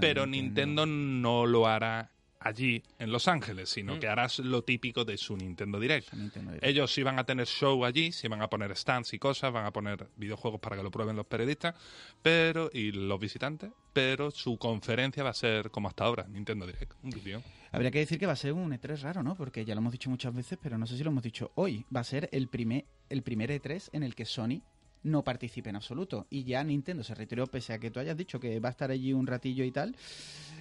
pero 0.00 0.24
Nintendo 0.26 0.86
no 0.86 1.44
lo 1.44 1.66
hará 1.66 2.10
allí 2.44 2.82
en 2.98 3.10
Los 3.10 3.26
Ángeles, 3.28 3.68
sino 3.70 3.96
Mm. 3.96 3.98
que 4.00 4.08
hará 4.08 4.28
lo 4.38 4.62
típico 4.62 5.04
de 5.04 5.16
su 5.16 5.36
Nintendo 5.36 5.80
Direct. 5.80 6.12
La 6.12 6.18
Nintendo 6.18 6.50
Direct. 6.52 6.66
Ellos 6.66 6.92
sí 6.92 7.02
van 7.02 7.18
a 7.18 7.24
tener 7.24 7.46
show 7.46 7.84
allí, 7.84 8.12
sí 8.12 8.28
van 8.28 8.42
a 8.42 8.48
poner 8.48 8.76
stands 8.76 9.12
y 9.14 9.18
cosas, 9.18 9.52
van 9.52 9.66
a 9.66 9.72
poner 9.72 10.08
videojuegos 10.16 10.60
para 10.60 10.76
que 10.76 10.82
lo 10.82 10.90
prueben 10.90 11.16
los 11.16 11.26
periodistas, 11.26 11.74
pero 12.22 12.70
y 12.72 12.92
los 12.92 13.18
visitantes, 13.18 13.70
pero 13.92 14.30
su 14.30 14.56
conferencia 14.58 15.22
va 15.22 15.30
a 15.30 15.34
ser 15.34 15.70
como 15.70 15.88
hasta 15.88 16.04
ahora, 16.04 16.26
Nintendo 16.28 16.66
Direct, 16.66 16.92
un 17.02 17.10
vídeo. 17.10 17.42
Habría 17.72 17.90
que 17.90 17.98
decir 17.98 18.20
que 18.20 18.26
va 18.26 18.34
a 18.34 18.36
ser 18.36 18.52
un 18.52 18.70
E3 18.72 19.00
raro, 19.02 19.22
¿no? 19.24 19.34
Porque 19.34 19.64
ya 19.64 19.74
lo 19.74 19.80
hemos 19.80 19.90
dicho 19.92 20.08
muchas 20.08 20.32
veces, 20.32 20.58
pero 20.62 20.78
no 20.78 20.86
sé 20.86 20.96
si 20.96 21.02
lo 21.02 21.10
hemos 21.10 21.24
dicho 21.24 21.50
hoy. 21.56 21.84
Va 21.94 22.00
a 22.00 22.04
ser 22.04 22.28
el 22.30 22.46
primer, 22.48 22.84
el 23.08 23.22
primer 23.22 23.50
E3 23.50 23.90
en 23.92 24.04
el 24.04 24.14
que 24.14 24.24
Sony 24.26 24.62
no 25.04 25.22
participe 25.22 25.70
en 25.70 25.76
absoluto. 25.76 26.26
Y 26.30 26.44
ya 26.44 26.64
Nintendo 26.64 27.04
se 27.04 27.14
retiró, 27.14 27.46
pese 27.46 27.72
a 27.72 27.78
que 27.78 27.90
tú 27.90 28.00
hayas 28.00 28.16
dicho 28.16 28.40
que 28.40 28.58
va 28.58 28.70
a 28.70 28.72
estar 28.72 28.90
allí 28.90 29.12
un 29.12 29.26
ratillo 29.26 29.64
y 29.64 29.70
tal. 29.70 29.94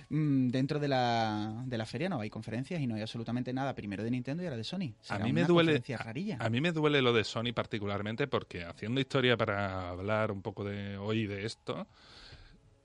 mm, 0.09 0.49
dentro 0.49 0.79
de 0.79 0.87
la, 0.87 1.63
de 1.65 1.77
la 1.77 1.85
feria 1.85 2.09
no 2.09 2.19
hay 2.19 2.29
conferencias 2.29 2.79
y 2.79 2.87
no 2.87 2.95
hay 2.95 3.01
absolutamente 3.01 3.51
nada. 3.53 3.73
Primero 3.73 4.03
de 4.03 4.11
Nintendo 4.11 4.43
y 4.43 4.45
ahora 4.45 4.57
de 4.57 4.63
Sony. 4.63 4.93
A 5.09 5.19
mí 5.19 5.33
me 5.33 5.45
duele 5.45 5.81
rarilla. 5.97 6.37
a 6.39 6.49
mí 6.49 6.61
me 6.61 6.71
duele 6.71 7.01
lo 7.01 7.13
de 7.13 7.23
Sony 7.23 7.53
particularmente 7.53 8.27
porque 8.27 8.63
haciendo 8.63 9.01
historia 9.01 9.37
para 9.37 9.89
hablar 9.89 10.31
un 10.31 10.41
poco 10.41 10.63
de 10.63 10.97
hoy 10.97 11.25
de 11.25 11.45
esto, 11.45 11.87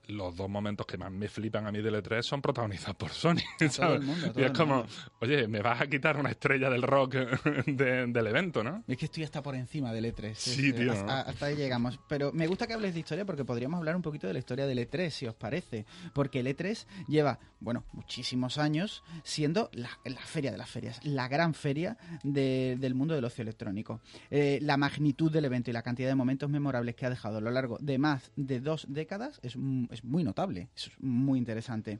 los 0.09 0.35
dos 0.37 0.49
momentos 0.49 0.87
que 0.87 0.97
más 0.99 1.11
me 1.13 1.29
flipan 1.29 1.67
a 1.67 1.73
mí 1.73 1.81
del 1.81 1.95
E3 2.03 2.23
son 2.23 2.43
protagonizados 2.43 2.97
por 2.97 3.11
Sony. 3.11 3.37
¿sabes? 3.71 4.03
mundo, 4.03 4.33
y 4.37 4.43
es 4.43 4.51
como, 4.53 4.85
oye, 5.21 5.47
me 5.49 5.61
vas 5.63 5.81
a 5.81 5.87
quitar 5.87 6.17
una 6.17 6.31
estrella 6.31 6.69
del 6.71 6.83
rock 6.83 7.15
de- 7.67 8.07
del 8.07 8.27
evento, 8.27 8.65
¿no? 8.65 8.83
Es 8.89 8.97
que 8.97 9.05
estoy 9.05 9.25
hasta 9.25 9.43
por 9.43 9.55
encima 9.55 9.93
del 9.93 10.07
E3. 10.07 10.35
Sí, 10.35 10.69
Es- 10.71 10.75
tío. 10.77 10.93
Hasta, 10.93 11.21
hasta 11.23 11.47
ahí 11.47 11.57
llegamos. 11.57 11.99
Pero 12.09 12.33
me 12.33 12.47
gusta 12.47 12.67
que 12.67 12.73
hables 12.75 12.95
de 12.95 13.01
historia 13.01 13.25
porque 13.25 13.45
podríamos 13.45 13.79
hablar 13.79 13.97
un 13.97 14.03
poquito 14.03 14.27
de 14.27 14.33
la 14.33 14.39
historia 14.39 14.67
del 14.67 14.79
E3, 14.79 15.11
si 15.11 15.27
os 15.27 15.35
parece. 15.35 15.85
Porque 16.13 16.41
el 16.41 16.47
E3 16.47 16.87
lleva, 17.07 17.39
bueno, 17.61 17.85
muchísimos 17.93 18.59
años 18.59 19.03
siendo 19.25 19.71
la, 19.73 19.91
la 20.05 20.21
feria 20.23 20.51
de 20.51 20.59
las 20.59 20.71
ferias, 20.71 21.05
la 21.05 21.29
gran 21.29 21.55
feria 21.55 21.97
de- 22.23 22.77
del 22.81 22.95
mundo 22.95 23.15
del 23.15 23.25
ocio 23.25 23.43
electrónico. 23.43 24.01
Eh, 24.31 24.59
la 24.63 24.77
magnitud 24.77 25.31
del 25.31 25.45
evento 25.45 25.71
y 25.71 25.73
la 25.75 25.83
cantidad 25.83 26.09
de 26.09 26.15
momentos 26.15 26.49
memorables 26.49 26.95
que 26.95 27.05
ha 27.07 27.11
dejado 27.11 27.39
a 27.39 27.41
lo 27.41 27.51
largo 27.51 27.77
de 27.81 27.99
más 27.99 28.33
de 28.37 28.61
dos 28.61 28.87
décadas 28.89 29.39
es, 29.43 29.55
m- 29.57 29.87
es 29.99 30.05
muy 30.05 30.25
notable. 30.25 30.69
Es 30.77 30.91
muy 31.01 31.39
interesante. 31.39 31.99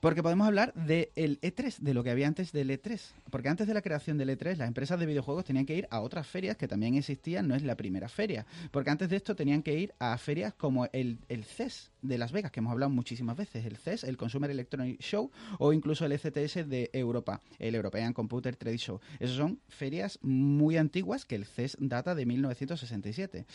Porque 0.00 0.22
podemos 0.22 0.46
hablar 0.46 0.72
del 0.74 1.40
E3, 1.40 1.78
de 1.78 1.94
lo 1.94 2.04
que 2.04 2.10
había 2.10 2.28
antes 2.28 2.52
del 2.52 2.70
E3. 2.70 3.00
Porque 3.30 3.48
antes 3.48 3.66
de 3.66 3.74
la 3.74 3.82
creación 3.82 4.16
del 4.16 4.30
E3, 4.30 4.56
las 4.56 4.68
empresas 4.68 5.00
de 5.00 5.06
videojuegos 5.06 5.44
tenían 5.44 5.66
que 5.66 5.76
ir 5.76 5.88
a 5.90 6.00
otras 6.00 6.26
ferias 6.26 6.56
que 6.56 6.68
también 6.68 6.94
existían, 6.94 7.48
no 7.48 7.56
es 7.56 7.64
la 7.64 7.76
primera 7.76 8.08
feria. 8.08 8.46
Porque 8.70 8.90
antes 8.90 9.08
de 9.08 9.16
esto 9.16 9.34
tenían 9.34 9.62
que 9.62 9.76
ir 9.76 9.94
a 9.98 10.16
ferias 10.18 10.54
como 10.54 10.86
el, 10.92 11.18
el 11.28 11.44
CES 11.44 11.90
de 12.02 12.18
Las 12.18 12.32
Vegas, 12.32 12.52
que 12.52 12.60
hemos 12.60 12.72
hablado 12.72 12.90
muchísimas 12.90 13.36
veces, 13.36 13.64
el 13.64 13.76
CES, 13.76 14.04
el 14.04 14.16
Consumer 14.16 14.50
Electronic 14.50 15.00
Show, 15.00 15.30
o 15.58 15.72
incluso 15.72 16.04
el 16.04 16.12
ECTS 16.12 16.68
de 16.68 16.90
Europa, 16.92 17.40
el 17.58 17.74
European 17.74 18.12
Computer 18.12 18.56
Trade 18.56 18.78
Show. 18.78 19.00
Esas 19.18 19.36
son 19.36 19.60
ferias 19.68 20.18
muy 20.22 20.76
antiguas 20.76 21.24
que 21.24 21.34
el 21.34 21.44
CES 21.44 21.76
data 21.80 22.14
de 22.14 22.26
1967. 22.26 23.46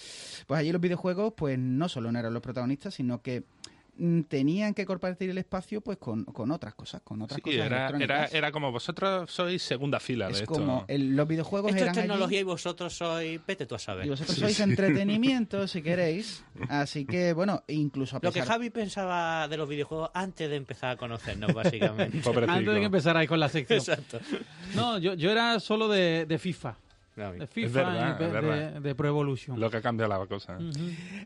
Pues 0.47 0.59
allí 0.59 0.71
los 0.71 0.81
videojuegos, 0.81 1.33
pues 1.35 1.57
no 1.57 1.89
solo 1.89 2.11
no 2.11 2.19
eran 2.19 2.33
los 2.33 2.41
protagonistas, 2.41 2.93
sino 2.95 3.21
que 3.21 3.43
tenían 4.27 4.73
que 4.73 4.85
compartir 4.85 5.29
el 5.29 5.37
espacio 5.37 5.81
pues 5.81 5.97
con, 5.99 6.25
con 6.25 6.49
otras 6.51 6.73
cosas, 6.73 7.01
con 7.03 7.21
otras 7.21 7.35
Sí, 7.35 7.41
cosas 7.41 7.55
era, 7.57 7.65
era, 7.65 7.77
electrónicas. 7.89 8.33
era 8.33 8.51
como 8.51 8.71
vosotros 8.71 9.31
sois 9.31 9.61
segunda 9.61 9.99
fila 9.99 10.25
de 10.27 10.31
es 10.33 10.41
esto. 10.41 10.53
como 10.53 10.85
el- 10.87 11.15
los 11.15 11.27
videojuegos 11.27 11.69
Esto 11.69 11.77
es 11.77 11.81
eran 11.83 11.97
allí, 11.97 12.07
tecnología 12.07 12.39
y 12.39 12.43
vosotros 12.43 12.93
sois... 12.97 13.39
Vete 13.45 13.65
tú 13.65 13.75
a 13.75 13.79
saber. 13.79 14.05
y 14.05 14.09
vosotros 14.09 14.35
sois 14.37 14.59
entretenimiento 14.59 15.67
si 15.67 15.81
queréis 15.81 16.43
así 16.69 17.05
que 17.05 17.33
bueno 17.33 17.63
incluso 17.67 18.17
a 18.17 18.19
Lo 18.23 18.31
que 18.31 18.41
Javi 18.41 18.69
pensaba 18.71 19.47
de 19.47 19.57
los 19.57 19.69
videojuegos 19.69 20.09
antes 20.13 20.49
de 20.49 20.55
empezar 20.55 20.91
a 20.91 20.97
conocernos, 20.97 21.53
básicamente. 21.53 22.21
Antes 22.47 22.73
de 22.73 22.79
que 22.79 22.85
empezarais 22.85 23.27
con 23.29 23.39
la 23.39 23.49
sección. 23.49 23.79
Exacto. 23.79 24.19
No, 24.75 24.97
yo, 24.97 25.13
yo 25.13 25.31
era 25.31 25.59
solo 25.59 25.87
de, 25.87 26.25
de 26.27 26.37
FIFA. 26.39 26.75
De 27.15 27.43
Es 27.43 27.49
FIFA 27.49 27.83
verdad, 27.83 28.07
y 28.07 28.11
es 28.11 28.19
de, 28.19 28.27
verdad. 28.41 28.71
de- 28.73 28.79
de 28.79 28.95
Pro 28.95 29.07
Evolution. 29.07 29.59
Lo 29.59 29.69
que 29.69 29.77
ha 29.77 29.81
cambiado 29.81 30.11
la 30.17 30.25
cosa. 30.25 30.57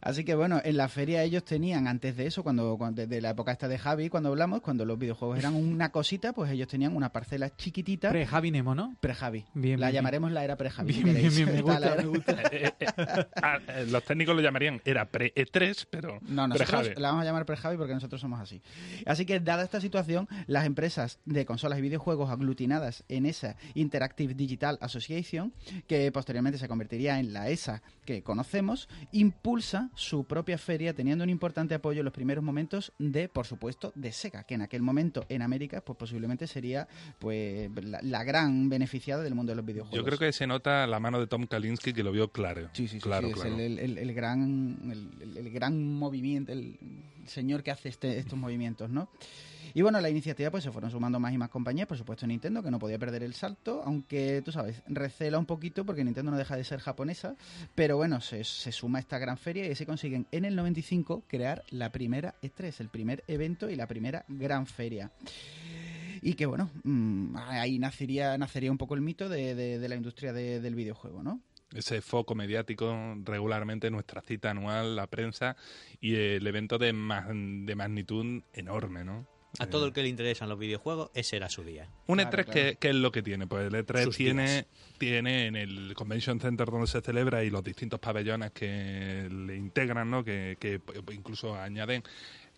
Así 0.02 0.24
que 0.24 0.36
bueno, 0.36 0.60
en 0.64 0.78
la 0.78 0.88
feria 0.88 1.24
ellos 1.24 1.44
tenían, 1.44 1.88
antes 1.88 2.16
de 2.18 2.28
eso, 2.28 2.44
cuando, 2.44 2.78
cuando 2.78 3.02
desde 3.02 3.22
la 3.22 3.30
época 3.32 3.52
esta 3.52 3.68
de 3.68 3.78
Javi, 3.78 4.10
cuando 4.10 4.30
hablamos, 4.30 4.62
cuando 4.62 4.86
los 4.86 4.98
videojuegos 5.00 5.40
eran 5.40 5.56
una 5.56 5.92
cosita, 5.92 6.34
pues 6.34 6.52
ellos 6.52 6.68
tenían 6.68 6.96
una 6.96 7.10
parcela 7.12 7.50
chiquitita. 7.56 8.10
Pre-Javi 8.10 8.52
Nemo, 8.52 8.76
¿no? 8.76 8.96
Pre-Javi. 9.00 9.46
Bien, 9.54 9.80
la 9.80 9.88
bien, 9.88 9.96
llamaremos 10.00 10.32
la 10.32 10.44
era 10.44 10.56
pre-Javi. 10.56 10.94
Bien, 11.04 11.16
bien, 11.16 11.30
bien, 11.36 11.54
me 11.54 11.62
gusta, 11.62 11.78
era- 11.94 11.96
me 12.02 12.08
gusta. 12.08 12.38
Eh, 12.58 12.72
eh, 12.80 12.86
ah, 13.42 13.60
eh, 13.68 13.86
los 13.90 14.04
técnicos 14.04 14.36
lo 14.36 14.42
llamarían, 14.42 14.82
era 14.86 15.06
pre-E3, 15.10 15.88
pero 15.90 16.20
No, 16.28 16.48
nosotros 16.48 16.92
la 16.98 17.10
vamos 17.10 17.24
a 17.24 17.26
llamar 17.26 17.46
pre-Javi 17.46 17.78
porque 17.78 17.94
nosotros 17.94 18.20
somos 18.22 18.40
así. 18.40 18.62
Así 19.06 19.26
que, 19.26 19.40
dada 19.40 19.64
esta 19.64 19.82
situación, 19.82 20.28
las 20.48 20.66
empresas 20.66 21.20
de 21.26 21.46
consolas 21.46 21.80
y 21.80 21.82
videojuegos 21.82 22.30
aglutinadas 22.30 23.04
en 23.10 23.26
esa 23.26 23.56
Interactive 23.74 24.34
Digital 24.34 24.78
Association, 24.82 25.54
que 25.86 26.12
posteriormente 26.12 26.58
se 26.58 26.68
convertiría 26.68 27.20
en 27.20 27.34
la 27.34 27.50
ESA 27.50 27.82
que 28.06 28.24
conocemos, 28.24 28.88
impulsa 29.12 29.90
su 29.96 30.26
propia 30.26 30.58
feria 30.58 30.94
teniendo 30.94 31.24
un 31.24 31.30
importante 31.30 31.76
apoyo 31.76 32.00
en 32.00 32.06
los 32.06 32.14
primeros 32.14 32.44
momentos 32.44 32.94
de, 33.00 33.28
por 33.30 33.46
supuesto, 33.46 33.92
de 33.96 34.12
Sega, 34.12 34.44
que 34.46 34.56
en 34.56 34.62
aquel 34.62 34.82
momento 34.82 35.26
en 35.30 35.42
América, 35.42 35.82
pues 35.82 35.98
posiblemente 35.98 36.48
sería 36.48 36.88
pues 37.20 37.70
la, 37.84 38.00
la 38.02 38.24
gran 38.24 38.70
beneficiada 38.70 39.24
del 39.24 39.36
mundo 39.36 39.52
de 39.52 39.58
los 39.58 39.66
videojuegos. 39.66 39.98
Yo 39.98 40.06
creo 40.06 40.18
que 40.18 40.32
se 40.32 40.48
nota 40.48 40.88
la 40.88 41.00
mano 41.00 41.20
de 41.20 41.28
Tom 41.28 41.46
Kalinske 41.48 41.94
que 41.94 42.04
lo 42.04 42.12
vio 42.12 42.32
claro. 42.32 42.70
Sí, 42.74 42.88
sí, 42.88 42.96
sí, 42.96 43.00
claro, 43.02 43.28
sí, 43.28 43.34
es 43.34 43.40
claro. 43.42 43.60
el, 43.60 43.98
el- 43.98 44.14
gran, 44.14 44.78
el 45.36 45.52
gran 45.52 45.94
movimiento, 45.94 46.52
el 46.52 46.78
señor 47.26 47.62
que 47.64 47.72
hace 47.72 47.90
este, 47.90 48.18
estos 48.18 48.40
movimientos, 48.40 48.90
¿no? 48.90 49.10
Y 49.78 49.84
bueno, 49.84 50.02
la 50.02 50.10
iniciativa 50.10 50.50
pues 50.50 50.64
se 50.64 50.72
fueron 50.72 50.90
sumando 50.90 51.20
más 51.20 51.32
y 51.32 51.38
más 51.38 51.50
compañías, 51.50 51.88
por 51.88 52.00
supuesto 52.00 52.26
Nintendo, 52.26 52.64
que 52.64 52.72
no 52.72 52.80
podía 52.80 52.98
perder 52.98 53.22
el 53.22 53.36
salto, 53.36 53.84
aunque 53.86 54.42
tú 54.44 54.52
sabes, 54.52 54.82
recela 54.88 55.38
un 55.38 55.46
poquito 55.46 55.86
porque 55.86 56.04
Nintendo 56.04 56.32
no 56.32 56.38
deja 56.38 56.56
de 56.56 56.64
ser 56.64 56.80
japonesa, 56.80 57.36
pero 57.76 57.96
bueno, 57.96 58.20
se, 58.20 58.44
suma 58.44 58.98
a 58.98 59.02
esta 59.02 59.20
gran 59.20 59.38
feria 59.38 59.70
y 59.70 59.76
se 59.76 59.86
consiguen 59.86 60.26
en 60.32 60.46
el 60.46 60.56
95 60.56 61.26
crear 61.28 61.62
la 61.70 61.92
primera 61.92 62.34
E3, 62.42 62.74
el 62.80 62.90
primer 62.90 63.24
evento 63.28 63.70
y 63.70 63.76
la 63.76 63.86
primera 63.86 64.26
gran 64.28 64.66
feria. 64.66 65.12
Y 66.24 66.34
que 66.34 66.48
bueno, 66.48 66.72
mm, 66.84 67.36
ahí 67.38 67.78
nacería, 67.78 68.36
nacería 68.40 68.72
un 68.72 68.80
poco 68.80 68.96
el 68.96 69.02
mito 69.02 69.30
de, 69.30 69.54
de- 69.54 69.78
de 69.78 69.90
la 69.90 69.96
industria 69.96 70.34
de- 70.34 70.60
del 70.60 70.74
videojuego, 70.74 71.22
¿no? 71.22 71.40
Ese 71.72 72.02
foco 72.02 72.34
mediático 72.34 72.96
regularmente, 73.24 73.92
nuestra 73.92 74.22
cita 74.24 74.50
anual, 74.50 74.96
la 74.96 75.06
prensa 75.06 75.56
y 76.02 76.16
el 76.16 76.48
evento 76.48 76.80
de, 76.80 76.88
de 76.88 77.76
magnitud 77.76 78.42
enorme, 78.54 79.06
¿no? 79.06 79.37
A 79.60 79.68
todo 79.68 79.86
el 79.88 79.94
que 79.94 80.04
le 80.04 80.10
interesan 80.10 80.50
los 80.50 80.60
videojuegos, 80.60 81.10
ese 81.16 81.36
era 81.38 81.50
su 81.50 81.64
día. 81.64 81.90
Un 82.06 82.18
Claro, 82.18 82.30
E3, 82.30 82.44
claro. 82.46 82.52
¿qué, 82.52 82.78
qué 82.80 82.90
es 82.90 82.96
lo 82.96 83.12
que 83.12 83.24
tiene? 83.24 83.48
Pues 83.48 83.68
el 83.68 83.74
E3 83.74 84.04
Sus 84.04 84.16
tiene, 84.18 84.46
días. 84.46 84.66
tiene 85.00 85.48
en 85.48 85.56
el 85.56 85.94
Convention 85.96 86.40
Center 86.40 86.70
donde 86.70 86.88
se 86.88 87.02
celebra 87.02 87.44
y 87.44 87.50
los 87.50 87.64
distintos 87.64 88.00
pabellones 88.00 88.52
que 88.52 89.28
le 89.32 89.56
integran, 89.56 90.12
¿no? 90.12 90.24
Que, 90.24 90.58
que 90.60 90.80
incluso 91.12 91.56
añaden 91.56 92.04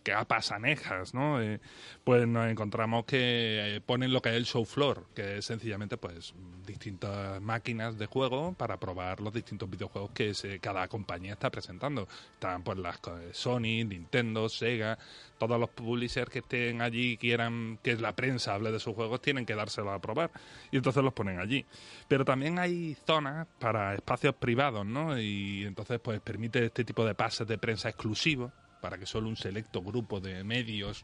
que 0.03 0.11
capas 0.11 0.51
anejas, 0.51 1.13
¿no? 1.13 1.41
Eh, 1.41 1.59
pues 2.03 2.27
nos 2.27 2.47
encontramos 2.49 3.05
que 3.05 3.75
eh, 3.77 3.81
ponen 3.81 4.11
lo 4.13 4.21
que 4.21 4.29
es 4.29 4.35
el 4.35 4.45
show 4.45 4.65
floor, 4.65 5.07
que 5.13 5.37
es 5.37 5.45
sencillamente 5.45 5.97
pues 5.97 6.33
distintas 6.65 7.41
máquinas 7.41 7.97
de 7.97 8.05
juego 8.05 8.53
para 8.53 8.79
probar 8.79 9.21
los 9.21 9.33
distintos 9.33 9.69
videojuegos 9.69 10.11
que 10.11 10.33
se- 10.33 10.59
cada 10.59 10.87
compañía 10.87 11.33
está 11.33 11.49
presentando. 11.49 12.07
Están 12.33 12.63
pues 12.63 12.77
las 12.77 12.99
Sony, 13.33 13.83
Nintendo, 13.85 14.49
Sega, 14.49 14.97
todos 15.37 15.59
los 15.59 15.69
publishers 15.69 16.29
que 16.29 16.39
estén 16.39 16.81
allí 16.81 17.13
y 17.13 17.17
quieran 17.17 17.79
que 17.83 17.95
la 17.95 18.15
prensa 18.15 18.53
hable 18.53 18.71
de 18.71 18.79
sus 18.79 18.95
juegos 18.95 19.21
tienen 19.21 19.45
que 19.45 19.55
dárselo 19.55 19.91
a 19.91 19.99
probar 19.99 20.31
y 20.71 20.77
entonces 20.77 21.03
los 21.03 21.13
ponen 21.13 21.39
allí. 21.39 21.65
Pero 22.07 22.23
también 22.25 22.59
hay 22.59 22.95
zonas 23.05 23.47
para 23.59 23.95
espacios 23.95 24.35
privados, 24.35 24.85
¿no? 24.85 25.19
Y 25.19 25.63
entonces 25.65 25.99
pues 25.99 26.19
permite 26.21 26.65
este 26.65 26.83
tipo 26.85 27.05
de 27.05 27.15
pases 27.15 27.47
de 27.47 27.57
prensa 27.57 27.89
exclusivos 27.89 28.51
para 28.81 28.97
que 28.97 29.05
solo 29.05 29.27
un 29.27 29.35
selecto 29.35 29.81
grupo 29.81 30.19
de 30.19 30.43
medios 30.43 31.03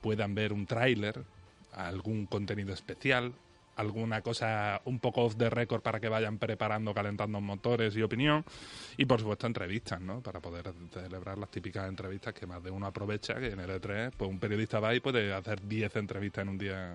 puedan 0.00 0.34
ver 0.34 0.52
un 0.52 0.66
tráiler, 0.66 1.22
algún 1.72 2.26
contenido 2.26 2.72
especial, 2.72 3.32
alguna 3.76 4.22
cosa 4.22 4.80
un 4.84 4.98
poco 4.98 5.22
off 5.22 5.36
the 5.36 5.50
record 5.50 5.82
para 5.82 6.00
que 6.00 6.08
vayan 6.08 6.38
preparando, 6.38 6.94
calentando 6.94 7.40
motores 7.40 7.96
y 7.96 8.02
opinión. 8.02 8.44
Y 8.96 9.04
por 9.04 9.20
supuesto 9.20 9.46
entrevistas, 9.46 10.00
¿no? 10.00 10.20
Para 10.20 10.40
poder 10.40 10.72
celebrar 10.90 11.38
las 11.38 11.50
típicas 11.50 11.88
entrevistas 11.88 12.34
que 12.34 12.46
más 12.46 12.62
de 12.62 12.70
uno 12.70 12.86
aprovecha, 12.86 13.34
que 13.34 13.48
en 13.48 13.60
el 13.60 13.70
E3 13.70 14.12
pues 14.16 14.30
un 14.30 14.38
periodista 14.38 14.80
va 14.80 14.94
y 14.94 15.00
puede 15.00 15.32
hacer 15.32 15.60
10 15.66 15.96
entrevistas 15.96 16.42
en 16.42 16.48
un 16.48 16.58
día 16.58 16.94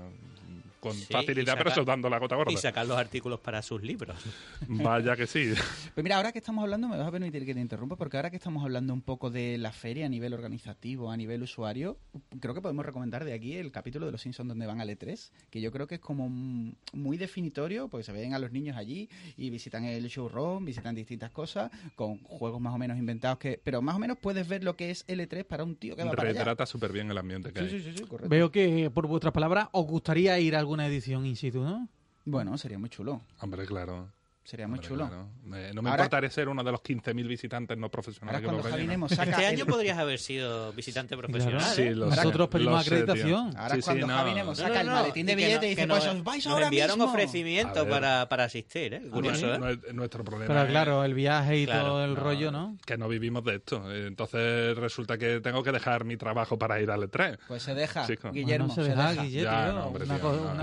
con 0.81 0.91
Sí, 0.93 1.13
facilidad, 1.13 1.53
y 1.53 1.57
pero 1.57 1.69
saca- 1.69 1.75
soltando 1.75 2.09
la 2.09 2.17
gota 2.19 2.35
gorda. 2.35 2.51
Y 2.51 2.57
sacar 2.57 2.85
los 2.87 2.97
artículos 2.97 3.39
para 3.39 3.61
sus 3.61 3.81
libros. 3.81 4.17
Vaya 4.67 5.15
que 5.15 5.27
sí. 5.27 5.53
Pues 5.93 6.03
mira, 6.03 6.17
ahora 6.17 6.31
que 6.31 6.39
estamos 6.39 6.63
hablando, 6.63 6.87
me 6.87 6.97
vas 6.97 7.07
a 7.07 7.11
permitir 7.11 7.45
que 7.45 7.53
te 7.53 7.59
interrumpa, 7.59 7.95
porque 7.97 8.17
ahora 8.17 8.29
que 8.29 8.37
estamos 8.37 8.63
hablando 8.63 8.93
un 8.93 9.01
poco 9.01 9.29
de 9.29 9.57
la 9.57 9.71
feria 9.71 10.05
a 10.05 10.09
nivel 10.09 10.33
organizativo, 10.33 11.11
a 11.11 11.17
nivel 11.17 11.43
usuario, 11.43 11.97
creo 12.39 12.53
que 12.53 12.61
podemos 12.61 12.85
recomendar 12.85 13.23
de 13.25 13.33
aquí 13.33 13.55
el 13.57 13.71
capítulo 13.71 14.05
de 14.07 14.11
Los 14.13 14.21
Simpsons 14.21 14.47
donde 14.49 14.65
van 14.65 14.79
al 14.81 14.89
E3, 14.89 15.31
que 15.49 15.61
yo 15.61 15.71
creo 15.71 15.85
que 15.87 15.95
es 15.95 16.01
como 16.01 16.29
mm, 16.29 16.71
muy 16.93 17.17
definitorio, 17.17 17.87
porque 17.89 18.03
se 18.03 18.11
ven 18.11 18.33
a 18.33 18.39
los 18.39 18.51
niños 18.51 18.77
allí 18.77 19.09
y 19.37 19.49
visitan 19.49 19.83
el 19.83 20.07
showroom, 20.07 20.65
visitan 20.65 20.95
distintas 20.95 21.29
cosas, 21.31 21.69
con 21.95 22.17
juegos 22.23 22.59
más 22.61 22.73
o 22.73 22.77
menos 22.77 22.97
inventados, 22.97 23.37
que 23.37 23.59
pero 23.63 23.81
más 23.81 23.95
o 23.95 23.99
menos 23.99 24.17
puedes 24.17 24.47
ver 24.47 24.63
lo 24.63 24.75
que 24.75 24.89
es 24.91 25.03
el 25.07 25.19
E3 25.19 25.43
para 25.43 25.63
un 25.63 25.75
tío 25.75 25.95
que 25.95 26.03
va 26.03 26.11
para 26.11 26.29
allá. 26.29 26.39
Retrata 26.39 26.65
súper 26.65 26.91
bien 26.91 27.11
el 27.11 27.17
ambiente 27.17 27.51
que 27.53 27.59
Sí, 27.59 27.65
hay. 27.65 27.71
sí, 27.81 27.91
sí, 27.91 27.97
sí, 27.97 28.03
correcto. 28.05 28.29
Veo 28.29 28.51
que, 28.51 28.89
por 28.89 29.07
vuestras 29.07 29.33
palabras, 29.33 29.67
os 29.73 29.85
gustaría 29.85 30.39
ir 30.39 30.55
a 30.55 30.59
alguna 30.71 30.87
edición 30.87 31.25
in 31.25 31.35
situ, 31.35 31.61
¿no? 31.61 31.89
Bueno, 32.23 32.57
sería 32.57 32.79
muy 32.79 32.87
chulo, 32.87 33.19
Hombre, 33.41 33.65
claro. 33.65 34.09
Sería 34.43 34.67
muy 34.67 34.79
Hombre, 34.79 34.87
chulo. 34.89 35.07
claro. 35.07 35.29
Me- 35.43 35.73
no 35.73 35.81
me 35.81 35.89
Ahora- 35.89 36.03
importaría 36.03 36.29
ser 36.29 36.49
uno 36.49 36.63
de 36.63 36.71
los 36.71 36.81
15.000 36.81 37.27
visitantes 37.27 37.77
no 37.77 37.89
profesionales 37.89 38.35
Ahora 38.35 38.39
que 38.41 38.45
cuando 38.45 38.63
lo 38.63 38.69
Javi 38.97 39.15
saca 39.15 39.31
Este 39.31 39.47
el- 39.47 39.53
año 39.59 39.65
podrías 39.65 39.97
haber 39.97 40.19
sido 40.19 40.73
visitante 40.73 41.15
profesional. 41.15 41.59
Claro. 41.59 41.73
Sí, 41.75 41.81
¿eh? 41.83 41.95
lo 41.95 42.09
sé, 42.09 42.15
Nosotros 42.17 42.47
pedimos 42.49 42.73
lo 42.73 42.81
sé, 42.83 42.89
acreditación. 43.01 43.57
Ahora 43.57 43.75
Sí, 43.75 43.81
cuando 43.81 44.07
sí, 44.07 44.11
Javi 44.13 44.29
no. 44.31 44.35
Nemo 44.35 44.49
No, 44.51 44.55
saca 44.55 44.73
no, 44.73 44.79
el 44.81 44.87
no, 44.87 44.93
maletín 44.93 45.25
de 45.25 45.35
no- 45.35 45.41
y 45.65 45.69
dice, 45.69 45.87
pues 45.87 46.07
os 46.07 46.23
vais 46.23 46.47
ahora 46.47 46.65
enviaron 46.65 46.97
mismo. 46.97 47.11
Ver. 47.83 47.89
para, 47.91 48.29
para 48.29 48.43
asistir, 48.45 48.93
¿eh? 48.95 49.01
Curioso, 49.11 49.53
¿eh? 49.53 49.59
no 49.59 49.69
es- 49.69 49.93
nuestro 49.93 50.23
problema 50.23 50.47
Pero 50.53 50.63
es 50.65 50.69
claro, 50.69 51.03
el 51.03 51.13
viaje 51.13 51.57
y 51.59 51.65
Claro. 51.65 51.85
todo 51.87 52.05
el 52.05 52.13
No, 52.15 52.19
rollo, 52.19 52.51
¿no? 52.51 52.77
que 52.85 52.97
no 52.97 53.07
vivimos 53.07 53.43
de 53.43 53.55
esto. 53.55 53.91
Eh, 53.91 54.07
Entonces 54.07 54.75
resulta 54.77 55.17
que 55.17 55.39
tengo 55.41 55.61
que 55.63 55.71
dejar 55.71 56.03
mi 56.03 56.17
trabajo 56.17 56.57
para 56.57 56.81
ir 56.81 56.89
al 56.91 57.01
E3. 57.03 57.37
Pues 57.47 57.63
se 57.63 57.75
deja. 57.75 58.05
Guillermo, 58.31 58.67
Bueno, 58.67 58.83
se 58.83 58.89
deja. 58.89 59.13
Guille, 59.23 59.41
Ya, 59.43 59.65
tío. 59.71 59.73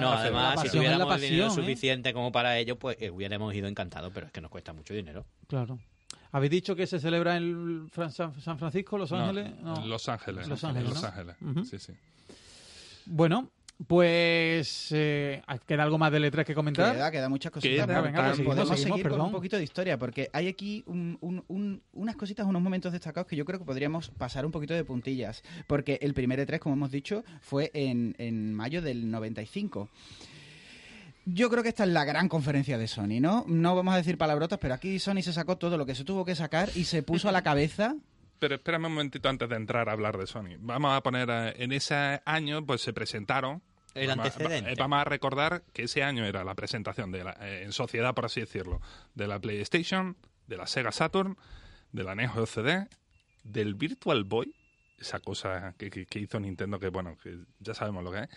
no, 0.00 0.12
además, 0.12 0.60
si 0.62 0.68
tuviéramos 0.70 1.08
la 1.08 1.14
el 1.14 1.20
dinero 1.20 1.46
¿eh? 1.46 1.50
suficiente 1.50 2.12
como 2.12 2.32
para 2.32 2.58
ello, 2.58 2.76
pues 2.78 2.96
eh, 3.00 3.10
hubiéramos 3.10 3.54
ido 3.54 3.67
encantado, 3.68 4.10
pero 4.12 4.26
es 4.26 4.32
que 4.32 4.40
nos 4.40 4.50
cuesta 4.50 4.72
mucho 4.72 4.94
dinero. 4.94 5.24
Claro. 5.46 5.78
¿Habéis 6.32 6.50
dicho 6.50 6.76
que 6.76 6.86
se 6.86 6.98
celebra 7.00 7.36
en 7.36 7.88
Fran- 7.90 8.10
San 8.10 8.38
San 8.40 8.58
Francisco, 8.58 8.98
Los 8.98 9.12
Ángeles? 9.12 9.50
No. 9.62 9.86
Los 9.86 10.08
Ángeles. 10.08 10.46
Los 10.48 10.62
Ángeles. 10.64 10.98
Sí, 11.70 11.78
sí. 11.78 11.92
Bueno, 13.06 13.48
pues 13.86 14.88
eh, 14.90 15.40
¿queda 15.66 15.84
algo 15.84 15.96
más 15.98 16.12
del 16.12 16.24
E3 16.24 16.44
que 16.44 16.54
comentar? 16.54 16.94
Queda, 16.94 17.10
queda 17.10 17.28
muchas 17.28 17.50
cositas. 17.52 17.74
Queda, 17.74 17.86
pero 17.86 18.02
venga, 18.02 18.18
pues 18.24 18.36
seguimos, 18.36 18.54
podemos 18.56 18.78
seguimos, 18.78 18.98
seguir 18.98 19.10
con 19.10 19.20
un 19.20 19.32
poquito 19.32 19.56
de 19.56 19.64
historia, 19.64 19.98
porque 19.98 20.28
hay 20.32 20.48
aquí 20.48 20.82
un- 20.86 21.16
un- 21.20 21.44
un- 21.48 21.82
unas 21.92 22.16
cositas, 22.16 22.44
unos 22.46 22.60
momentos 22.60 22.92
destacados 22.92 23.26
que 23.28 23.36
yo 23.36 23.44
creo 23.44 23.58
que 23.60 23.64
podríamos 23.64 24.10
pasar 24.10 24.44
un 24.44 24.52
poquito 24.52 24.74
de 24.74 24.84
puntillas. 24.84 25.42
Porque 25.66 25.98
el 26.02 26.12
primer 26.12 26.38
E3, 26.40 26.58
como 26.58 26.74
hemos 26.74 26.90
dicho, 26.90 27.24
fue 27.40 27.70
en, 27.72 28.14
en 28.18 28.52
mayo 28.52 28.82
del 28.82 29.10
95. 29.10 29.88
Yo 31.30 31.50
creo 31.50 31.62
que 31.62 31.68
esta 31.68 31.84
es 31.84 31.90
la 31.90 32.04
gran 32.04 32.28
conferencia 32.28 32.78
de 32.78 32.88
Sony, 32.88 33.20
¿no? 33.20 33.44
No 33.46 33.76
vamos 33.76 33.92
a 33.92 33.98
decir 33.98 34.16
palabrotas, 34.16 34.58
pero 34.58 34.72
aquí 34.74 34.98
Sony 34.98 35.20
se 35.22 35.32
sacó 35.32 35.58
todo 35.58 35.76
lo 35.76 35.84
que 35.84 35.94
se 35.94 36.04
tuvo 36.04 36.24
que 36.24 36.34
sacar 36.34 36.70
y 36.74 36.84
se 36.84 37.02
puso 37.02 37.28
a 37.28 37.32
la 37.32 37.42
cabeza 37.42 37.94
Pero 38.38 38.54
espérame 38.54 38.84
un 38.86 38.92
momentito 38.92 39.28
antes 39.28 39.48
de 39.48 39.56
entrar 39.56 39.88
a 39.88 39.92
hablar 39.92 40.16
de 40.16 40.26
Sony. 40.28 40.56
Vamos 40.60 40.96
a 40.96 41.02
poner, 41.02 41.28
eh, 41.28 41.54
en 41.58 41.72
ese 41.72 42.20
año, 42.24 42.64
pues 42.64 42.80
se 42.82 42.92
presentaron. 42.92 43.60
El 43.94 44.06
vamos 44.06 44.26
antecedente. 44.26 44.70
eh, 44.72 44.76
Vamos 44.78 45.00
a 45.00 45.04
recordar 45.04 45.64
que 45.72 45.82
ese 45.82 46.04
año 46.04 46.24
era 46.24 46.44
la 46.44 46.54
presentación 46.54 47.10
de 47.10 47.24
la, 47.24 47.36
eh, 47.40 47.62
en 47.64 47.72
sociedad, 47.72 48.14
por 48.14 48.26
así 48.26 48.38
decirlo, 48.40 48.80
de 49.16 49.26
la 49.26 49.40
PlayStation, 49.40 50.16
de 50.46 50.56
la 50.56 50.68
Sega 50.68 50.92
Saturn, 50.92 51.36
de 51.90 52.04
la 52.04 52.14
Neo 52.14 52.46
CD, 52.46 52.86
del 53.42 53.74
Virtual 53.74 54.22
Boy, 54.22 54.54
esa 55.00 55.18
cosa 55.18 55.74
que, 55.76 55.90
que- 55.90 56.06
que 56.06 56.20
hizo 56.20 56.38
Nintendo, 56.38 56.78
que 56.78 56.90
bueno, 56.90 57.16
que 57.20 57.38
ya 57.58 57.74
sabemos 57.74 58.04
lo 58.04 58.12
que 58.12 58.20
es, 58.20 58.28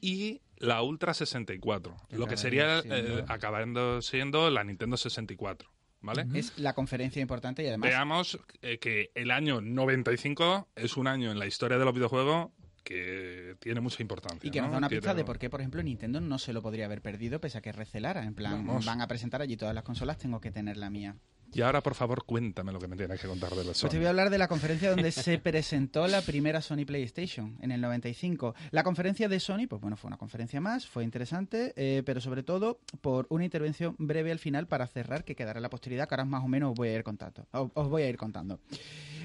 y 0.00 0.42
la 0.58 0.82
Ultra 0.82 1.14
64, 1.14 1.96
Que 2.08 2.16
lo 2.18 2.26
que 2.26 2.36
sería 2.36 2.82
siendo- 2.82 3.18
eh, 3.20 3.24
acabando 3.28 4.02
siendo 4.02 4.50
la 4.50 4.64
Nintendo 4.64 4.96
64. 4.96 5.70
¿Vale? 6.00 6.26
es 6.34 6.58
la 6.58 6.74
conferencia 6.74 7.22
importante 7.22 7.62
y 7.62 7.66
además 7.68 7.88
Veamos 7.88 8.38
eh, 8.60 8.78
que 8.78 9.10
el 9.14 9.30
año 9.30 9.62
95 9.62 10.68
es 10.76 10.98
un 10.98 11.06
año 11.06 11.32
en 11.32 11.38
la 11.38 11.46
historia 11.46 11.78
de 11.78 11.84
los 11.86 11.94
videojuegos 11.94 12.50
que 12.82 13.56
tiene 13.60 13.80
mucha 13.80 14.02
importancia. 14.02 14.46
Y 14.46 14.50
que 14.50 14.60
nos 14.60 14.68
¿no? 14.68 14.72
da 14.72 14.78
una 14.78 14.88
Tiene- 14.90 15.00
pista 15.00 15.14
de 15.14 15.24
por 15.24 15.38
qué, 15.38 15.48
por 15.48 15.60
ejemplo, 15.60 15.82
Nintendo 15.82 16.20
no 16.20 16.38
se 16.38 16.52
lo 16.52 16.60
podría 16.60 16.84
haber 16.84 17.00
perdido 17.00 17.40
pese 17.40 17.56
a 17.56 17.62
que 17.62 17.72
recelara. 17.72 18.22
En 18.24 18.34
plan, 18.34 18.66
Vamos. 18.66 18.84
van 18.84 19.00
a 19.00 19.08
presentar 19.08 19.40
allí 19.40 19.56
todas 19.56 19.74
las 19.74 19.82
consolas, 19.84 20.18
tengo 20.18 20.42
que 20.42 20.50
tener 20.50 20.76
la 20.76 20.90
mía. 20.90 21.16
Y 21.54 21.62
ahora, 21.62 21.82
por 21.82 21.94
favor, 21.94 22.24
cuéntame 22.24 22.72
lo 22.72 22.80
que 22.80 22.88
me 22.88 22.96
tienes 22.96 23.20
que 23.20 23.28
contar 23.28 23.50
de 23.50 23.58
los 23.64 23.80
Pues 23.80 23.80
te 23.82 23.88
Sony. 23.88 23.98
voy 23.98 24.06
a 24.06 24.10
hablar 24.10 24.28
de 24.30 24.38
la 24.38 24.48
conferencia 24.48 24.90
donde 24.90 25.12
se 25.12 25.38
presentó 25.38 26.06
la 26.08 26.20
primera 26.20 26.60
Sony 26.60 26.84
PlayStation 26.84 27.56
en 27.60 27.70
el 27.70 27.80
95. 27.80 28.54
La 28.72 28.82
conferencia 28.82 29.28
de 29.28 29.38
Sony, 29.38 29.66
pues 29.68 29.80
bueno, 29.80 29.96
fue 29.96 30.08
una 30.08 30.16
conferencia 30.16 30.60
más, 30.60 30.86
fue 30.86 31.04
interesante, 31.04 31.72
eh, 31.76 32.02
pero 32.04 32.20
sobre 32.20 32.42
todo 32.42 32.80
por 33.00 33.26
una 33.30 33.44
intervención 33.44 33.94
breve 33.98 34.32
al 34.32 34.40
final 34.40 34.66
para 34.66 34.86
cerrar 34.88 35.24
que 35.24 35.36
quedará 35.36 35.58
en 35.58 35.62
la 35.62 35.70
posteridad, 35.70 36.08
que 36.08 36.14
ahora 36.14 36.24
más 36.24 36.42
o 36.44 36.48
menos 36.48 36.70
os 36.72 36.76
voy 36.76 36.88
a 36.88 36.94
ir 36.94 37.04
contando. 37.04 37.46
Os 37.52 37.88
voy 37.88 38.02
a 38.02 38.08
ir 38.08 38.16
contando. 38.16 38.58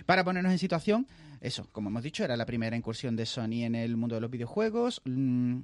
Para 0.06 0.24
ponernos 0.24 0.52
en 0.52 0.60
situación, 0.60 1.08
eso, 1.42 1.68
como 1.72 1.90
hemos 1.90 2.04
dicho, 2.04 2.24
era 2.24 2.36
la 2.38 2.46
primera 2.46 2.76
incursión 2.76 3.16
de 3.16 3.26
Sony 3.26 3.64
en 3.64 3.76
el 3.76 3.96
mundo 3.98 4.16
de 4.16 4.22
los 4.22 4.30
videojuegos. 4.32 5.02
Mm, 5.06 5.60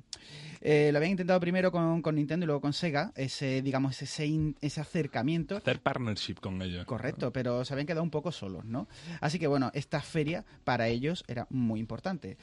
eh, 0.62 0.90
lo 0.92 0.98
habían 0.98 1.12
intentado 1.12 1.40
primero 1.40 1.72
con, 1.72 2.02
con 2.02 2.16
Nintendo 2.16 2.44
y 2.46 2.48
luego 2.48 2.62
con 2.62 2.74
Sega, 2.74 3.12
ese, 3.16 3.62
digamos, 3.62 4.02
ese, 4.02 4.26
in- 4.26 4.56
ese 4.62 4.82
acercamiento. 4.82 5.58
Hacer 5.58 5.80
partnership 5.82 6.36
con 6.42 6.62
ellos. 6.62 6.86
Correcto, 6.86 7.32
pero 7.32 7.64
se 7.66 7.74
habían 7.74 7.86
quedado 7.88 8.04
un 8.04 8.10
poco 8.10 8.32
solos, 8.32 8.66
¿no? 8.66 8.88
Así 9.22 9.38
que 9.40 9.48
bueno, 9.48 9.72
esta 9.74 10.02
feria 10.02 10.46
para 10.64 10.88
ellos 10.88 11.24
era 11.28 11.46
muy 11.50 11.80
importante. 11.80 12.38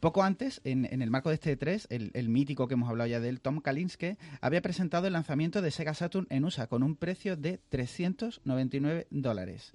Poco 0.00 0.22
antes, 0.22 0.60
en, 0.64 0.86
en 0.90 1.02
el 1.02 1.10
marco 1.10 1.28
de 1.28 1.34
este 1.36 1.58
E3, 1.58 1.86
el, 1.90 2.10
el 2.14 2.28
mítico 2.28 2.66
que 2.68 2.74
hemos 2.74 2.88
hablado 2.88 3.08
ya 3.08 3.20
del 3.20 3.40
Tom 3.40 3.60
Kalinske, 3.60 4.16
había 4.40 4.62
presentado 4.62 5.06
el 5.06 5.12
lanzamiento 5.12 5.62
de 5.62 5.70
Sega 5.70 5.94
Saturn 5.94 6.26
en 6.30 6.44
USA 6.44 6.66
con 6.66 6.82
un 6.82 6.96
precio 6.96 7.36
de 7.36 7.60
399 7.68 9.06
dólares. 9.10 9.72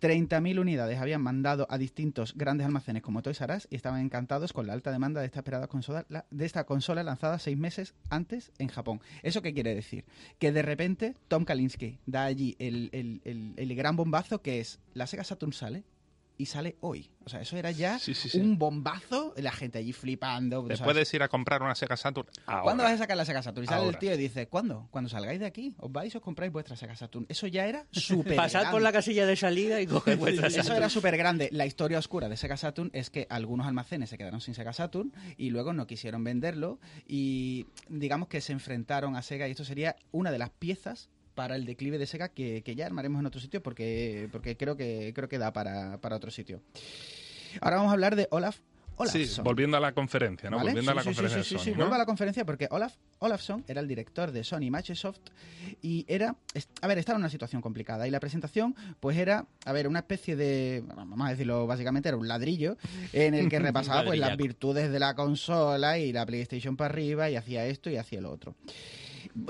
30.000 0.00 0.58
unidades 0.60 0.98
habían 0.98 1.22
mandado 1.22 1.66
a 1.70 1.78
distintos 1.78 2.35
grandes 2.36 2.64
almacenes 2.66 3.02
como 3.02 3.22
Toys 3.22 3.40
R 3.40 3.56
Us 3.56 3.66
y 3.70 3.74
estaban 3.76 4.00
encantados 4.00 4.52
con 4.52 4.66
la 4.68 4.72
alta 4.74 4.92
demanda 4.92 5.20
de 5.20 5.26
esta 5.26 5.40
esperada 5.40 5.66
consola, 5.66 6.06
la- 6.08 6.26
de 6.30 6.44
esta 6.46 6.64
consola 6.64 7.02
lanzada 7.02 7.38
seis 7.40 7.56
meses 7.58 7.94
antes 8.10 8.52
en 8.58 8.68
Japón. 8.68 9.00
¿Eso 9.24 9.42
qué 9.42 9.52
quiere 9.54 9.74
decir? 9.74 10.04
Que 10.38 10.52
de 10.52 10.62
repente 10.62 11.14
Tom 11.28 11.44
Kalinske 11.44 11.98
da 12.06 12.24
allí 12.24 12.54
el, 12.60 12.90
el- 12.92 13.20
el- 13.24 13.54
el 13.56 13.74
gran 13.74 13.96
bombazo 13.96 14.42
que 14.42 14.60
es 14.60 14.78
la 14.94 15.06
Sega 15.08 15.24
Saturn 15.24 15.52
sale 15.52 15.82
y 16.38 16.46
sale 16.46 16.76
hoy. 16.80 17.10
O 17.24 17.28
sea, 17.28 17.40
eso 17.40 17.56
era 17.56 17.72
ya 17.72 17.98
Sí, 17.98 18.14
sí, 18.14 18.28
sí. 18.28 18.38
un 18.38 18.56
bombazo, 18.58 19.34
la 19.36 19.50
gente 19.50 19.78
allí 19.78 19.92
flipando. 19.92 20.64
Te 20.66 20.76
puedes 20.78 21.12
ir 21.12 21.22
a 21.22 21.28
comprar 21.28 21.62
una 21.62 21.74
Sega 21.74 21.96
Saturn 21.96 22.28
ahora. 22.46 22.62
¿Cuándo 22.62 22.82
vas 22.84 22.92
a 22.92 22.98
sacar 22.98 23.16
la 23.16 23.24
Sega 23.24 23.42
Saturn? 23.42 23.64
Y 23.64 23.66
sale 23.66 23.88
el 23.88 23.98
tío 23.98 24.14
y 24.14 24.16
dice, 24.16 24.46
¿cuándo? 24.46 24.86
Cuando 24.92 25.10
salgáis 25.10 25.40
de 25.40 25.46
aquí, 25.46 25.74
os 25.78 25.90
vais 25.90 26.14
y 26.14 26.16
os 26.18 26.22
compráis 26.22 26.52
vuestra 26.52 26.76
Sega 26.76 26.94
Saturn. 26.94 27.26
Eso 27.28 27.46
ya 27.48 27.66
era 27.66 27.86
súper 27.92 28.36
Pasad 28.36 28.70
por 28.70 28.80
la 28.82 28.92
casilla 28.92 29.26
de 29.26 29.34
salida 29.34 29.80
y 29.80 29.86
coger 29.88 30.16
vuestra 30.18 30.46
Eso 30.46 30.58
Saturn. 30.58 30.76
era 30.76 30.88
súper 30.88 31.16
grande. 31.16 31.48
La 31.50 31.66
historia 31.66 31.98
oscura 31.98 32.28
de 32.28 32.36
Sega 32.36 32.56
Saturn 32.56 32.90
es 32.92 33.10
que 33.10 33.26
algunos 33.28 33.66
almacenes 33.66 34.08
se 34.10 34.18
quedaron 34.18 34.40
sin 34.40 34.54
Sega 34.54 34.72
Saturn 34.72 35.12
y 35.36 35.50
luego 35.50 35.72
no 35.72 35.86
quisieron 35.88 36.22
venderlo 36.22 36.78
y 37.08 37.66
digamos 37.88 38.28
que 38.28 38.40
se 38.40 38.52
enfrentaron 38.52 39.16
a 39.16 39.22
Sega 39.22 39.48
y 39.48 39.50
esto 39.52 39.64
sería 39.64 39.96
una 40.12 40.30
de 40.30 40.38
las 40.38 40.50
piezas 40.50 41.08
para 41.36 41.54
el 41.54 41.66
declive 41.66 41.98
de 41.98 42.06
Sega 42.06 42.30
que, 42.30 42.62
que 42.64 42.74
ya 42.74 42.86
armaremos 42.86 43.20
en 43.20 43.26
otro 43.26 43.40
sitio 43.40 43.62
porque, 43.62 44.28
porque 44.32 44.56
creo 44.56 44.76
que 44.76 45.12
creo 45.14 45.28
que 45.28 45.38
da 45.38 45.52
para, 45.52 46.00
para 46.00 46.16
otro 46.16 46.32
sitio. 46.32 46.62
Ahora 47.60 47.76
vamos 47.76 47.90
a 47.90 47.92
hablar 47.92 48.16
de 48.16 48.26
Olaf 48.30 48.58
Olafsson. 48.98 49.26
Sí, 49.26 49.40
volviendo 49.42 49.76
a 49.76 49.80
la 49.80 49.92
conferencia, 49.92 50.48
¿no? 50.48 50.56
¿Vale? 50.56 50.70
Volviendo 50.70 50.92
a 50.92 50.94
la 50.94 51.02
sí, 51.02 51.08
conferencia 51.08 51.42
sí, 51.42 51.48
sí, 51.50 51.54
de 51.56 51.60
Sony, 51.60 51.76
vuelvo 51.76 51.94
a 51.94 51.98
la 51.98 52.06
conferencia 52.06 52.46
porque 52.46 52.66
Olaf 52.70 52.94
Olafsson 53.18 53.62
era 53.68 53.82
el 53.82 53.88
director 53.88 54.32
de 54.32 54.42
Sony 54.42 54.70
Microsoft 54.70 55.20
y 55.82 56.06
era, 56.08 56.34
a 56.80 56.86
ver, 56.86 56.96
estaba 56.96 57.16
en 57.16 57.22
una 57.22 57.28
situación 57.28 57.60
complicada 57.60 58.08
y 58.08 58.10
la 58.10 58.20
presentación 58.20 58.74
pues 58.98 59.18
era, 59.18 59.46
a 59.66 59.72
ver, 59.72 59.86
una 59.86 59.98
especie 59.98 60.34
de, 60.34 60.82
vamos 60.86 61.26
a 61.26 61.30
decirlo 61.30 61.66
básicamente, 61.66 62.08
era 62.08 62.16
un 62.16 62.26
ladrillo 62.26 62.78
en 63.12 63.34
el 63.34 63.50
que 63.50 63.58
repasaba 63.58 64.04
pues 64.04 64.18
las 64.18 64.34
virtudes 64.38 64.90
de 64.90 64.98
la 64.98 65.14
consola 65.14 65.98
y 65.98 66.12
la 66.12 66.24
PlayStation 66.24 66.76
para 66.76 66.94
arriba 66.94 67.28
y 67.28 67.36
hacía 67.36 67.66
esto 67.66 67.90
y 67.90 67.96
hacía 67.96 68.22
lo 68.22 68.30
otro. 68.30 68.54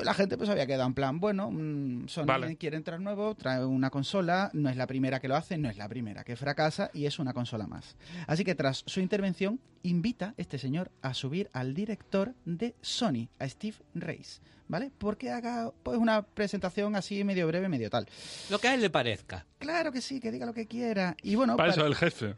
La 0.03 0.15
gente 0.15 0.37
pues 0.37 0.49
había 0.51 0.67
quedado 0.67 0.87
en 0.87 0.95
plan, 0.95 1.21
bueno, 1.21 1.51
mm, 1.51 2.09
Sony 2.09 2.25
Vale. 2.27 2.57
quiere 2.57 2.77
entrar 2.77 3.01
nuevo, 3.01 3.35
trae 3.35 3.65
una 3.65 3.91
consola, 3.91 4.51
no 4.53 4.69
es 4.69 4.77
la 4.77 4.87
primera 4.87 5.21
que 5.21 5.29
lo 5.29 5.37
hace, 5.37 5.59
no 5.59 5.69
es 5.69 5.77
la 5.77 5.89
primera 5.89 6.25
que 6.25 6.37
fracasa 6.37 6.91
y 6.95 7.07
es 7.07 7.19
una 7.19 7.33
consola 7.33 7.67
más. 7.67 7.97
Así 8.27 8.45
que 8.45 8.55
tras 8.55 8.83
su 8.87 9.01
intervención, 9.01 9.61
invita 9.83 10.35
este 10.37 10.59
señor 10.59 10.91
a 11.03 11.15
subir 11.15 11.49
al 11.53 11.75
director 11.75 12.35
de 12.45 12.75
Sony, 12.81 13.29
a 13.39 13.49
Steve 13.49 13.77
Reis, 13.95 14.41
¿vale? 14.69 14.91
Porque 14.99 15.31
haga 15.31 15.73
pues 15.83 15.97
una 15.99 16.23
presentación 16.23 16.97
así 16.97 17.23
medio 17.25 17.47
breve, 17.47 17.69
medio 17.69 17.89
tal. 17.91 18.09
Lo 18.51 18.59
que 18.59 18.69
a 18.69 18.75
él 18.75 18.81
le 18.81 18.91
parezca. 18.91 19.47
Claro 19.59 19.93
que 19.93 20.01
sí, 20.01 20.19
que 20.21 20.33
diga 20.33 20.45
lo 20.47 20.53
que 20.55 20.67
quiera. 20.67 21.17
Y 21.23 21.35
bueno, 21.37 21.57
Para 21.57 21.71
pare- 21.73 21.81
eso 21.81 21.87
el 21.87 21.95
jefe. 21.95 22.35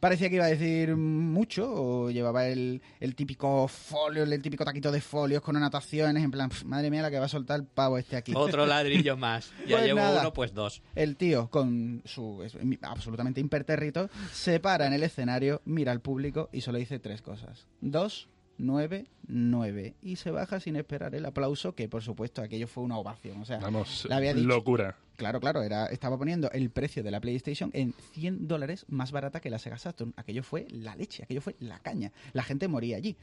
Parecía 0.00 0.28
que 0.28 0.36
iba 0.36 0.44
a 0.44 0.48
decir 0.48 0.96
mucho, 0.96 1.70
o 1.72 2.10
llevaba 2.10 2.46
el, 2.48 2.82
el 3.00 3.14
típico 3.14 3.68
folio, 3.68 4.22
el 4.24 4.42
típico 4.42 4.64
taquito 4.64 4.90
de 4.92 5.00
folios 5.00 5.42
con 5.42 5.56
anotaciones, 5.56 6.22
en 6.24 6.30
plan, 6.30 6.48
"Pf, 6.48 6.64
madre 6.64 6.90
mía, 6.90 7.02
la 7.02 7.10
que 7.10 7.18
va 7.18 7.26
a 7.26 7.28
soltar 7.28 7.60
el 7.60 7.66
pavo 7.66 7.98
este 7.98 8.16
aquí. 8.16 8.32
Otro 8.34 8.66
ladrillo 8.66 9.16
más. 9.16 9.52
Ya 9.66 9.76
Pues 9.76 9.84
llevo 9.86 9.98
nada. 10.00 10.20
uno, 10.20 10.32
pues 10.32 10.54
dos. 10.54 10.82
El 10.94 11.16
tío, 11.16 11.48
con 11.50 12.02
su 12.04 12.42
es- 12.42 12.56
absolutamente 12.82 13.40
impertérrito, 13.40 14.08
se 14.32 14.60
para 14.60 14.86
en 14.86 14.92
el 14.92 15.02
escenario, 15.02 15.62
mira 15.64 15.92
al 15.92 16.00
público 16.00 16.48
y 16.52 16.60
solo 16.62 16.78
dice 16.78 16.98
tres 16.98 17.22
cosas. 17.22 17.66
Dos, 17.80 18.28
nueve, 18.58 19.06
nueve. 19.26 19.94
Y 20.02 20.16
se 20.16 20.30
baja 20.30 20.60
sin 20.60 20.76
esperar 20.76 21.14
el 21.14 21.24
aplauso, 21.26 21.74
que 21.74 21.88
por 21.88 22.02
supuesto 22.02 22.42
aquello 22.42 22.68
fue 22.68 22.84
una 22.84 22.96
ovación. 22.98 23.40
O 23.40 23.44
sea, 23.44 23.58
Vamos, 23.58 24.06
había 24.10 24.34
dicho- 24.34 24.46
locura. 24.46 24.96
Claro, 25.22 25.38
claro, 25.38 25.62
era, 25.62 25.86
estaba 25.86 26.18
poniendo 26.18 26.50
el 26.50 26.68
precio 26.70 27.04
de 27.04 27.12
la 27.12 27.20
PlayStation 27.20 27.70
en 27.74 27.94
100 28.14 28.48
dólares 28.48 28.84
más 28.88 29.12
barata 29.12 29.38
que 29.40 29.50
la 29.50 29.60
Sega 29.60 29.78
Saturn. 29.78 30.12
Aquello 30.16 30.42
fue 30.42 30.66
la 30.68 30.96
leche, 30.96 31.22
aquello 31.22 31.40
fue 31.40 31.54
la 31.60 31.78
caña. 31.78 32.10
La 32.32 32.42
gente 32.42 32.66
moría 32.66 32.96
allí. 32.96 33.16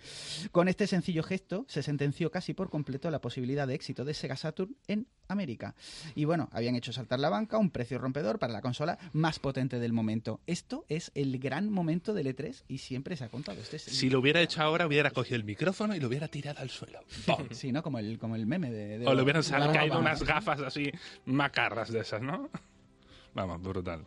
Con 0.54 0.70
este 0.70 0.88
sencillo 0.88 1.24
gesto 1.24 1.66
se 1.68 1.84
sentenció 1.84 2.32
casi 2.32 2.54
por 2.54 2.70
completo 2.70 3.12
la 3.12 3.20
posibilidad 3.20 3.68
de 3.68 3.76
éxito 3.76 4.06
de 4.06 4.14
Sega 4.14 4.38
Saturn 4.38 4.78
en 4.88 5.08
América. 5.28 5.76
Y 6.16 6.24
bueno, 6.24 6.48
habían 6.54 6.76
hecho 6.76 6.94
saltar 6.94 7.20
la 7.20 7.28
banca, 7.30 7.58
un 7.58 7.70
precio 7.70 7.98
rompedor 7.98 8.40
para 8.40 8.54
la 8.54 8.62
consola 8.62 8.98
más 9.12 9.40
potente 9.40 9.78
del 9.78 9.92
momento. 9.92 10.40
Esto 10.48 10.86
es 10.88 11.12
el 11.16 11.38
gran 11.38 11.70
momento 11.70 12.14
del 12.14 12.28
E3 12.34 12.64
y 12.70 12.78
siempre 12.78 13.18
se 13.18 13.26
ha 13.26 13.30
contado. 13.30 13.60
Este 13.60 13.76
es 13.76 13.84
Si 13.84 14.10
lo 14.10 14.20
hubiera 14.20 14.40
hecho 14.42 14.62
ahora, 14.62 14.88
hubiera 14.88 15.12
cogido 15.12 15.36
el 15.36 15.44
micrófono 15.44 15.96
y 15.96 16.00
lo 16.00 16.08
hubiera 16.08 16.30
tirado 16.30 16.60
al 16.62 16.70
suelo. 16.70 17.00
Sí, 17.52 17.74
¿no? 17.74 17.84
Como 17.84 18.00
el, 18.00 18.18
como 18.20 18.38
el 18.38 18.46
meme 18.46 18.72
de... 18.72 19.00
de- 19.00 19.06
O 19.08 19.14
le 19.14 19.22
hubieran 19.22 19.44
caído 19.74 20.00
unas 20.00 20.24
gafas 20.24 20.62
así 20.62 20.90
macarras 21.26 21.89
de 21.92 22.00
esas, 22.00 22.22
¿no? 22.22 22.50
Vamos, 23.34 23.62
brutal. 23.62 24.06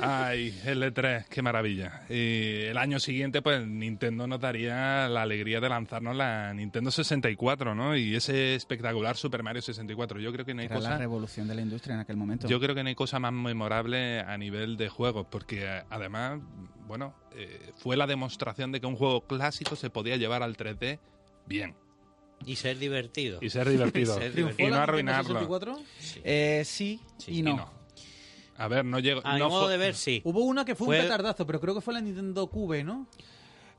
Ay, 0.00 0.58
el 0.64 0.82
E3, 0.82 1.26
qué 1.28 1.42
maravilla. 1.42 2.02
Y 2.08 2.62
el 2.62 2.78
año 2.78 2.98
siguiente, 2.98 3.42
pues 3.42 3.66
Nintendo 3.66 4.26
nos 4.26 4.40
daría 4.40 5.08
la 5.08 5.22
alegría 5.22 5.60
de 5.60 5.68
lanzarnos 5.68 6.16
la 6.16 6.52
Nintendo 6.54 6.90
64, 6.90 7.74
¿no? 7.74 7.96
Y 7.96 8.16
ese 8.16 8.54
espectacular 8.54 9.16
Super 9.16 9.42
Mario 9.42 9.62
64. 9.62 10.18
Yo 10.18 10.32
creo 10.32 10.44
que 10.46 10.54
no 10.54 10.60
hay 10.60 10.66
Era 10.66 10.76
la 10.76 10.80
cosa, 10.80 10.98
revolución 10.98 11.46
de 11.46 11.54
la 11.54 11.60
industria 11.60 11.94
en 11.94 12.00
aquel 12.00 12.16
momento. 12.16 12.48
yo 12.48 12.58
creo 12.58 12.74
que 12.74 12.82
no 12.82 12.88
hay 12.88 12.94
cosa 12.94 13.18
más 13.18 13.32
memorable 13.32 14.20
a 14.20 14.36
nivel 14.38 14.76
de 14.76 14.88
juegos, 14.88 15.26
porque 15.30 15.64
eh, 15.64 15.84
además, 15.90 16.40
bueno, 16.86 17.14
eh, 17.32 17.70
fue 17.76 17.96
la 17.96 18.06
demostración 18.06 18.72
de 18.72 18.80
que 18.80 18.86
un 18.86 18.96
juego 18.96 19.26
clásico 19.26 19.76
se 19.76 19.90
podía 19.90 20.16
llevar 20.16 20.42
al 20.42 20.56
3D 20.56 20.98
bien 21.46 21.74
Y 22.44 22.56
ser 22.56 22.78
divertido. 22.78 23.38
y 23.42 23.50
ser 23.50 23.68
divertido 23.68 24.14
Ser 24.18 24.38
y 24.38 24.42
no 24.42 24.50
¿Fue 24.52 24.70
la 24.70 24.82
arruinarlo. 24.82 25.40
Nintendo 25.40 25.74
64? 25.76 25.78
Sí. 25.98 26.20
Eh, 26.24 26.62
sí, 26.64 27.00
Sí, 27.18 27.32
y 27.32 27.38
Y 27.38 27.42
no. 27.42 27.68
A 28.58 28.68
ver, 28.68 28.84
no 28.84 28.98
llego. 28.98 29.20
A 29.24 29.34
mi 29.34 29.40
modo 29.42 29.68
de 29.68 29.76
ver, 29.76 29.94
sí. 29.94 30.20
Hubo 30.24 30.40
una 30.44 30.64
que 30.64 30.74
fue, 30.74 30.86
Fue- 30.86 30.96
un 30.98 31.02
petardazo, 31.04 31.46
pero 31.46 31.60
creo 31.60 31.74
que 31.74 31.80
fue 31.80 31.92
la 31.94 32.00
Nintendo 32.00 32.46
Cube, 32.46 32.82
¿no? 32.84 33.06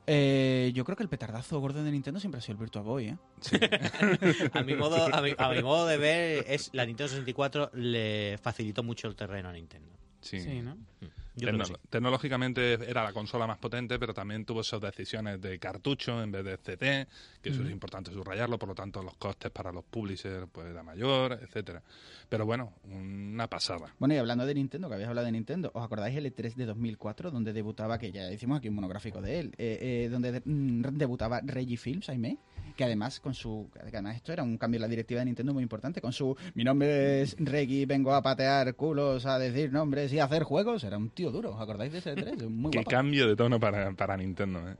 Eh, 0.09 0.71
yo 0.73 0.85
creo 0.85 0.95
que 0.95 1.03
el 1.03 1.09
petardazo 1.09 1.59
gordo 1.59 1.83
de 1.83 1.91
Nintendo 1.91 2.19
siempre 2.19 2.39
ha 2.39 2.41
sido 2.41 2.53
el 2.53 2.59
Virtua 2.59 2.81
Boy, 2.81 3.07
¿eh? 3.07 3.17
A 4.53 4.63
mi 4.63 4.73
modo, 4.75 5.13
a 5.13 5.21
mi, 5.21 5.31
a 5.37 5.49
mi 5.49 5.61
modo 5.61 5.85
de 5.85 5.97
ver, 5.97 6.45
es 6.47 6.69
la 6.73 6.85
Nintendo 6.85 7.09
64 7.09 7.71
le 7.73 8.37
facilitó 8.41 8.83
mucho 8.83 9.07
el 9.09 9.15
terreno 9.15 9.49
a 9.49 9.53
Nintendo. 9.53 9.91
Sí. 10.21 10.39
Sí, 10.39 10.61
¿no? 10.61 10.77
Que 10.99 11.07
Tecno- 11.45 11.65
sí. 11.65 11.73
Tecnológicamente 11.89 12.73
era 12.89 13.03
la 13.03 13.13
consola 13.13 13.45
más 13.47 13.57
potente, 13.57 13.99
pero 13.99 14.13
también 14.13 14.45
tuvo 14.45 14.61
esas 14.61 14.81
decisiones 14.81 15.39
de 15.41 15.59
cartucho 15.59 16.21
en 16.23 16.31
vez 16.31 16.43
de 16.43 16.57
CT, 16.57 17.07
que 17.41 17.49
eso 17.49 17.63
es 17.63 17.69
importante 17.71 18.11
subrayarlo, 18.11 18.57
por 18.57 18.69
lo 18.69 18.75
tanto 18.75 19.03
los 19.03 19.15
costes 19.17 19.51
para 19.51 19.71
los 19.71 19.83
publishers 19.83 20.47
pues 20.51 20.67
era 20.67 20.83
mayor, 20.83 21.33
etcétera. 21.41 21.81
Pero 22.29 22.45
bueno, 22.45 22.73
una 22.83 23.47
pasada. 23.47 23.93
Bueno, 23.99 24.13
y 24.15 24.17
hablando 24.17 24.45
de 24.45 24.53
Nintendo, 24.53 24.87
que 24.89 24.95
habéis 24.95 25.07
hablado 25.09 25.25
de 25.25 25.31
Nintendo, 25.31 25.71
¿os 25.73 25.83
acordáis 25.83 26.15
el 26.17 26.25
E3 26.25 26.55
de 26.55 26.65
2004, 26.65 27.31
donde 27.31 27.53
debutaba, 27.53 27.97
que 27.97 28.11
ya 28.11 28.31
hicimos 28.31 28.57
aquí 28.59 28.67
un 28.69 28.75
monográfico 28.75 29.21
de 29.21 29.39
él, 29.39 29.53
eh, 29.57 30.05
eh, 30.05 30.09
donde 30.09 30.31
de- 30.33 30.41
mm, 30.43 30.97
debutaba 30.97 31.39
Reggie 31.43 31.77
Films, 31.77 32.09
Aime? 32.09 32.37
Que 32.75 32.83
además, 32.83 33.19
con 33.19 33.33
su. 33.33 33.69
que 33.73 33.79
además, 33.79 34.17
esto 34.17 34.31
era 34.33 34.43
un 34.43 34.57
cambio 34.57 34.77
en 34.77 34.81
la 34.83 34.87
directiva 34.87 35.19
de 35.21 35.25
Nintendo 35.25 35.51
muy 35.53 35.63
importante. 35.63 35.99
Con 35.99 36.13
su. 36.13 36.35
Mi 36.53 36.63
nombre 36.63 37.21
es 37.21 37.35
Reggie, 37.39 37.87
vengo 37.87 38.13
a 38.13 38.21
patear 38.21 38.75
culos, 38.75 39.25
a 39.25 39.39
decir 39.39 39.71
nombres 39.71 40.13
y 40.13 40.19
a 40.19 40.25
hacer 40.25 40.43
juegos. 40.43 40.83
Era 40.83 40.97
un 40.97 41.09
tío 41.09 41.26
duro, 41.31 41.53
¿os 41.53 41.61
acordáis 41.61 41.91
de 41.91 41.99
ese 41.99 42.15
E3? 42.15 42.49
Muy 42.49 42.71
Qué 42.71 42.79
guapo. 42.79 42.89
cambio 42.89 43.27
de 43.27 43.35
tono 43.35 43.59
para, 43.59 43.91
para 43.93 44.17
Nintendo, 44.17 44.67
¿eh? 44.69 44.75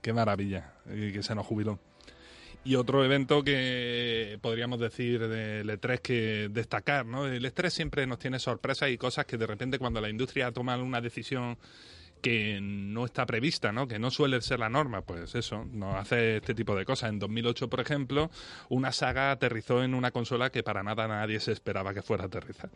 Qué 0.00 0.12
maravilla 0.12 0.74
eh, 0.88 1.10
que 1.12 1.22
se 1.22 1.34
nos 1.34 1.46
jubiló. 1.46 1.78
Y 2.64 2.74
otro 2.74 3.04
evento 3.04 3.44
que 3.44 4.38
podríamos 4.42 4.80
decir 4.80 5.28
del 5.28 5.68
E3 5.68 6.00
que 6.00 6.48
destacar, 6.50 7.06
¿no? 7.06 7.26
El 7.26 7.44
E3 7.44 7.70
siempre 7.70 8.06
nos 8.08 8.18
tiene 8.18 8.38
sorpresas 8.40 8.90
y 8.90 8.98
cosas 8.98 9.24
que 9.24 9.36
de 9.36 9.46
repente 9.46 9.78
cuando 9.78 10.00
la 10.00 10.08
industria 10.08 10.50
toma 10.50 10.76
una 10.76 11.00
decisión 11.00 11.56
que 12.22 12.58
no 12.60 13.04
está 13.04 13.24
prevista, 13.26 13.70
¿no? 13.72 13.86
Que 13.86 13.98
no 13.98 14.10
suele 14.10 14.40
ser 14.40 14.58
la 14.58 14.68
norma, 14.68 15.02
pues 15.02 15.34
eso, 15.34 15.64
no 15.72 15.96
hace 15.96 16.38
este 16.38 16.54
tipo 16.54 16.74
de 16.74 16.84
cosas. 16.84 17.10
En 17.10 17.18
2008, 17.18 17.68
por 17.68 17.80
ejemplo, 17.80 18.30
una 18.68 18.90
saga 18.92 19.30
aterrizó 19.30 19.84
en 19.84 19.94
una 19.94 20.10
consola 20.10 20.50
que 20.50 20.62
para 20.62 20.82
nada 20.82 21.06
nadie 21.06 21.38
se 21.40 21.52
esperaba 21.52 21.94
que 21.94 22.02
fuera 22.02 22.24
a 22.24 22.26
aterrizar. 22.26 22.70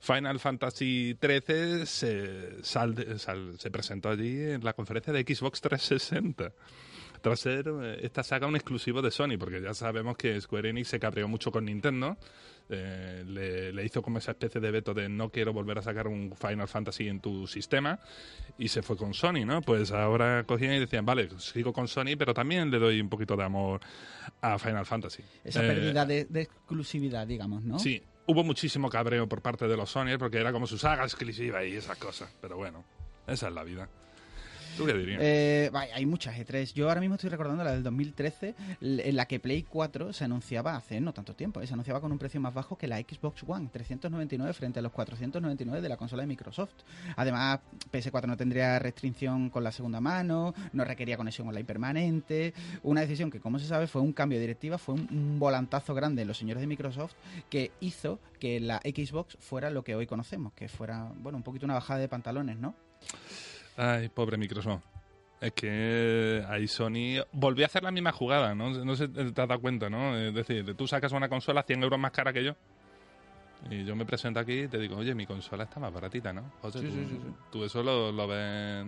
Final 0.00 0.40
Fantasy 0.40 1.18
XIII 1.20 1.86
se, 1.86 2.62
sal- 2.62 3.18
sal- 3.18 3.58
se 3.58 3.70
presentó 3.70 4.08
allí 4.10 4.40
en 4.52 4.64
la 4.64 4.72
conferencia 4.72 5.12
de 5.12 5.22
Xbox 5.22 5.60
360 5.60 6.52
tras 7.20 7.40
ser 7.40 7.64
eh, 7.82 8.00
esta 8.02 8.22
saga 8.22 8.46
un 8.46 8.54
exclusivo 8.54 9.00
de 9.00 9.10
Sony, 9.10 9.38
porque 9.38 9.60
ya 9.62 9.72
sabemos 9.72 10.14
que 10.16 10.38
Square 10.40 10.68
Enix 10.68 10.88
se 10.88 11.00
cabreó 11.00 11.26
mucho 11.26 11.50
con 11.50 11.64
Nintendo, 11.64 12.18
eh, 12.70 13.24
le, 13.26 13.72
le 13.72 13.84
hizo 13.84 14.00
como 14.02 14.18
esa 14.18 14.32
especie 14.32 14.60
de 14.60 14.70
veto 14.70 14.94
de 14.94 15.08
no 15.08 15.30
quiero 15.30 15.52
volver 15.52 15.78
a 15.78 15.82
sacar 15.82 16.08
un 16.08 16.34
Final 16.36 16.66
Fantasy 16.68 17.08
en 17.08 17.20
tu 17.20 17.46
sistema, 17.46 17.98
y 18.58 18.68
se 18.68 18.82
fue 18.82 18.96
con 18.96 19.14
Sony, 19.14 19.44
¿no? 19.44 19.60
Pues 19.62 19.92
ahora 19.92 20.44
cogían 20.46 20.74
y 20.74 20.78
decían, 20.78 21.04
vale, 21.04 21.28
sigo 21.38 21.72
con 21.72 21.88
Sony, 21.88 22.16
pero 22.18 22.32
también 22.34 22.70
le 22.70 22.78
doy 22.78 23.00
un 23.00 23.08
poquito 23.08 23.36
de 23.36 23.44
amor 23.44 23.80
a 24.40 24.58
Final 24.58 24.86
Fantasy. 24.86 25.22
Esa 25.44 25.64
Eh, 25.64 25.68
pérdida 25.68 26.06
de, 26.06 26.24
de 26.24 26.42
exclusividad, 26.42 27.26
digamos, 27.26 27.64
¿no? 27.64 27.78
Sí, 27.78 28.02
hubo 28.26 28.44
muchísimo 28.44 28.88
cabreo 28.88 29.28
por 29.28 29.42
parte 29.42 29.68
de 29.68 29.76
los 29.76 29.90
Sony, 29.90 30.16
porque 30.18 30.38
era 30.38 30.52
como 30.52 30.66
su 30.66 30.78
saga 30.78 31.04
exclusiva 31.04 31.64
y 31.64 31.74
esas 31.74 31.98
cosas, 31.98 32.34
pero 32.40 32.56
bueno, 32.56 32.84
esa 33.26 33.48
es 33.48 33.54
la 33.54 33.64
vida. 33.64 33.88
¿Tú 34.76 34.86
qué 34.86 34.92
dirías? 34.94 35.20
Eh, 35.22 35.70
hay 35.72 36.04
muchas 36.06 36.36
E3. 36.36 36.72
Yo 36.72 36.88
ahora 36.88 37.00
mismo 37.00 37.14
estoy 37.14 37.30
recordando 37.30 37.62
la 37.62 37.72
del 37.72 37.82
2013, 37.82 38.54
l- 38.80 39.08
en 39.08 39.16
la 39.16 39.26
que 39.26 39.38
Play 39.38 39.62
4 39.62 40.12
se 40.12 40.24
anunciaba 40.24 40.74
hace 40.76 41.00
no 41.00 41.12
tanto 41.12 41.34
tiempo, 41.34 41.60
¿eh? 41.60 41.66
se 41.66 41.74
anunciaba 41.74 42.00
con 42.00 42.10
un 42.10 42.18
precio 42.18 42.40
más 42.40 42.52
bajo 42.54 42.76
que 42.76 42.88
la 42.88 42.98
Xbox 42.98 43.44
One, 43.46 43.68
399 43.72 44.52
frente 44.52 44.80
a 44.80 44.82
los 44.82 44.90
499 44.92 45.80
de 45.80 45.88
la 45.88 45.96
consola 45.96 46.22
de 46.22 46.26
Microsoft. 46.26 46.72
Además, 47.16 47.60
PS4 47.92 48.26
no 48.26 48.36
tendría 48.36 48.78
restricción 48.78 49.48
con 49.50 49.62
la 49.62 49.70
segunda 49.70 50.00
mano, 50.00 50.54
no 50.72 50.84
requería 50.84 51.16
conexión 51.16 51.46
online 51.48 51.64
permanente. 51.64 52.52
Una 52.82 53.02
decisión 53.02 53.30
que, 53.30 53.40
como 53.40 53.58
se 53.58 53.66
sabe, 53.66 53.86
fue 53.86 54.02
un 54.02 54.12
cambio 54.12 54.38
de 54.38 54.42
directiva, 54.42 54.78
fue 54.78 54.94
un, 54.96 55.06
un 55.10 55.38
volantazo 55.38 55.94
grande 55.94 56.22
en 56.22 56.28
los 56.28 56.38
señores 56.38 56.60
de 56.60 56.66
Microsoft 56.66 57.12
que 57.48 57.70
hizo 57.80 58.18
que 58.40 58.58
la 58.60 58.78
Xbox 58.78 59.36
fuera 59.40 59.70
lo 59.70 59.84
que 59.84 59.94
hoy 59.94 60.06
conocemos, 60.06 60.52
que 60.54 60.68
fuera, 60.68 61.12
bueno, 61.20 61.38
un 61.38 61.44
poquito 61.44 61.64
una 61.64 61.74
bajada 61.74 62.00
de 62.00 62.08
pantalones, 62.08 62.58
¿no? 62.58 62.74
Ay, 63.76 64.08
pobre 64.08 64.36
Microsoft. 64.36 64.82
Es 65.40 65.52
que 65.52 66.42
ahí 66.48 66.66
Sony 66.68 67.22
volvió 67.32 67.64
a 67.64 67.66
hacer 67.66 67.82
la 67.82 67.90
misma 67.90 68.12
jugada, 68.12 68.54
¿no? 68.54 68.70
No 68.70 68.96
sé 68.96 69.06
si 69.08 69.12
te 69.12 69.42
has 69.42 69.48
dado 69.48 69.60
cuenta, 69.60 69.90
¿no? 69.90 70.16
Es 70.16 70.32
decir, 70.32 70.74
tú 70.74 70.86
sacas 70.86 71.12
una 71.12 71.28
consola 71.28 71.62
100 71.62 71.82
euros 71.82 71.98
más 71.98 72.12
cara 72.12 72.32
que 72.32 72.44
yo. 72.44 72.54
Y 73.70 73.84
yo 73.84 73.96
me 73.96 74.04
presento 74.04 74.40
aquí 74.40 74.60
y 74.60 74.68
te 74.68 74.78
digo, 74.78 74.96
oye, 74.96 75.14
mi 75.14 75.26
consola 75.26 75.64
está 75.64 75.80
más 75.80 75.92
baratita, 75.92 76.32
¿no? 76.32 76.52
José, 76.62 76.80
Sí, 76.80 76.86
tú, 76.86 76.92
sí, 76.92 77.04
sí, 77.08 77.20
sí. 77.22 77.34
tú 77.50 77.64
eso 77.64 77.82
lo, 77.82 78.12
lo 78.12 78.26
ves 78.26 78.86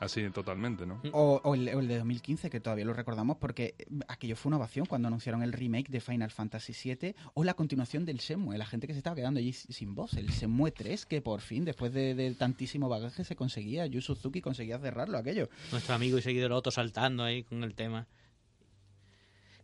así 0.00 0.28
totalmente, 0.30 0.86
¿no? 0.86 1.00
O, 1.12 1.40
o 1.42 1.54
el, 1.54 1.68
o 1.74 1.80
el 1.80 1.88
de 1.88 1.96
2015, 1.98 2.50
que 2.50 2.60
todavía 2.60 2.84
lo 2.84 2.92
recordamos, 2.92 3.36
porque 3.38 3.74
eh, 3.78 3.86
aquello 4.08 4.36
fue 4.36 4.50
una 4.50 4.56
ovación 4.58 4.86
cuando 4.86 5.08
anunciaron 5.08 5.42
el 5.42 5.52
remake 5.52 5.88
de 5.90 6.00
Final 6.00 6.30
Fantasy 6.30 6.72
VII 6.94 7.14
o 7.34 7.44
la 7.44 7.54
continuación 7.54 8.04
del 8.04 8.18
Shenmue, 8.18 8.56
la 8.58 8.66
gente 8.66 8.86
que 8.86 8.92
se 8.92 8.98
estaba 8.98 9.16
quedando 9.16 9.40
allí 9.40 9.52
sin 9.52 9.94
voz, 9.94 10.14
el 10.14 10.28
Shenmue 10.28 10.70
3, 10.70 11.06
que 11.06 11.20
por 11.20 11.40
fin, 11.40 11.64
después 11.64 11.92
de, 11.92 12.14
de 12.14 12.34
tantísimo 12.34 12.88
bagaje, 12.88 13.24
se 13.24 13.36
conseguía, 13.36 13.86
Yu 13.86 14.00
Suzuki 14.00 14.40
conseguía 14.40 14.78
cerrarlo 14.78 15.18
aquello. 15.18 15.48
Nuestro 15.72 15.94
amigo 15.94 16.18
y 16.18 16.22
seguidor 16.22 16.52
Otto 16.52 16.70
saltando 16.70 17.24
ahí 17.24 17.42
con 17.42 17.64
el 17.64 17.74
tema. 17.74 18.06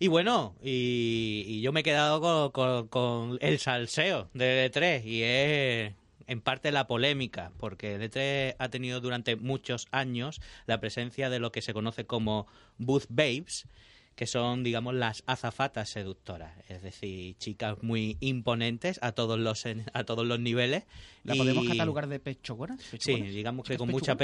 Y 0.01 0.09
bueno, 0.09 0.57
y, 0.62 1.45
y 1.47 1.61
yo 1.61 1.72
me 1.72 1.80
he 1.80 1.82
quedado 1.85 2.20
con, 2.20 2.51
con- 2.51 2.89
con 2.89 3.39
el 3.41 3.59
salseo 3.61 4.28
de 4.35 4.70
E3 4.70 5.05
y 5.05 5.22
es 5.22 5.95
en 6.27 6.41
parte 6.41 6.72
la 6.72 6.87
polémica, 6.87 7.53
porque 7.59 7.95
el 7.95 8.03
E3 8.03 8.57
ha 8.59 8.68
tenido 8.68 9.01
durante 9.01 9.37
muchos 9.37 9.87
años 9.91 10.41
la 10.66 10.81
presencia 10.81 11.31
de 11.31 11.39
lo 11.39 11.53
que 11.53 11.62
se 11.62 11.75
conoce 11.75 12.07
como 12.07 12.47
Booth 12.79 13.07
Babes, 13.09 13.66
que 14.14 14.27
son, 14.27 14.62
digamos, 14.62 14.95
las 14.95 15.25
azafatas 15.27 15.89
seductoras, 15.89 16.53
es 16.68 16.83
decir, 16.83 17.37
chicas 17.39 17.83
muy 17.83 18.16
imponentes 18.20 19.01
a 19.03 19.12
todos 19.12 19.39
los 19.41 19.64
a 19.93 20.05
todos 20.05 20.25
los 20.25 20.39
niveles. 20.39 20.85
¿La 21.25 21.35
y- 21.35 21.39
podemos 21.39 21.64
catalogar 21.64 22.07
de 22.07 22.20
pechogonas? 22.20 22.81
Sí, 22.81 22.91
¿Pechogonas? 22.93 23.35
digamos 23.35 23.64
que 23.64 23.72
¿Chicas 23.75 23.79
con 23.79 23.91
mucha 23.91 24.16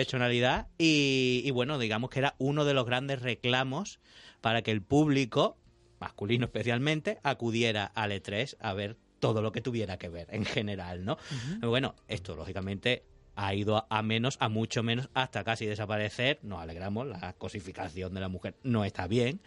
y, 0.78 1.42
y 1.44 1.50
bueno, 1.50 1.78
digamos 1.78 2.10
que 2.10 2.20
era 2.20 2.36
uno 2.38 2.64
de 2.64 2.74
los 2.74 2.86
grandes 2.86 3.20
reclamos 3.20 3.98
para 4.40 4.62
que 4.62 4.70
el 4.70 4.80
público, 4.82 5.58
masculino 5.98 6.44
especialmente, 6.44 7.18
acudiera 7.24 7.84
al 7.84 8.12
E3 8.12 8.56
a 8.60 8.72
ver 8.74 8.96
todo 9.20 9.42
lo 9.42 9.52
que 9.52 9.60
tuviera 9.60 9.98
que 9.98 10.08
ver 10.08 10.26
en 10.30 10.44
general, 10.44 11.04
¿no? 11.04 11.18
Bueno, 11.60 11.94
esto 12.08 12.34
lógicamente 12.34 13.04
ha 13.36 13.54
ido 13.54 13.76
a, 13.76 13.86
a 13.88 14.02
menos, 14.02 14.36
a 14.40 14.48
mucho 14.48 14.82
menos, 14.82 15.08
hasta 15.14 15.44
casi 15.44 15.66
desaparecer. 15.66 16.40
Nos 16.42 16.60
alegramos, 16.60 17.06
la 17.06 17.34
cosificación 17.34 18.12
de 18.14 18.20
la 18.20 18.28
mujer 18.28 18.56
no 18.62 18.84
está 18.84 19.06
bien, 19.06 19.40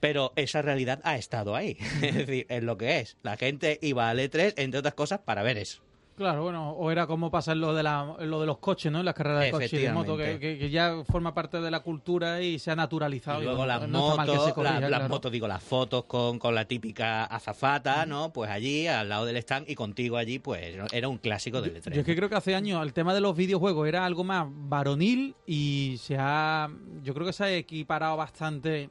pero 0.00 0.32
esa 0.36 0.62
realidad 0.62 1.00
ha 1.04 1.16
estado 1.16 1.54
ahí. 1.54 1.76
es 2.02 2.14
decir, 2.14 2.46
es 2.48 2.62
lo 2.62 2.78
que 2.78 3.00
es. 3.00 3.16
La 3.22 3.36
gente 3.36 3.78
iba 3.82 4.08
al 4.08 4.18
E3, 4.18 4.54
entre 4.56 4.78
otras 4.78 4.94
cosas, 4.94 5.20
para 5.20 5.42
ver 5.42 5.58
eso. 5.58 5.82
Claro, 6.18 6.42
bueno, 6.42 6.70
o 6.72 6.90
era 6.90 7.06
como 7.06 7.30
pasa 7.30 7.52
en 7.52 7.60
lo 7.60 7.72
de, 7.74 7.82
la, 7.82 8.16
en 8.18 8.28
lo 8.28 8.40
de 8.40 8.46
los 8.46 8.58
coches, 8.58 8.90
¿no? 8.92 8.98
En 8.98 9.04
las 9.04 9.14
carreras 9.14 9.40
de 9.44 9.50
coches 9.52 9.72
y 9.72 9.76
de 9.78 9.92
moto, 9.92 10.16
que, 10.16 10.24
Efectivamente. 10.24 10.58
que- 10.58 10.66
que 10.66 10.70
ya 10.70 11.04
forma 11.10 11.32
parte 11.32 11.60
de 11.60 11.70
la 11.70 11.80
cultura 11.80 12.42
y 12.42 12.58
se 12.58 12.70
ha 12.72 12.76
naturalizado. 12.76 13.40
Y 13.40 13.44
luego 13.44 13.64
las 13.64 13.88
no 13.88 14.16
motos, 14.16 14.52
corrija, 14.52 14.74
la- 14.74 14.80
las 14.80 14.88
claro. 14.98 15.08
motos, 15.08 15.30
digo, 15.32 15.46
las 15.48 15.62
fotos 15.62 16.04
con, 16.04 16.38
con 16.40 16.54
la 16.54 16.64
típica 16.66 17.24
azafata, 17.24 18.04
¿no? 18.04 18.32
Pues 18.32 18.50
allí, 18.50 18.86
al 18.88 19.08
lado 19.08 19.24
del 19.24 19.36
stand 19.38 19.70
y 19.70 19.74
contigo 19.76 20.16
allí, 20.16 20.38
pues 20.40 20.76
era 20.92 21.08
un 21.08 21.18
clásico 21.18 21.62
del 21.62 21.76
E3. 21.80 21.92
Yo 21.94 22.00
es 22.00 22.06
que 22.06 22.16
creo 22.16 22.28
que 22.28 22.34
hace 22.34 22.54
años 22.54 22.82
el 22.82 22.92
tema 22.92 23.14
de 23.14 23.20
los 23.20 23.36
videojuegos 23.36 23.86
era 23.86 24.04
algo 24.04 24.24
más 24.24 24.46
varonil 24.50 25.36
y 25.46 25.96
se 26.00 26.16
ha. 26.18 26.68
Yo 27.02 27.14
creo 27.14 27.26
que 27.26 27.32
se 27.32 27.44
ha 27.44 27.50
equiparado 27.54 28.16
bastante. 28.16 28.90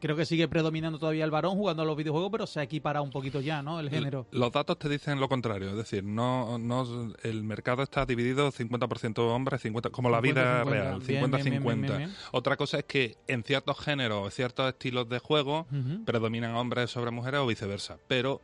Creo 0.00 0.16
que 0.16 0.26
sigue 0.26 0.48
predominando 0.48 0.98
todavía 0.98 1.24
el 1.24 1.30
varón 1.30 1.54
jugando 1.56 1.82
a 1.82 1.86
los 1.86 1.96
videojuegos, 1.96 2.30
pero 2.30 2.46
se 2.46 2.60
ha 2.60 2.62
equiparado 2.62 3.02
un 3.04 3.10
poquito 3.10 3.40
ya, 3.40 3.62
¿no? 3.62 3.80
El 3.80 3.88
género. 3.90 4.26
Los 4.30 4.52
datos 4.52 4.78
te 4.78 4.88
dicen 4.88 5.18
lo 5.18 5.28
contrario, 5.28 5.70
es 5.70 5.76
decir, 5.76 6.04
no, 6.04 6.58
no 6.58 6.86
el 7.22 7.42
mercado 7.42 7.82
está 7.82 8.04
dividido 8.04 8.52
50% 8.52 9.18
hombres, 9.34 9.62
50 9.62 9.88
como 9.90 10.10
la 10.10 10.20
vida 10.20 10.62
50-50. 10.62 10.70
real, 10.70 10.98
Bien, 11.00 11.30
bien, 11.30 11.44
bien, 11.44 11.62
50-50. 11.62 11.80
bien, 11.86 11.96
bien. 11.98 12.14
Otra 12.32 12.56
cosa 12.56 12.78
es 12.78 12.84
que 12.84 13.16
en 13.26 13.42
ciertos 13.44 13.78
géneros, 13.78 14.34
ciertos 14.34 14.68
estilos 14.68 15.08
de 15.08 15.18
juego, 15.18 15.66
predominan 16.04 16.54
hombres 16.54 16.90
sobre 16.90 17.10
mujeres 17.10 17.40
o 17.40 17.46
viceversa, 17.46 17.98
pero 18.08 18.40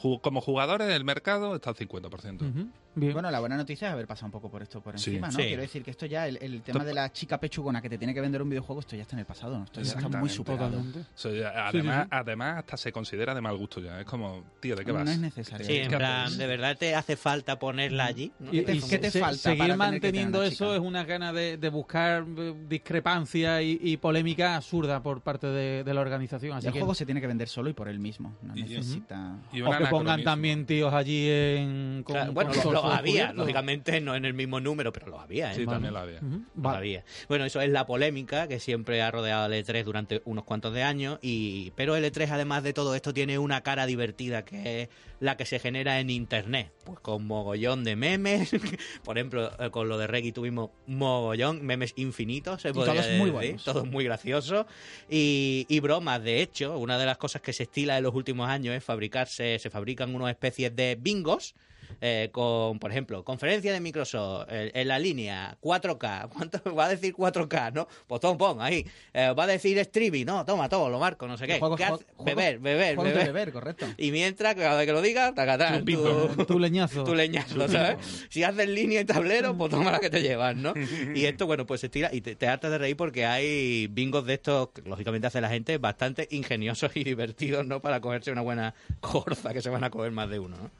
ju- 0.00 0.20
como 0.20 0.40
jugadores 0.40 0.88
el 0.94 1.04
mercado 1.04 1.54
está 1.56 1.70
al 1.70 1.76
50%. 1.76 2.42
Ujú. 2.48 2.68
Bien. 2.96 3.12
Bueno, 3.12 3.30
la 3.30 3.38
buena 3.40 3.56
noticia 3.56 3.88
es 3.88 3.92
haber 3.92 4.06
pasado 4.06 4.26
un 4.26 4.32
poco 4.32 4.50
por 4.50 4.62
esto 4.62 4.80
por 4.80 4.98
Sí. 4.98 5.10
encima, 5.10 5.28
¿no? 5.28 5.32
Sí. 5.38 5.42
Quiero 5.44 5.62
decir 5.62 5.84
que 5.84 5.90
esto 5.92 6.06
ya, 6.06 6.26
el, 6.26 6.38
el 6.38 6.62
tema 6.62 6.78
Esto- 6.78 6.84
de 6.88 6.94
la 6.94 7.12
chica 7.12 7.38
pechugona 7.38 7.80
que 7.82 7.88
te 7.90 7.98
tiene 7.98 8.12
que 8.14 8.20
vender 8.20 8.42
un 8.42 8.48
videojuego, 8.48 8.80
esto 8.80 8.96
ya 8.96 9.02
está 9.02 9.14
en 9.16 9.20
el 9.20 9.26
pasado, 9.26 9.58
¿no? 9.58 9.64
Esto 9.64 9.82
ya 9.82 9.92
está 9.92 10.08
muy 10.18 10.28
superado. 10.28 10.70
Totalmente. 10.70 11.00
O 11.00 11.04
sea, 11.14 11.32
ya- 11.32 11.50
Sí, 11.70 11.76
además, 11.78 12.02
sí. 12.04 12.08
además, 12.10 12.58
hasta 12.58 12.76
se 12.78 12.92
considera 12.92 13.34
de 13.34 13.40
mal 13.40 13.56
gusto 13.56 13.80
ya. 13.80 14.00
Es 14.00 14.06
como, 14.06 14.42
tío, 14.60 14.74
¿de 14.74 14.84
qué 14.84 14.92
No 14.92 14.98
vas? 14.98 15.10
es 15.10 15.18
necesario. 15.18 15.66
Sí, 15.66 15.72
¿Qué 15.74 15.82
en 15.84 15.90
plan, 15.90 16.36
¿de 16.38 16.46
verdad 16.46 16.76
te 16.76 16.94
hace 16.94 17.16
falta 17.16 17.58
ponerla 17.58 18.06
allí? 18.06 18.32
¿no? 18.40 18.48
Y- 18.52 18.58
¿Qué 18.60 18.62
te- 18.62 18.74
y 18.76 18.80
qué 18.80 18.98
te 18.98 19.10
se- 19.10 19.20
falta 19.20 19.36
seguir 19.36 19.58
para 19.58 19.68
tener 19.74 19.76
que 19.76 19.76
tener 19.76 19.76
manteniendo 19.76 20.38
una 20.38 20.48
eso 20.48 20.74
es 20.74 20.80
una 20.80 21.04
gana 21.04 21.32
de, 21.32 21.58
de 21.58 21.68
buscar 21.68 22.24
eh, 22.36 22.54
discrepancia 22.68 23.60
y, 23.60 23.78
y 23.82 23.96
polémica 23.98 24.56
absurda 24.56 25.02
por 25.02 25.20
parte 25.20 25.46
de, 25.48 25.84
de 25.84 25.94
la 25.94 26.00
organización. 26.00 26.56
Así 26.56 26.66
el 26.68 26.72
que, 26.72 26.78
juego 26.80 26.94
se 26.94 27.04
tiene 27.04 27.20
que 27.20 27.26
vender 27.26 27.48
solo 27.48 27.68
y 27.68 27.72
por 27.74 27.88
él 27.88 27.98
mismo. 27.98 28.34
No 28.42 28.54
necesita. 28.54 29.36
O 29.52 29.76
que 29.78 29.86
pongan 29.86 30.22
también 30.24 30.64
tíos 30.64 30.92
allí 30.94 31.28
en. 31.28 32.02
con- 32.04 32.14
Claro, 32.14 32.32
bueno, 32.32 32.50
con 32.88 32.96
lo, 32.96 32.98
torsos 32.98 33.14
lo 33.14 33.18
había, 33.20 33.32
lógicamente 33.32 34.00
no 34.00 34.14
en 34.14 34.24
el 34.24 34.34
mismo 34.34 34.60
número, 34.60 34.92
pero 34.92 35.08
lo 35.08 35.20
había, 35.20 35.52
¿eh? 35.52 35.56
Sí, 35.56 35.64
Vale. 35.64 35.76
también 35.76 35.94
la 35.94 36.02
había. 36.02 36.20
Vale. 36.54 36.78
había. 36.78 37.04
Bueno, 37.28 37.44
eso 37.44 37.60
es 37.60 37.70
la 37.70 37.86
polémica 37.86 38.48
que 38.48 38.60
siempre 38.60 39.02
ha 39.02 39.10
rodeado 39.10 39.44
al 39.44 39.52
E3 39.52 39.84
durante 39.84 40.22
unos 40.24 40.44
cuantos 40.44 40.72
de 40.74 40.82
años. 40.82 41.18
Y, 41.22 41.72
pero 41.76 41.96
el 41.96 42.04
E3, 42.04 42.30
además 42.30 42.62
de 42.62 42.72
todo 42.72 42.94
esto, 42.94 43.12
tiene 43.12 43.38
una 43.38 43.62
cara 43.62 43.86
divertida 43.86 44.44
que 44.44 44.82
es 44.82 44.88
la 45.20 45.36
que 45.36 45.46
se 45.46 45.58
genera 45.58 46.00
en 46.00 46.10
Internet. 46.10 46.72
Pues 46.84 47.00
con 47.00 47.26
mogollón 47.26 47.84
de 47.84 47.96
memes. 47.96 48.50
Por 49.04 49.18
ejemplo, 49.18 49.50
eh, 49.58 49.70
con 49.70 49.88
lo 49.88 49.98
de 49.98 50.06
Reggie 50.06 50.32
tuvimos 50.32 50.70
mogollón, 50.86 51.64
memes 51.64 51.92
infinitos, 51.96 52.62
se 52.62 52.70
Y 52.70 52.72
podría 52.72 53.02
todos 53.02 53.18
muy 53.18 53.30
buenos. 53.30 53.64
Todos 53.64 53.86
muy 53.86 54.04
graciosos. 54.04 54.66
Y, 55.08 55.66
y 55.68 55.80
bromas, 55.80 56.22
de 56.22 56.42
hecho, 56.42 56.78
una 56.78 56.98
de 56.98 57.06
las 57.06 57.18
cosas 57.18 57.42
que 57.42 57.52
se 57.52 57.64
estila 57.64 57.96
en 57.96 58.04
los 58.04 58.14
últimos 58.14 58.48
años 58.48 58.74
es 58.74 58.84
fabricarse, 58.84 59.58
se 59.58 59.70
fabrican 59.70 60.14
unas 60.14 60.30
especies 60.30 60.74
de 60.74 60.96
bingos. 61.00 61.54
Eh, 62.00 62.28
con, 62.32 62.78
por 62.78 62.90
ejemplo, 62.90 63.24
conferencia 63.24 63.72
de 63.72 63.80
Microsoft 63.80 64.46
eh, 64.50 64.70
en 64.74 64.88
la 64.88 64.98
línea 64.98 65.56
4K. 65.62 66.28
¿Cuánto 66.32 66.74
va 66.74 66.86
a 66.86 66.88
decir 66.88 67.14
4K, 67.14 67.72
no? 67.72 67.88
Pues 68.06 68.20
todo 68.20 68.36
pon 68.36 68.60
ahí. 68.60 68.86
Eh, 69.14 69.32
va 69.32 69.44
a 69.44 69.46
decir 69.46 69.78
streaming, 69.78 70.24
no, 70.24 70.44
toma, 70.44 70.68
todo, 70.68 70.88
lo 70.88 70.98
marco, 70.98 71.26
no 71.26 71.36
sé 71.36 71.46
qué. 71.46 71.58
Juegos- 71.58 71.76
¿Qué 71.78 71.84
hace? 71.84 72.04
juegos- 72.16 72.24
beber, 72.24 72.58
beber, 72.58 72.96
beber. 72.96 73.26
beber, 73.26 73.52
correcto. 73.52 73.86
Y 73.96 74.10
mientras, 74.12 74.54
cada 74.54 74.76
vez 74.76 74.86
que 74.86 74.92
lo 74.92 75.02
diga, 75.02 75.34
tacatán, 75.34 75.84
Tu 75.84 75.96
tu, 76.36 76.44
Tu 76.46 76.58
leñazo. 76.58 77.04
tu 77.04 77.14
leñazo, 77.14 77.68
¿sabes? 77.68 78.26
Si 78.30 78.42
haces 78.42 78.68
línea 78.68 79.00
y 79.00 79.04
tablero, 79.04 79.56
pues 79.56 79.70
toma 79.70 79.92
la 79.92 79.98
que 80.00 80.10
te 80.10 80.22
llevas, 80.22 80.56
¿no? 80.56 80.74
Y 81.14 81.24
esto, 81.26 81.46
bueno, 81.46 81.66
pues 81.66 81.80
se 81.80 81.86
estira 81.86 82.10
y 82.12 82.20
te, 82.20 82.34
te 82.36 82.46
hartas 82.48 82.70
de 82.70 82.78
reír 82.78 82.96
porque 82.96 83.26
hay 83.26 83.86
bingos 83.88 84.26
de 84.26 84.34
estos, 84.34 84.68
que 84.70 84.82
lógicamente 84.82 85.26
hace 85.26 85.40
la 85.40 85.48
gente, 85.48 85.78
bastante 85.78 86.28
ingeniosos 86.30 86.90
y 86.94 87.04
divertidos, 87.04 87.66
¿no? 87.66 87.80
Para 87.80 88.00
cogerse 88.00 88.30
una 88.32 88.42
buena 88.42 88.74
corza 89.00 89.52
que 89.52 89.62
se 89.62 89.70
van 89.70 89.84
a 89.84 89.90
coger 89.90 90.12
más 90.12 90.28
de 90.30 90.38
uno, 90.38 90.56
¿no? 90.56 90.70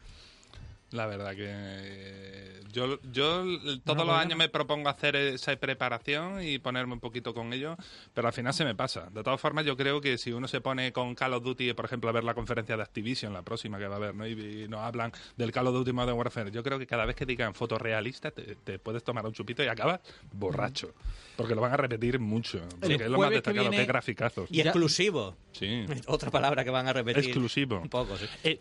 La 0.97 1.07
verdad 1.07 1.35
que 1.35 1.47
eh, 1.47 2.61
yo, 2.73 2.99
yo 3.11 3.45
todos 3.85 4.07
los 4.07 4.17
años 4.17 4.39
me 4.39 4.49
propongo 4.49 4.89
hacer 4.89 5.17
esa 5.17 5.57
preparación 5.57 6.43
y 6.43 6.59
ponerme 6.59 6.93
un 6.93 7.01
poquito 7.01 7.33
con 7.33 7.53
ello, 7.53 7.77
pero 8.13 8.29
al 8.29 8.35
final 8.35 8.53
se 8.53 8.65
me 8.65 8.75
pasa. 8.75 9.09
De 9.13 9.23
todas 9.23 9.41
formas, 9.41 9.65
yo 9.65 9.77
creo 9.77 10.01
que 10.01 10.19
si 10.19 10.33
uno 10.33 10.47
se 10.47 10.61
pone 10.61 10.93
con 10.93 11.15
Call 11.15 11.33
of 11.33 11.43
Duty, 11.43 11.73
por 11.73 11.87
ejemplo, 11.87 12.11
a 12.11 12.13
ver 12.13 12.25
la 12.25 12.35
conferencia 12.35 12.77
de 12.77 12.83
Activision, 12.83 13.33
la 13.33 13.43
próxima 13.43 13.79
que 13.79 13.87
va 13.87 13.95
a 13.95 13.97
haber, 13.97 14.15
¿no? 14.15 14.27
y, 14.27 14.69
nos 14.69 14.81
hablan 14.81 15.13
del 15.37 15.53
Call 15.53 15.69
of 15.69 15.75
Duty 15.75 15.93
Modern 15.93 16.19
Warfare, 16.19 16.51
yo 16.51 16.63
creo 16.63 16.79
que 16.79 16.87
cada 16.87 17.07
vez 17.07 17.17
que 17.17 17.25
digan 17.25 17.55
fotos 17.55 17.81
realistas 17.81 18.35
te, 18.35 18.79
puedes 18.79 19.03
tomar 19.03 19.25
un 19.27 19.33
chupito 19.33 19.63
y 19.65 19.69
acabas 19.69 20.01
borracho. 20.33 20.95
Porque 21.37 21.55
lo 21.55 21.61
van 21.61 21.73
a 21.73 21.77
repetir 21.77 22.19
mucho. 22.19 22.61
Porque 22.81 22.95
es 22.95 23.09
lo 23.09 23.19
más 23.19 23.31
destacado, 23.31 23.71
que, 23.71 23.85
graficazos. 23.85 24.51
Y 24.51 24.61
exclusivo. 24.61 25.37
Sí. 25.53 25.85
Otra 26.07 26.31
palabra 26.31 26.65
que 26.65 26.71
van 26.71 26.89
a 26.89 26.93
repetir. 26.93 27.25
Exclusivo. 27.25 27.81
Un 27.81 27.89
poco, 27.89 28.17
sí. 28.17 28.27
Eh, 28.43 28.61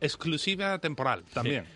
exclusiva 0.00 0.78
temporal, 0.78 1.24
también. 1.32 1.66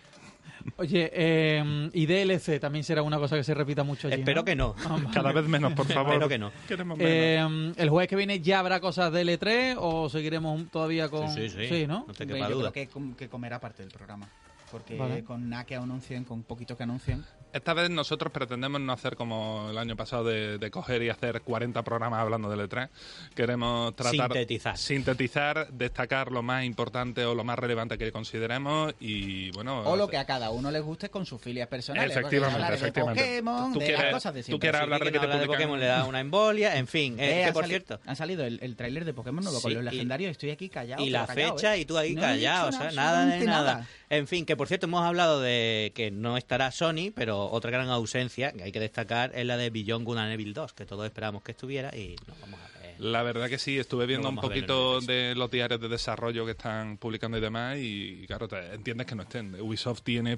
Oye, 0.77 1.09
eh, 1.13 1.89
y 1.93 2.05
DLC 2.05 2.59
también 2.59 2.83
será 2.83 3.01
una 3.03 3.17
cosa 3.17 3.35
que 3.35 3.43
se 3.43 3.53
repita 3.53 3.83
mucho 3.83 4.07
allí, 4.07 4.19
Espero 4.19 4.43
que 4.43 4.55
no. 4.55 4.75
Ah, 4.89 4.97
Cada 5.13 5.31
vez 5.31 5.45
menos, 5.45 5.73
por 5.73 5.85
favor. 5.85 6.13
Espero 6.13 6.27
que 6.27 6.37
no. 6.37 6.51
Eh, 6.99 7.73
¿El 7.77 7.89
jueves 7.89 8.09
que 8.09 8.15
viene 8.15 8.39
ya 8.39 8.59
habrá 8.59 8.79
cosas 8.79 9.11
de 9.13 9.23
L3 9.23 9.75
o 9.77 10.09
seguiremos 10.09 10.69
todavía 10.71 11.09
con...? 11.09 11.29
Sí, 11.29 11.49
sí, 11.49 11.67
sí. 11.67 11.87
¿no? 11.87 12.05
no 12.07 12.13
te 12.13 12.25
Yo 12.25 12.35
creo 12.35 12.71
que, 12.71 12.89
que 13.17 13.29
comerá 13.29 13.59
parte 13.59 13.83
del 13.83 13.91
programa. 13.91 14.27
Porque 14.71 15.23
con 15.25 15.49
nada 15.49 15.65
que 15.65 15.75
anuncien, 15.75 16.23
con 16.23 16.43
poquito 16.43 16.77
que 16.77 16.83
anuncien, 16.83 17.25
esta 17.51 17.73
vez 17.73 17.89
nosotros 17.89 18.31
pretendemos 18.31 18.79
no 18.79 18.93
hacer 18.93 19.15
como 19.15 19.69
el 19.71 19.77
año 19.79 19.95
pasado 19.95 20.23
de, 20.25 20.69
coger 20.69 21.01
y 21.01 21.09
hacer 21.09 21.41
40 21.41 21.81
programas 21.83 22.19
hablando 22.19 22.47
de 22.49 22.69
E3. 22.69 22.89
Queremos 23.33 23.95
tratar 23.95 24.31
sintetizar. 24.33 24.77
sintetizar, 24.77 25.67
destacar 25.71 26.31
lo 26.31 26.43
más 26.43 26.63
importante 26.63 27.25
o 27.25 27.33
lo 27.33 27.43
más 27.43 27.57
relevante 27.57 27.97
que 27.97 28.11
consideremos 28.11 28.93
y 28.99 29.49
bueno. 29.51 29.81
O 29.81 29.95
lo 29.95 30.07
que 30.07 30.17
a 30.17 30.25
cada 30.25 30.51
uno 30.51 30.69
les 30.69 30.83
guste 30.83 31.09
con 31.09 31.25
sus 31.25 31.41
filias 31.41 31.67
personales. 31.67 32.15
Efectivamente, 32.15 32.73
efectivamente. 32.75 33.23
De 33.23 33.29
Pokémon, 33.29 33.73
tú 33.73 33.79
de 33.79 33.85
quieres, 33.85 34.13
cosas 34.13 34.33
de 34.35 34.43
Tú 34.43 34.59
quieres 34.59 34.81
hablar 34.81 35.03
de 35.03 35.11
que, 35.11 35.19
te 35.19 35.27
de 35.27 35.47
Pokémon 35.47 35.79
le 35.79 35.87
da 35.87 36.05
una 36.05 36.19
embolia, 36.19 36.77
en 36.77 36.85
fin. 36.85 37.15
Eh, 37.19 37.45
que 37.47 37.53
por 37.53 37.65
cierto. 37.65 37.99
Ha 38.05 38.15
salido 38.15 38.45
el, 38.45 38.59
el 38.61 38.75
tráiler 38.75 39.05
de 39.05 39.13
Pokémon 39.13 39.43
nuevo 39.43 39.59
con 39.59 39.73
los 39.73 39.83
legendarios. 39.83 40.31
Estoy 40.31 40.51
aquí 40.51 40.69
callado. 40.69 41.03
Y 41.03 41.09
la 41.09 41.25
fecha 41.25 41.75
¿eh? 41.75 41.79
y 41.79 41.85
tú 41.85 41.97
ahí 41.97 42.13
callado, 42.13 42.69
o 42.69 42.71
sea, 42.71 42.91
nada 42.91 43.25
de 43.25 43.43
nada. 43.43 43.87
En 44.11 44.27
fin, 44.27 44.45
que 44.45 44.55
por 44.59 44.67
cierto 44.67 44.87
hemos 44.87 45.05
hablado 45.05 45.39
de 45.39 45.93
que 45.95 46.11
no 46.11 46.35
estará 46.35 46.69
Sony, 46.73 47.13
pero 47.15 47.49
otra 47.49 47.71
gran 47.71 47.87
ausencia 47.87 48.51
que 48.51 48.63
hay 48.63 48.73
que 48.73 48.81
destacar 48.81 49.31
es 49.33 49.45
la 49.45 49.55
de 49.55 49.69
Beyond 49.69 50.05
Good 50.05 50.17
and 50.17 50.33
Evil 50.33 50.53
2, 50.53 50.73
que 50.73 50.85
todos 50.85 51.05
esperamos 51.05 51.43
que 51.43 51.53
estuviera 51.53 51.95
y 51.95 52.17
nos 52.27 52.37
vamos 52.41 52.59
a 52.59 52.79
ver. 52.81 52.95
La 52.99 53.23
verdad 53.23 53.47
que 53.47 53.57
sí, 53.57 53.79
estuve 53.79 54.05
viendo 54.05 54.27
un 54.27 54.35
poquito 54.35 54.99
de 54.99 55.33
los 55.33 55.49
diarios 55.49 55.79
de 55.79 55.87
desarrollo 55.87 56.43
que 56.43 56.51
están 56.51 56.97
publicando 56.97 57.37
y 57.37 57.41
demás 57.41 57.77
y, 57.79 58.25
claro, 58.27 58.49
te 58.49 58.73
entiendes 58.73 59.07
que 59.07 59.15
no 59.15 59.23
estén. 59.23 59.55
Ubisoft 59.61 60.01
tiene 60.01 60.37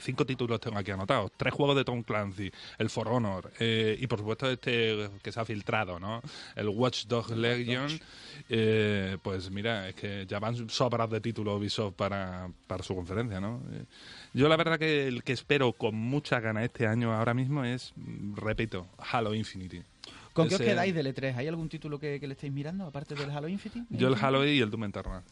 cinco 0.00 0.24
títulos 0.24 0.60
tengo 0.60 0.78
aquí 0.78 0.90
anotados. 0.90 1.32
Tres 1.36 1.52
juegos 1.52 1.76
de 1.76 1.84
Tom 1.84 2.02
Clancy, 2.02 2.50
el 2.78 2.90
For 2.90 3.08
Honor 3.08 3.52
eh, 3.58 3.96
y 3.98 4.06
por 4.06 4.18
supuesto 4.18 4.50
este 4.50 5.10
que 5.22 5.32
se 5.32 5.40
ha 5.40 5.44
filtrado, 5.44 5.98
¿no? 5.98 6.22
El 6.54 6.68
Watch 6.68 7.06
Dogs 7.06 7.30
Legion. 7.30 7.88
Eh, 8.48 9.16
pues 9.22 9.50
mira, 9.50 9.88
es 9.88 9.94
que 9.94 10.26
ya 10.26 10.38
van 10.38 10.68
sobras 10.68 11.10
de 11.10 11.20
títulos 11.20 11.58
Ubisoft 11.58 11.94
para, 11.94 12.50
para 12.66 12.82
su 12.82 12.94
conferencia, 12.94 13.40
¿no? 13.40 13.62
Eh, 13.72 13.84
yo 14.34 14.48
la 14.48 14.56
verdad 14.56 14.78
que 14.78 15.06
el 15.06 15.22
que 15.22 15.32
espero 15.32 15.72
con 15.72 15.94
mucha 15.94 16.40
gana 16.40 16.64
este 16.64 16.86
año 16.86 17.12
ahora 17.12 17.34
mismo 17.34 17.64
es, 17.64 17.92
repito, 18.34 18.86
Halo 18.98 19.34
Infinity. 19.34 19.82
¿Con 20.36 20.48
qué 20.48 20.54
os 20.56 20.60
quedáis 20.60 20.94
del 20.94 21.06
E3? 21.06 21.34
¿Hay 21.34 21.48
algún 21.48 21.68
título 21.68 21.98
que, 21.98 22.20
le 22.20 22.32
estéis 22.34 22.52
mirando, 22.52 22.84
aparte 22.84 23.14
del 23.14 23.30
Halo 23.30 23.48
Infinity? 23.48 23.86
Yo 23.88 24.08
el 24.08 24.14
Halo 24.14 24.46
y 24.46 24.60
el 24.60 24.70
Doom 24.70 24.84
Eternal. 24.84 25.22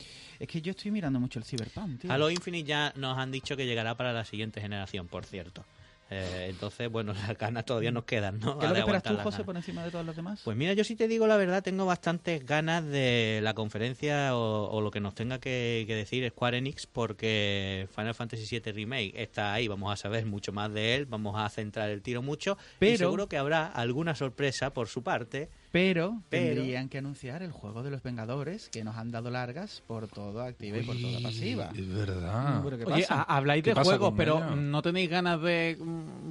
Es 0.41 0.49
que 0.49 0.63
yo 0.63 0.71
estoy 0.71 0.91
mirando 0.91 1.21
mucho 1.21 1.39
el 1.39 1.45
Cyberpunk, 1.45 2.01
tío. 2.01 2.13
Halo 2.13 2.31
Infinite 2.31 2.67
ya 2.67 2.93
nos 2.97 3.19
han 3.19 3.31
dicho 3.31 3.55
que 3.55 3.67
llegará 3.67 3.95
para 3.97 4.15
la 4.15 4.25
siguiente 4.25 4.63
generación, 4.63 5.07
por 5.07 5.27
cierto. 5.27 5.65
Eh, 6.11 6.47
entonces, 6.51 6.91
bueno, 6.91 7.13
las 7.29 7.37
ganas 7.39 7.65
todavía 7.65 7.91
nos 7.91 8.05
quedan, 8.05 8.39
¿no? 8.39 8.59
¿Qué 8.59 8.67
es 8.67 8.71
lo 8.71 8.75
que 8.75 8.81
esperas 8.81 9.03
tú, 9.03 9.17
José, 9.17 9.45
por 9.45 9.57
encima 9.57 9.85
de 9.85 9.91
todos 9.91 10.05
los 10.05 10.15
demás? 10.15 10.41
Pues 10.45 10.57
mira, 10.57 10.73
yo 10.75 10.85
sí 10.85 10.97
te 10.97 11.09
digo 11.09 11.27
la 11.27 11.37
verdad, 11.37 11.63
tengo 11.63 11.87
bastantes 11.87 12.45
ganas 12.45 12.85
de 12.85 13.41
la 13.43 13.55
conferencia 13.55 14.37
o, 14.37 14.81
lo 14.81 14.91
que 14.91 15.01
nos 15.01 15.15
tenga 15.15 15.39
que, 15.39 15.85
decir 15.89 16.29
Square 16.31 16.59
Enix, 16.59 16.87
porque 16.87 17.89
Final 17.95 18.15
Fantasy 18.15 18.61
VII 18.61 18.73
Remake 18.73 19.13
está 19.17 19.55
ahí, 19.55 19.67
vamos 19.67 19.93
a 19.93 19.97
saber 19.97 20.27
mucho 20.27 20.53
más 20.53 20.73
de 20.73 20.95
él, 20.95 21.07
vamos 21.07 21.35
a 21.39 21.49
centrar 21.49 21.91
el 21.91 22.03
tiro 22.03 22.23
mucho, 22.23 22.59
pero 22.79 22.99
seguro 22.99 23.29
que 23.29 23.39
habrá 23.39 23.67
alguna 23.67 24.15
sorpresa 24.15 24.75
por 24.75 24.89
su 24.89 25.03
parte 25.03 25.49
pero, 25.75 26.23
tendrían 26.29 26.89
que 26.89 26.99
anunciar 26.99 27.43
el 27.43 27.51
juego 27.51 27.83
de 27.83 27.91
los 27.91 28.01
Vengadores, 28.01 28.69
que 28.69 28.85
nos 28.85 28.95
han 28.97 29.11
dado 29.11 29.29
largas 29.29 29.83
por 29.89 30.07
todo 30.07 30.41
activa 30.41 30.79
y 30.79 30.83
por 30.85 30.97
toda 30.97 31.19
pasiva. 31.21 31.73
Es 31.77 31.93
verdad. 31.93 32.65
Oye, 32.65 33.05
habláis 33.09 33.65
de 33.65 33.75
juegos, 33.75 34.15
pero 34.17 34.55
¿no 34.55 34.83
tenéis 34.83 35.11
ganas 35.11 35.43
de 35.43 35.77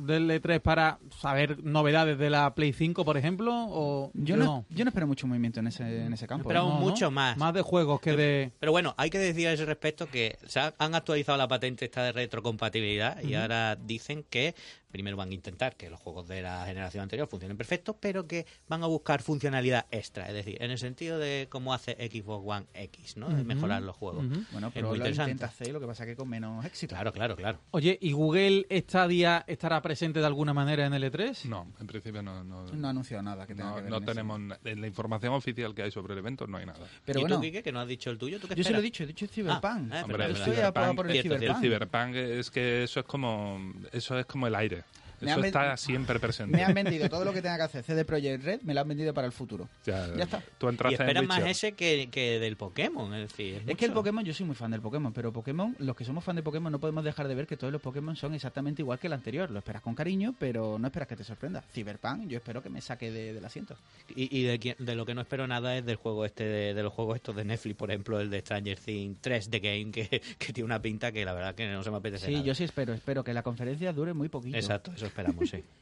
del 0.06 0.30
E3 0.30 0.62
para 0.62 1.00
saber 1.20 1.62
novedades 1.62 2.18
de 2.18 2.30
la 2.30 2.56
Play 2.56 2.72
5, 2.72 3.04
por 3.04 3.18
ejemplo? 3.18 3.52
O 3.54 4.12
yo 4.14 4.38
no, 4.38 4.64
yo 4.70 4.86
no 4.86 4.90
espero 4.90 5.08
mucho 5.08 5.28
movimiento 5.28 5.60
en 5.60 5.68
ese, 5.68 6.06
en 6.06 6.14
ese 6.14 6.26
campo. 6.26 6.48
Esperamos 6.48 6.80
mucho 6.80 7.12
más. 7.12 7.36
Más 7.36 7.54
de 7.54 7.64
juegos 7.64 8.00
que 8.00 8.16
de... 8.16 8.52
Pero 8.62 8.72
bueno, 8.72 8.96
hay 8.96 9.10
que 9.10 9.20
decir 9.20 9.50
a 9.50 9.52
ese 9.52 9.66
respecto 9.66 10.08
que 10.08 10.38
se 10.46 10.62
han 10.62 10.96
actualizado 10.96 11.38
la 11.38 11.50
patente 11.50 11.84
esta 11.84 12.02
de 12.04 12.14
retrocompatibilidad 12.14 13.22
y 13.22 13.36
ahora 13.36 13.76
dicen 13.76 14.24
que 14.30 14.56
primero 14.94 15.18
van 15.18 15.32
a 15.32 15.34
intentar 15.34 15.76
que 15.76 15.90
los 15.90 16.00
juegos 16.00 16.28
de 16.28 16.44
la 16.44 16.66
generación 16.68 17.02
anterior 17.02 17.28
funcionen 17.28 17.58
perfectos, 17.58 17.96
pero 18.00 18.28
que 18.28 18.46
van 18.70 18.84
a 18.84 18.86
buscar 18.86 19.24
funcionalidad 19.24 19.88
extra, 19.90 20.28
es 20.28 20.34
decir, 20.36 20.62
en 20.62 20.70
el 20.70 20.78
sentido 20.78 21.18
de 21.18 21.48
cómo 21.50 21.74
hace 21.74 21.94
Xbox 21.96 22.44
One 22.46 22.68
X, 22.76 23.18
¿no? 23.18 23.28
De 23.30 23.44
mejorar 23.44 23.82
los 23.82 23.96
juegos. 23.98 24.24
Bueno, 24.52 24.70
pero 24.72 24.96
lo 24.96 25.10
intenta 25.10 25.48
hacer, 25.48 25.70
lo 25.70 25.80
que 25.80 25.88
pasa 25.88 26.06
que 26.06 26.16
con 26.16 26.30
menos 26.30 26.64
éxito. 26.64 26.94
Claro, 26.94 27.12
claro, 27.12 27.36
claro. 27.36 27.60
Oye, 27.72 27.98
¿y 28.00 28.12
Google 28.12 28.68
Stadia 28.70 29.44
estará 29.48 29.82
presente 29.82 30.20
de 30.20 30.28
alguna 30.28 30.54
manera 30.54 30.86
en 30.86 30.94
el 30.94 31.04
E3? 31.12 31.46
No, 31.46 31.74
en 31.80 31.88
principio 31.88 32.22
no. 32.22 32.44
No, 32.44 32.66
no 32.68 32.88
ha 32.88 32.92
anunciado 32.92 33.24
nada 33.24 33.48
que 33.48 33.56
tenga 33.56 33.72
no, 33.72 33.76
que 33.78 33.82
ver 33.82 33.92
No 33.92 34.02
tenemos, 34.02 34.40
en 34.64 34.82
la 34.82 34.88
información 34.88 35.34
oficial 35.34 35.74
que 35.74 35.82
hay 35.82 35.92
sobre 35.92 36.14
el 36.14 36.20
evento 36.20 36.46
no 36.46 36.58
hay 36.58 36.68
nada. 36.68 36.88
Pero 37.04 37.20
¿Y 37.20 37.24
bueno, 37.24 37.38
tú, 37.38 37.42
Quique, 37.42 37.64
que 37.64 37.72
no 37.72 37.80
has 37.80 37.88
dicho 37.88 38.12
el 38.12 38.20
tuyo? 38.20 38.40
¿tú 38.40 38.48
qué 38.48 38.54
yo 38.54 38.64
se 38.64 38.72
lo 38.72 38.78
he 38.78 38.82
dicho, 38.84 39.04
he 39.04 39.08
dicho 39.08 39.26
Cyberpunk. 39.28 39.92
Ah, 39.92 40.04
Hombre, 40.04 40.26
el 40.26 40.36
Cyberpunk, 40.36 41.00
el 41.10 41.56
Cyberpunk 41.56 42.16
es 42.16 42.52
que 42.52 42.84
eso 42.84 43.00
es 43.00 43.06
como, 43.08 43.74
eso 43.92 44.20
es 44.20 44.28
como 44.28 44.46
el 44.46 44.54
aire. 44.54 44.83
Eso 45.24 45.44
está 45.44 45.78
siempre 45.78 46.20
presente. 46.20 46.56
Me 46.56 46.64
han 46.64 46.74
vendido 46.74 47.10
todo 47.10 47.26
lo 47.26 47.34
que 47.34 47.42
tenga 47.42 47.58
que 47.58 47.64
hacer 47.64 47.84
CD 47.84 48.06
Projekt 48.06 48.44
Red, 48.44 48.62
me 48.64 48.74
lo 48.74 48.82
han 48.82 48.88
vendido 48.88 49.14
para 49.14 49.28
el 49.28 49.34
futuro. 49.34 49.68
Ya, 49.86 50.08
está. 50.16 50.44
Tú 50.58 50.70
y 50.70 50.94
esperas 50.94 51.26
más 51.26 51.44
ese 51.46 51.74
que, 51.74 52.10
que, 52.12 52.40
del 52.40 52.58
Pokémon. 52.58 53.14
Es, 53.14 53.30
decir, 53.30 53.64
es, 53.66 53.78
que 53.78 53.86
el 53.86 53.92
Pokémon, 53.92 54.24
yo 54.24 54.34
soy 54.34 54.46
muy 54.46 54.56
fan 54.56 54.72
del 54.72 54.82
Pokémon, 54.82 55.14
pero 55.14 55.32
Pokémon, 55.32 55.76
los 55.80 55.96
que 55.96 56.06
somos 56.06 56.24
fan 56.24 56.36
de 56.36 56.44
Pokémon 56.44 56.72
no 56.72 56.80
podemos 56.80 57.04
dejar 57.04 57.28
de 57.28 57.36
ver 57.36 57.48
que 57.48 57.58
todos 57.58 57.72
los 57.72 57.82
Pokémon 57.82 58.16
son 58.16 58.34
exactamente 58.34 58.82
igual 58.82 59.00
que 59.00 59.08
el 59.08 59.14
anterior. 59.14 59.50
Lo 59.52 59.60
esperas 59.60 59.82
con 59.82 59.96
cariño, 59.96 60.36
pero 60.38 60.78
no 60.80 60.88
esperas 60.88 61.08
que 61.08 61.16
te 61.16 61.24
sorprenda. 61.24 61.64
Cyberpunk, 61.74 62.28
yo 62.28 62.38
espero 62.38 62.62
que 62.62 62.70
me 62.70 62.82
saque 62.82 63.12
del 63.12 63.44
asiento. 63.44 63.76
Y, 64.16 64.38
y 64.38 64.44
de, 64.44 64.76
de, 64.78 64.96
lo 64.96 65.06
que 65.06 65.14
no 65.14 65.22
espero 65.22 65.48
nada 65.48 65.78
es 65.78 65.86
del 65.86 65.96
juego 65.96 66.26
este, 66.26 66.44
de, 66.44 66.84
los 66.84 66.94
juegos 66.94 67.16
estos 67.16 67.36
de 67.36 67.46
Netflix, 67.46 67.76
por 67.76 67.90
ejemplo, 67.90 68.20
el 68.20 68.30
de 68.30 68.40
Stranger 68.40 68.78
Things 68.80 69.18
3 69.22 69.50
The 69.50 69.60
Game, 69.60 69.92
que, 69.92 70.22
que 70.38 70.54
tiene 70.54 70.66
una 70.66 70.82
pinta 70.82 71.12
que 71.12 71.26
la 71.26 71.34
verdad 71.34 71.56
que 71.56 71.68
no 71.68 71.84
se 71.84 71.92
me 71.92 71.98
apetece. 71.98 72.28
Sí, 72.28 72.44
yo 72.44 72.56
sí 72.56 72.64
espero, 72.64 72.94
espero 72.94 73.24
que 73.24 73.34
la 73.34 73.44
conferencia 73.44 73.94
dure 73.94 74.14
muy 74.14 74.30
poquito. 74.30 74.58
Exacto, 74.58 74.92
eso 74.96 75.06
esperamos, 75.14 75.50
sí. 75.50 75.64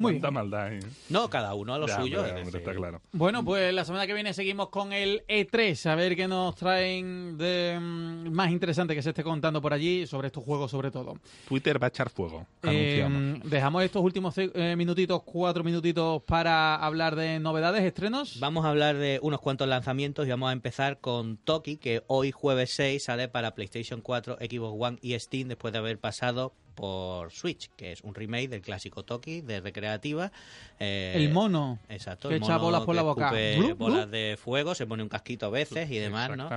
Cuánta 0.00 0.30
maldad. 0.30 0.72
¿eh? 0.72 0.80
No, 1.08 1.28
cada 1.28 1.54
uno 1.54 1.74
a 1.74 1.78
lo 1.78 1.88
suyo. 1.88 2.24
está 2.24 2.74
claro. 2.74 3.02
Bueno, 3.12 3.44
pues 3.44 3.72
la 3.74 3.84
semana 3.84 4.06
que 4.06 4.14
viene 4.14 4.32
seguimos 4.32 4.68
con 4.70 4.92
el 4.92 5.24
E3, 5.28 5.90
a 5.90 5.94
ver 5.94 6.16
qué 6.16 6.26
nos 6.26 6.54
traen 6.56 7.36
de 7.36 7.78
mm, 7.78 8.30
más 8.30 8.50
interesante 8.50 8.94
que 8.94 9.02
se 9.02 9.10
esté 9.10 9.22
contando 9.22 9.60
por 9.60 9.74
allí, 9.74 10.06
sobre 10.06 10.28
estos 10.28 10.44
juegos 10.44 10.70
sobre 10.70 10.90
todo. 10.90 11.18
Twitter 11.48 11.82
va 11.82 11.86
a 11.86 11.88
echar 11.88 12.08
fuego. 12.08 12.46
Eh, 12.62 13.40
dejamos 13.44 13.82
estos 13.82 14.02
últimos 14.02 14.34
eh, 14.38 14.74
minutitos, 14.76 15.22
cuatro 15.22 15.64
minutitos 15.64 16.22
para 16.22 16.76
hablar 16.76 17.16
de 17.16 17.38
novedades, 17.38 17.82
estrenos. 17.82 18.40
Vamos 18.40 18.64
a 18.64 18.70
hablar 18.70 18.96
de 18.96 19.18
unos 19.22 19.40
cuantos 19.40 19.68
lanzamientos 19.68 20.26
y 20.26 20.30
vamos 20.30 20.50
a 20.50 20.52
empezar 20.52 20.98
con 21.00 21.36
Toki, 21.36 21.76
que 21.76 22.04
hoy 22.06 22.30
jueves 22.30 22.70
6 22.74 23.04
sale 23.04 23.28
para 23.28 23.54
PlayStation 23.54 24.00
4, 24.00 24.36
Xbox 24.36 24.76
One 24.80 24.98
y 25.02 25.18
Steam 25.18 25.48
después 25.48 25.72
de 25.72 25.78
haber 25.78 25.98
pasado 25.98 26.54
por 26.74 27.30
Switch, 27.32 27.70
que 27.76 27.92
es 27.92 28.02
un 28.02 28.14
remake 28.14 28.48
del 28.48 28.62
clásico 28.62 29.04
Toki 29.04 29.40
de 29.40 29.60
recreativa. 29.60 30.32
Eh, 30.78 31.12
el 31.16 31.30
mono. 31.30 31.78
Exacto. 31.88 32.28
Que 32.28 32.36
echa 32.36 32.56
bolas 32.56 32.82
por 32.82 32.94
la 32.94 33.02
boca. 33.02 33.32
bolas 33.76 34.10
de 34.10 34.38
fuego, 34.40 34.74
se 34.74 34.86
pone 34.86 35.02
un 35.02 35.08
casquito 35.08 35.46
a 35.46 35.50
veces 35.50 35.90
y 35.90 35.98
demás, 35.98 36.36
¿no? 36.36 36.48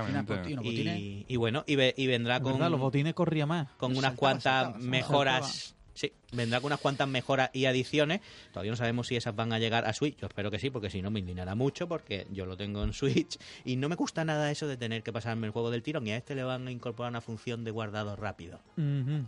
Y, 0.62 1.26
y, 1.28 1.36
bueno, 1.36 1.64
y, 1.66 2.06
vendrá 2.06 2.40
con... 2.40 2.58
los 2.58 2.80
botines 2.80 3.14
corría 3.14 3.46
más. 3.46 3.68
Con 3.76 3.96
unas 3.96 4.14
cuantas 4.14 4.76
mejoras... 4.78 5.74
Sí, 5.94 6.12
vendrá 6.34 6.60
con 6.60 6.66
unas 6.68 6.80
cuantas 6.80 7.08
mejoras 7.08 7.50
y 7.52 7.64
adiciones. 7.66 8.20
Todavía 8.52 8.70
no 8.72 8.76
sabemos 8.76 9.06
si 9.06 9.16
esas 9.16 9.34
van 9.34 9.52
a 9.52 9.58
llegar 9.58 9.84
a 9.86 9.92
Switch. 9.92 10.16
Yo 10.18 10.26
espero 10.26 10.50
que 10.50 10.58
sí, 10.58 10.70
porque 10.70 10.90
si 10.90 11.02
no 11.02 11.10
me 11.10 11.20
indignará 11.20 11.54
mucho, 11.54 11.88
porque 11.88 12.26
yo 12.30 12.46
lo 12.46 12.56
tengo 12.56 12.82
en 12.82 12.92
Switch 12.92 13.38
y 13.64 13.76
no 13.76 13.88
me 13.88 13.96
gusta 13.96 14.24
nada 14.24 14.50
eso 14.50 14.66
de 14.66 14.76
tener 14.76 15.02
que 15.02 15.12
pasarme 15.12 15.46
el 15.46 15.52
juego 15.52 15.70
del 15.70 15.82
tirón. 15.82 16.06
Y 16.06 16.12
a 16.12 16.16
este 16.16 16.34
le 16.34 16.42
van 16.44 16.66
a 16.68 16.70
incorporar 16.70 17.10
una 17.10 17.20
función 17.20 17.64
de 17.64 17.70
guardado 17.70 18.16
rápido 18.16 18.60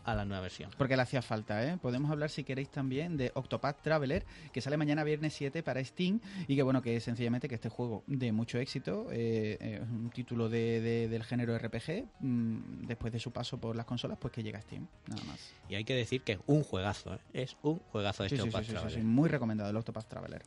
a 0.05 0.15
la 0.15 0.25
nueva 0.25 0.43
versión. 0.43 0.71
Porque 0.77 0.97
le 0.97 1.03
hacía 1.03 1.23
falta, 1.23 1.65
¿eh? 1.67 1.79
Podemos 1.81 2.11
hablar, 2.11 2.31
si 2.31 2.45
queréis, 2.45 2.69
también 2.71 3.17
de 3.17 3.31
Octopath 3.35 3.83
Traveler, 3.83 4.25
que 4.53 4.61
sale 4.61 4.77
mañana 4.77 5.05
viernes 5.05 5.35
7 5.35 5.63
para 5.63 5.83
Steam, 5.85 6.21
y 6.49 6.57
que, 6.57 6.63
bueno, 6.63 6.83
que 6.83 7.01
sencillamente 7.01 7.49
que 7.49 7.55
este 7.57 7.69
juego 7.69 8.03
de 8.07 8.33
mucho 8.33 8.59
éxito, 8.59 9.07
eh, 9.13 9.57
eh, 9.61 9.81
es 9.83 9.89
un 9.89 10.11
título 10.11 10.49
de, 10.49 10.81
de- 10.81 11.09
del 11.09 11.25
género 11.25 11.55
RPG, 11.57 12.05
mm, 12.21 12.87
después 12.87 13.13
de 13.13 13.19
su 13.19 13.31
paso 13.33 13.59
por 13.59 13.77
las 13.77 13.87
consolas, 13.87 14.19
pues 14.21 14.33
que 14.33 14.43
llega 14.43 14.59
a 14.59 14.63
Steam, 14.63 14.87
nada 15.09 15.23
más. 15.25 15.53
Y 15.69 15.75
hay 15.75 15.85
que 15.85 15.95
decir 15.95 16.23
que 16.23 16.33
es 16.33 16.39
un 16.47 16.63
juegazo, 16.63 16.95
¿eh? 17.07 17.18
es 17.32 17.57
un 17.62 17.78
juegazo 17.90 18.24
este 18.24 18.36
sí, 18.36 18.42
Octopath 18.42 18.64
sí, 18.64 18.70
sí, 18.70 18.74
Traveler. 18.74 19.05
muy 19.05 19.28
recomendado 19.28 19.70
el 19.70 19.76
Octopath 19.76 20.09
Traveler. 20.09 20.42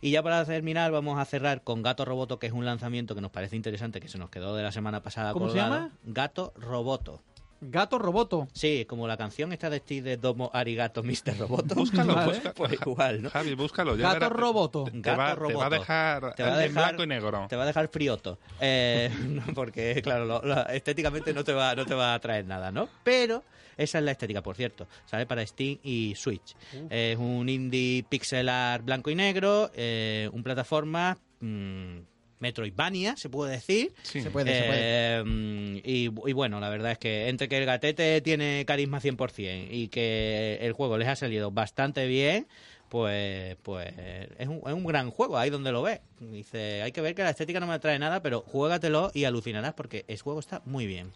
Y 0.00 0.10
ya 0.10 0.22
para 0.22 0.44
terminar, 0.44 0.90
vamos 0.92 1.18
a 1.18 1.24
cerrar 1.24 1.62
con 1.62 1.82
Gato 1.82 2.04
Roboto, 2.04 2.38
que 2.38 2.46
es 2.46 2.52
un 2.52 2.64
lanzamiento 2.64 3.14
que 3.14 3.20
nos 3.20 3.30
parece 3.30 3.56
interesante, 3.56 4.00
que 4.00 4.08
se 4.08 4.18
nos 4.18 4.30
quedó 4.30 4.54
de 4.56 4.62
la 4.62 4.72
semana 4.72 5.02
pasada 5.02 5.32
¿Cómo 5.32 5.50
se 5.50 5.56
llama? 5.56 5.90
Gato 6.04 6.52
Roboto. 6.56 7.22
Gato 7.70 7.98
Roboto. 7.98 8.48
Sí, 8.52 8.84
como 8.88 9.06
la 9.08 9.16
canción 9.16 9.52
esta 9.52 9.70
de 9.70 9.78
Steve 9.78 10.10
de 10.10 10.16
Domo 10.16 10.50
Arigato 10.52 11.02
Mr. 11.02 11.36
Roboto. 11.38 11.74
Búscalo, 11.76 12.14
Vale. 12.14 12.32
busca- 12.32 12.52
Pues 12.54 12.72
igual, 12.72 13.22
¿no? 13.22 13.30
Javi, 13.30 13.54
búscalo. 13.54 13.96
Ya 13.96 14.08
Gato 14.08 14.20
verás- 14.26 14.32
Roboto. 14.32 14.84
Te, 14.84 14.90
te 14.92 15.00
Gato 15.00 15.18
va, 15.20 15.28
te 15.30 15.34
Roboto. 15.34 15.58
va 15.58 15.66
a 15.66 15.70
dejar 15.70 16.34
Te 16.34 16.42
va 16.42 16.48
a 16.48 16.52
en 16.64 16.68
dejar- 16.68 16.84
blanco 16.88 17.02
y 17.02 17.06
negro. 17.06 17.46
Te 17.48 17.56
va 17.56 17.62
a 17.62 17.66
dejar 17.66 17.88
frioto. 17.88 18.38
Eh, 18.60 19.10
porque, 19.54 20.00
claro, 20.02 20.24
lo- 20.24 20.42
lo- 20.42 20.66
estéticamente 20.68 21.32
no 21.34 21.44
te, 21.44 21.52
va, 21.52 21.74
no 21.74 21.84
te 21.86 21.94
va 21.94 22.14
a 22.14 22.18
traer 22.20 22.44
nada, 22.46 22.70
¿no? 22.70 22.88
Pero 23.02 23.42
esa 23.76 23.98
es 23.98 24.04
la 24.04 24.12
estética, 24.12 24.42
por 24.42 24.54
cierto. 24.56 24.86
Sale 25.06 25.26
para 25.26 25.44
Steam 25.46 25.78
y 25.82 26.14
Switch. 26.16 26.54
Es 26.90 27.16
un 27.18 27.48
indie 27.48 28.04
pixel 28.08 28.48
art 28.48 28.84
blanco 28.84 29.10
y 29.10 29.14
negro, 29.14 29.70
eh, 29.74 30.28
un 30.32 30.42
plataforma 30.44 31.18
mm, 31.40 31.98
Metroidvania, 32.44 33.16
se 33.16 33.30
puede 33.30 33.52
decir. 33.52 33.94
Sí. 34.02 34.20
Se 34.20 34.30
puede, 34.30 34.54
se 34.54 34.66
puede. 34.66 34.80
Eh, 34.82 35.82
y, 35.82 36.04
y 36.04 36.32
bueno, 36.34 36.60
la 36.60 36.68
verdad 36.68 36.92
es 36.92 36.98
que 36.98 37.28
entre 37.28 37.48
que 37.48 37.56
el 37.56 37.64
gatete 37.64 38.20
tiene 38.20 38.64
carisma 38.66 39.00
100% 39.00 39.68
y 39.70 39.88
que 39.88 40.58
el 40.60 40.74
juego 40.74 40.98
les 40.98 41.08
ha 41.08 41.16
salido 41.16 41.50
bastante 41.50 42.06
bien, 42.06 42.46
pues 42.90 43.56
pues 43.62 43.92
es 44.38 44.46
un, 44.46 44.60
es 44.66 44.74
un 44.74 44.84
gran 44.84 45.10
juego, 45.10 45.38
ahí 45.38 45.48
donde 45.48 45.72
lo 45.72 45.82
ves. 45.82 46.00
Dice, 46.20 46.82
hay 46.82 46.92
que 46.92 47.00
ver 47.00 47.14
que 47.14 47.22
la 47.22 47.30
estética 47.30 47.60
no 47.60 47.66
me 47.66 47.78
trae 47.78 47.98
nada, 47.98 48.20
pero 48.20 48.42
juégatelo 48.42 49.10
y 49.14 49.24
alucinarás 49.24 49.72
porque 49.72 50.04
el 50.06 50.20
juego 50.20 50.38
está 50.38 50.60
muy 50.66 50.86
bien. 50.86 51.10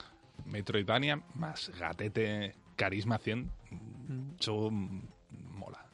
Metroidvania 0.47 1.23
más 1.35 1.71
gatete 1.79 2.55
carisma 2.77 3.19
100. 3.19 3.51
Eso 4.41 4.71
mm, 4.71 5.03
mola. 5.07 5.18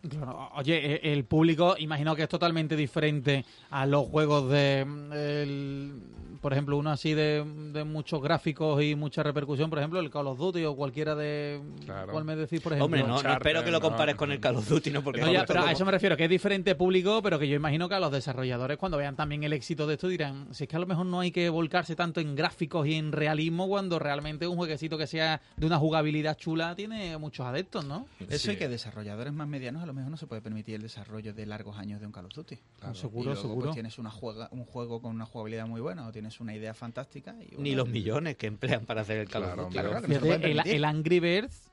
Claro, 0.08 0.50
oye, 0.54 0.96
e- 0.96 1.12
el 1.12 1.24
público, 1.24 1.76
imagino 1.78 2.14
que 2.14 2.22
es 2.24 2.28
totalmente 2.28 2.76
diferente 2.76 3.44
a 3.70 3.86
los 3.86 4.06
juegos 4.06 4.50
de, 4.50 4.80
el- 4.80 5.94
por 6.40 6.52
ejemplo, 6.52 6.76
uno 6.76 6.90
así 6.90 7.14
de, 7.14 7.42
de 7.72 7.84
muchos 7.84 8.20
gráficos 8.22 8.82
y 8.82 8.94
mucha 8.94 9.22
repercusión, 9.22 9.70
por 9.70 9.78
ejemplo, 9.78 9.98
el 9.98 10.10
Call 10.10 10.26
of 10.26 10.38
Duty 10.38 10.62
o 10.66 10.76
cualquiera 10.76 11.14
de... 11.14 11.58
Claro. 11.86 12.12
¿Cuál 12.12 12.24
me 12.26 12.36
decís, 12.36 12.60
por 12.60 12.72
ejemplo? 12.72 12.84
Hombre, 12.84 13.02
no, 13.02 13.22
no 13.22 13.32
espero 13.32 13.64
que 13.64 13.70
lo 13.70 13.78
no. 13.78 13.88
compares 13.88 14.14
con 14.14 14.30
el 14.30 14.40
Call 14.40 14.56
of 14.56 14.68
Duty, 14.68 14.90
¿no? 14.90 15.02
Porque 15.02 15.22
No, 15.22 15.32
ya, 15.32 15.46
pero 15.46 15.62
a 15.62 15.72
eso 15.72 15.86
me 15.86 15.90
refiero, 15.90 16.18
que 16.18 16.24
es 16.24 16.28
diferente 16.28 16.74
público, 16.74 17.22
pero 17.22 17.38
que 17.38 17.48
yo 17.48 17.56
imagino 17.56 17.88
que 17.88 17.94
a 17.94 17.98
los 18.00 18.12
desarrolladores 18.12 18.76
cuando 18.76 18.98
vean 18.98 19.16
también 19.16 19.42
el 19.42 19.54
éxito 19.54 19.86
de 19.86 19.94
esto 19.94 20.06
dirán, 20.06 20.48
si 20.52 20.64
es 20.64 20.68
que 20.68 20.76
a 20.76 20.80
lo 20.80 20.86
mejor 20.86 21.06
no 21.06 21.20
hay 21.20 21.30
que 21.30 21.48
volcarse 21.48 21.96
tanto 21.96 22.20
en 22.20 22.34
gráficos 22.34 22.86
y 22.86 22.92
en 22.96 23.12
realismo 23.12 23.66
cuando 23.66 23.98
realmente 23.98 24.46
un 24.46 24.56
jueguecito 24.58 24.98
que 24.98 25.06
sea 25.06 25.40
de 25.56 25.64
una 25.66 25.78
jugabilidad 25.78 26.36
chula 26.36 26.74
tiene 26.76 27.16
muchos 27.16 27.46
adeptos, 27.46 27.86
¿no? 27.86 28.06
Eso 28.28 28.48
Sí. 28.48 28.52
y 28.52 28.56
que 28.56 28.68
desarrolladores 28.68 29.32
más 29.32 29.48
medianos 29.48 29.82
a 29.82 29.86
lo 29.86 29.93
mejor 29.94 30.10
no 30.10 30.16
se 30.16 30.26
puede 30.26 30.42
permitir 30.42 30.74
el 30.74 30.82
desarrollo 30.82 31.32
de 31.32 31.46
largos 31.46 31.78
años 31.78 32.00
de 32.00 32.06
un 32.06 32.12
Call 32.12 32.26
of 32.26 32.34
Duty. 32.34 32.58
Claro. 32.78 32.94
Seguro, 32.94 33.22
y 33.22 33.24
luego, 33.26 33.40
seguro. 33.40 33.60
Pues 33.66 33.74
tienes 33.74 33.98
una 33.98 34.10
juega, 34.10 34.48
un 34.52 34.64
juego 34.64 35.00
con 35.00 35.14
una 35.14 35.24
jugabilidad 35.26 35.66
muy 35.66 35.80
buena 35.80 36.06
o 36.06 36.12
tienes 36.12 36.40
una 36.40 36.54
idea 36.54 36.74
fantástica. 36.74 37.34
Y, 37.40 37.52
Ni 37.56 37.70
bueno, 37.70 37.76
los 37.78 37.88
millones 37.88 38.36
que 38.36 38.46
emplean 38.46 38.84
para 38.84 39.00
hacer 39.02 39.18
el 39.18 39.28
Call 39.28 39.44
Claro, 39.44 39.66
of 39.98 40.06
Duty. 40.06 40.70
el, 40.70 40.84
Angry 40.84 41.20
Birds, 41.20 41.70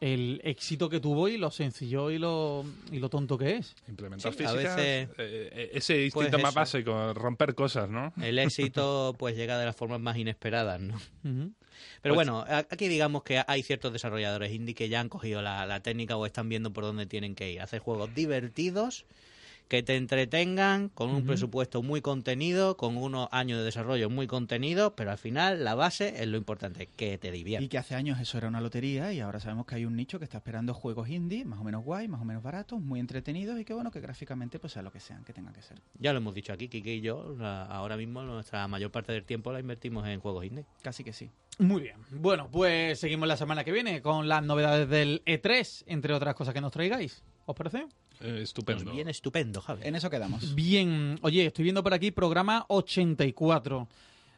el 0.00 0.40
éxito 0.44 0.88
que 0.88 0.98
tuvo 0.98 1.28
y 1.28 1.36
lo 1.36 1.50
sencillo 1.50 2.10
y 2.10 2.18
lo, 2.18 2.64
y 2.90 2.98
lo 2.98 3.08
tonto 3.10 3.36
que 3.36 3.56
es. 3.56 3.74
Implementar 3.86 4.32
Sí, 4.32 4.42
a 4.44 4.48
físicas, 4.48 4.76
veces- 4.76 5.08
eh, 5.18 5.50
eh, 5.52 5.70
ese 5.74 6.04
instinto 6.04 6.30
Pues 6.30 6.42
más 6.42 6.50
eso. 6.52 6.60
básico, 6.60 7.14
romper 7.14 7.54
cosas, 7.54 7.88
¿no? 7.90 8.12
El 8.20 8.38
éxito 8.38 9.14
pues 9.18 9.36
llega 9.36 9.58
de 9.58 9.66
las 9.66 9.76
formas 9.76 10.00
más 10.00 10.16
inesperadas, 10.16 10.80
¿no? 10.80 10.98
Pero 12.02 12.14
Pues- 12.14 12.28
bueno, 12.28 12.44
aquí 12.70 12.88
digamos 12.88 13.22
que 13.22 13.42
hay 13.46 13.62
ciertos 13.62 13.92
desarrolladores 13.92 14.52
indie 14.52 14.74
que 14.74 14.88
ya 14.88 15.00
han 15.00 15.08
cogido 15.08 15.42
la, 15.42 15.66
la 15.66 15.80
técnica 15.80 16.16
o 16.16 16.26
están 16.26 16.48
viendo 16.48 16.72
por 16.72 16.84
dónde 16.84 17.06
tienen 17.06 17.34
que 17.34 17.50
ir. 17.52 17.60
Hacer 17.60 17.80
juegos 17.80 18.14
divertidos, 18.14 19.04
que 19.70 19.84
te 19.84 19.94
entretengan, 19.94 20.88
con 20.88 21.10
un 21.10 21.24
presupuesto 21.24 21.80
muy 21.80 22.00
contenido, 22.00 22.76
con 22.76 22.96
unos 22.96 23.28
años 23.30 23.58
de 23.60 23.64
desarrollo 23.64 24.10
muy 24.10 24.26
contenido, 24.26 24.96
pero 24.96 25.12
al 25.12 25.16
final 25.18 25.62
la 25.62 25.76
base 25.76 26.20
es 26.20 26.26
lo 26.26 26.36
importante, 26.36 26.88
que 26.96 27.18
te 27.18 27.28
Y 27.28 27.30
divierta. 27.30 27.68
que 27.68 27.78
hace 27.78 27.94
años 27.94 28.18
eso 28.18 28.36
era 28.36 28.48
una 28.48 28.60
lotería 28.60 29.12
y 29.12 29.20
ahora 29.20 29.38
sabemos 29.38 29.66
que 29.66 29.76
hay 29.76 29.84
un 29.84 29.94
nicho 29.94 30.18
que 30.18 30.24
está 30.24 30.38
esperando 30.38 30.74
juegos 30.74 31.08
indie, 31.08 31.44
más 31.44 31.60
o 31.60 31.62
menos 31.62 31.84
guay, 31.84 32.08
más 32.08 32.20
o 32.20 32.24
menos 32.24 32.42
baratos, 32.42 32.80
muy 32.80 32.98
entretenidos 32.98 33.60
y 33.60 33.64
que 33.64 33.72
bueno, 33.72 33.92
que 33.92 34.00
gráficamente 34.00 34.58
pues 34.58 34.72
sea 34.72 34.82
lo 34.82 34.90
que 34.90 34.98
sean, 34.98 35.22
que 35.22 35.32
tengan 35.32 35.54
que 35.54 35.62
ser. 35.62 35.78
Ya 36.00 36.12
lo 36.12 36.18
hemos 36.18 36.34
dicho 36.34 36.52
aquí, 36.52 36.66
Kike 36.66 36.96
y 36.96 37.00
yo, 37.00 37.36
la- 37.38 37.64
ahora 37.66 37.96
mismo 37.96 38.22
nuestra 38.24 38.66
mayor 38.66 38.90
parte 38.90 39.12
del 39.12 39.22
tiempo 39.22 39.52
la 39.52 39.60
invertimos 39.60 40.04
en 40.08 40.18
juegos 40.18 40.44
indie. 40.46 40.64
Casi 40.82 41.04
que 41.04 41.12
sí. 41.12 41.30
Muy 41.60 41.82
bien. 41.82 41.94
Bueno, 42.10 42.48
pues 42.50 42.98
seguimos 42.98 43.28
la 43.28 43.36
semana 43.36 43.62
que 43.62 43.70
viene 43.70 44.02
con 44.02 44.26
las 44.26 44.42
novedades 44.42 44.88
del 44.88 45.22
E3, 45.26 45.84
entre 45.86 46.12
otras 46.12 46.34
cosas 46.34 46.54
que 46.54 46.60
nos 46.60 46.72
traigáis. 46.72 47.22
¿Os 47.46 47.54
parece? 47.54 47.86
Eh, 48.20 48.40
estupendo. 48.42 48.84
Pues 48.84 48.94
bien 48.94 49.08
estupendo, 49.08 49.60
Javi. 49.60 49.82
En 49.84 49.94
eso 49.96 50.10
quedamos. 50.10 50.54
Bien. 50.54 51.18
Oye, 51.22 51.46
estoy 51.46 51.64
viendo 51.64 51.82
por 51.82 51.94
aquí 51.94 52.10
programa 52.10 52.64
84. 52.68 53.88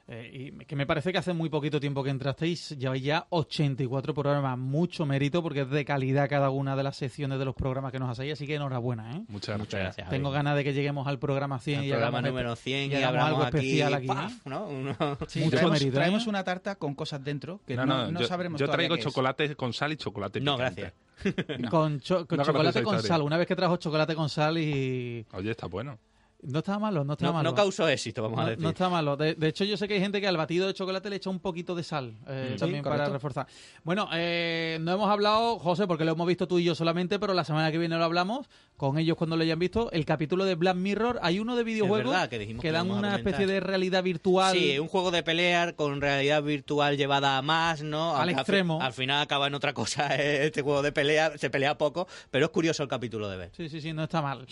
Eh, 0.08 0.50
y 0.60 0.64
que 0.64 0.74
me 0.74 0.84
parece 0.84 1.12
que 1.12 1.18
hace 1.18 1.32
muy 1.32 1.48
poquito 1.48 1.78
tiempo 1.78 2.02
que 2.02 2.10
entrasteis, 2.10 2.70
lleváis 2.76 3.02
ya 3.04 3.26
84 3.30 4.12
programas, 4.14 4.58
mucho 4.58 5.06
mérito 5.06 5.42
porque 5.42 5.60
es 5.60 5.70
de 5.70 5.84
calidad 5.84 6.28
cada 6.28 6.50
una 6.50 6.74
de 6.74 6.82
las 6.82 6.96
secciones 6.96 7.38
de 7.38 7.44
los 7.44 7.54
programas 7.54 7.92
que 7.92 7.98
nos 8.00 8.10
hacéis, 8.10 8.32
así 8.32 8.46
que 8.46 8.56
enhorabuena, 8.56 9.16
¿eh? 9.16 9.22
Muchas, 9.28 9.56
Muchas 9.58 9.80
gracias, 9.80 10.04
Javi. 10.06 10.16
Tengo 10.16 10.30
ganas 10.32 10.56
de 10.56 10.64
que 10.64 10.72
lleguemos 10.74 11.06
al 11.06 11.18
programa 11.20 11.60
100 11.60 11.80
El 11.80 11.86
y 11.86 11.90
programa 11.90 12.20
número 12.20 12.52
espe- 12.54 12.56
100 12.56 12.90
y 12.90 12.94
y, 12.94 12.96
hagamos 12.96 13.08
hablamos 13.08 13.28
algo 13.30 13.42
aquí, 13.44 13.56
especial 13.58 13.94
aquí. 13.94 14.06
¡paf! 14.08 14.46
¿no? 14.46 14.66
Uno- 14.68 14.96
Sí, 15.28 15.38
Mucho 15.40 15.50
traemos, 15.50 15.72
mérito, 15.72 15.88
¿eh? 15.90 15.92
traemos 15.94 16.26
una 16.26 16.42
tarta 16.44 16.74
con 16.74 16.94
cosas 16.94 17.22
dentro 17.22 17.60
que 17.66 17.76
no, 17.76 17.86
No, 17.86 17.96
no, 18.06 18.12
no 18.12 18.20
yo, 18.20 18.26
sabremos 18.26 18.60
yo 18.60 18.68
traigo 18.68 18.96
chocolate 18.96 19.54
con 19.54 19.72
sal 19.72 19.92
y 19.92 19.96
chocolate 19.96 20.40
No, 20.40 20.56
picante. 20.56 20.80
gracias. 20.82 21.60
No. 21.60 21.70
Con, 21.70 22.00
cho- 22.00 22.26
con 22.26 22.38
No 22.38 22.44
chocolate 22.44 22.82
con 22.82 23.00
sal. 23.00 23.22
Una 23.22 23.36
vez 23.36 23.46
que 23.46 23.54
trajo 23.54 23.76
chocolate 23.76 24.16
con 24.16 24.28
sal 24.28 24.58
y... 24.58 25.24
Oye, 25.32 25.52
está 25.52 25.68
bueno. 25.68 25.96
No 26.42 26.58
estaba 26.58 26.80
malo, 26.80 27.04
no 27.04 27.16
No, 27.20 27.32
malo. 27.32 27.50
no 27.50 27.54
causó 27.54 27.88
éxito, 27.88 28.20
vamos 28.20 28.40
a 28.40 28.42
No, 28.42 28.48
decir. 28.48 28.62
no 28.64 28.70
está 28.70 28.88
malo. 28.88 29.16
De, 29.16 29.34
de 29.34 29.48
hecho, 29.48 29.64
yo 29.64 29.76
sé 29.76 29.86
que 29.86 29.94
hay 29.94 30.00
gente 30.00 30.20
que 30.20 30.26
al 30.26 30.36
batido 30.36 30.66
de 30.66 30.74
chocolate 30.74 31.08
le 31.08 31.16
echa 31.16 31.30
un 31.30 31.38
poquito 31.38 31.76
de 31.76 31.84
sal 31.84 32.14
eh, 32.26 32.50
Sí, 32.54 32.58
también 32.58 32.82
para 32.82 33.08
reforzar. 33.08 33.46
Bueno, 33.84 34.08
eh, 34.12 34.78
no 34.80 34.92
hemos 34.92 35.08
hablado, 35.08 35.60
José, 35.60 35.86
porque 35.86 36.04
lo 36.04 36.12
hemos 36.12 36.26
visto 36.26 36.48
tú 36.48 36.58
y 36.58 36.64
yo 36.64 36.74
solamente, 36.74 37.20
pero 37.20 37.32
la 37.32 37.44
semana 37.44 37.70
que 37.70 37.78
viene 37.78 37.96
lo 37.96 38.04
hablamos 38.04 38.48
con 38.76 38.98
ellos 38.98 39.16
cuando 39.16 39.36
lo 39.36 39.44
hayan 39.44 39.60
visto. 39.60 39.92
El 39.92 40.04
capítulo 40.04 40.44
de 40.44 40.56
Black 40.56 40.74
Mirror, 40.74 41.20
hay 41.22 41.38
uno 41.38 41.54
de 41.54 41.62
videojuegos 41.62 42.12
verdad 42.12 42.28
que 42.28 42.72
dan 42.72 42.90
a 42.90 42.94
una 42.94 43.16
especie 43.16 43.46
de 43.46 43.60
realidad 43.60 44.02
virtual. 44.02 44.56
Sí, 44.56 44.80
un 44.80 44.88
juego 44.88 45.12
de 45.12 45.22
pelear 45.22 45.76
con 45.76 46.00
realidad 46.00 46.42
virtual 46.42 46.96
llevada 46.96 47.38
a 47.38 47.42
más, 47.42 47.82
¿no? 47.82 48.16
Al 48.16 48.30
extremo. 48.30 48.82
Al, 48.82 48.92
final 48.92 49.22
acaba 49.22 49.46
en 49.46 49.54
otra 49.54 49.72
cosa 49.72 50.16
eh, 50.16 50.46
este 50.46 50.62
juego 50.62 50.82
de 50.82 50.90
pelea, 50.90 51.38
se 51.38 51.50
pelea 51.50 51.78
poco, 51.78 52.08
pero 52.32 52.46
es 52.46 52.50
curioso 52.50 52.82
el 52.82 52.88
capítulo 52.88 53.28
de 53.28 53.36
ver. 53.36 53.50
Sí, 53.56 53.68
sí, 53.68 53.80
sí, 53.80 53.92
no 53.92 54.02
está 54.02 54.20
mal. 54.20 54.44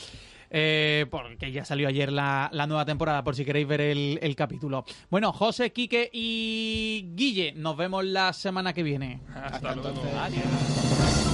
Eh, 0.51 1.07
porque 1.11 1.53
ya 1.53 1.65
salió 1.65 1.87
ayer 1.89 2.11
la, 2.11 2.51
la 2.53 2.67
nueva 2.67 2.85
temporada, 2.85 3.23
por 3.23 3.37
si 3.37 3.45
queréis 3.45 3.69
ver 3.69 3.81
el, 3.81 4.19
el 4.21 4.35
capítulo. 4.35 4.85
Bueno, 5.09 5.33
José, 5.33 5.73
Quique 5.73 6.11
y 6.13 7.11
Guille, 7.15 7.53
nos 7.53 7.77
vemos 7.77 8.05
la 8.05 8.33
semana 8.33 8.73
que 8.73 8.83
viene. 8.83 9.21
Hasta 9.35 9.75
luego. 9.75 10.03
Adiós. 10.19 11.30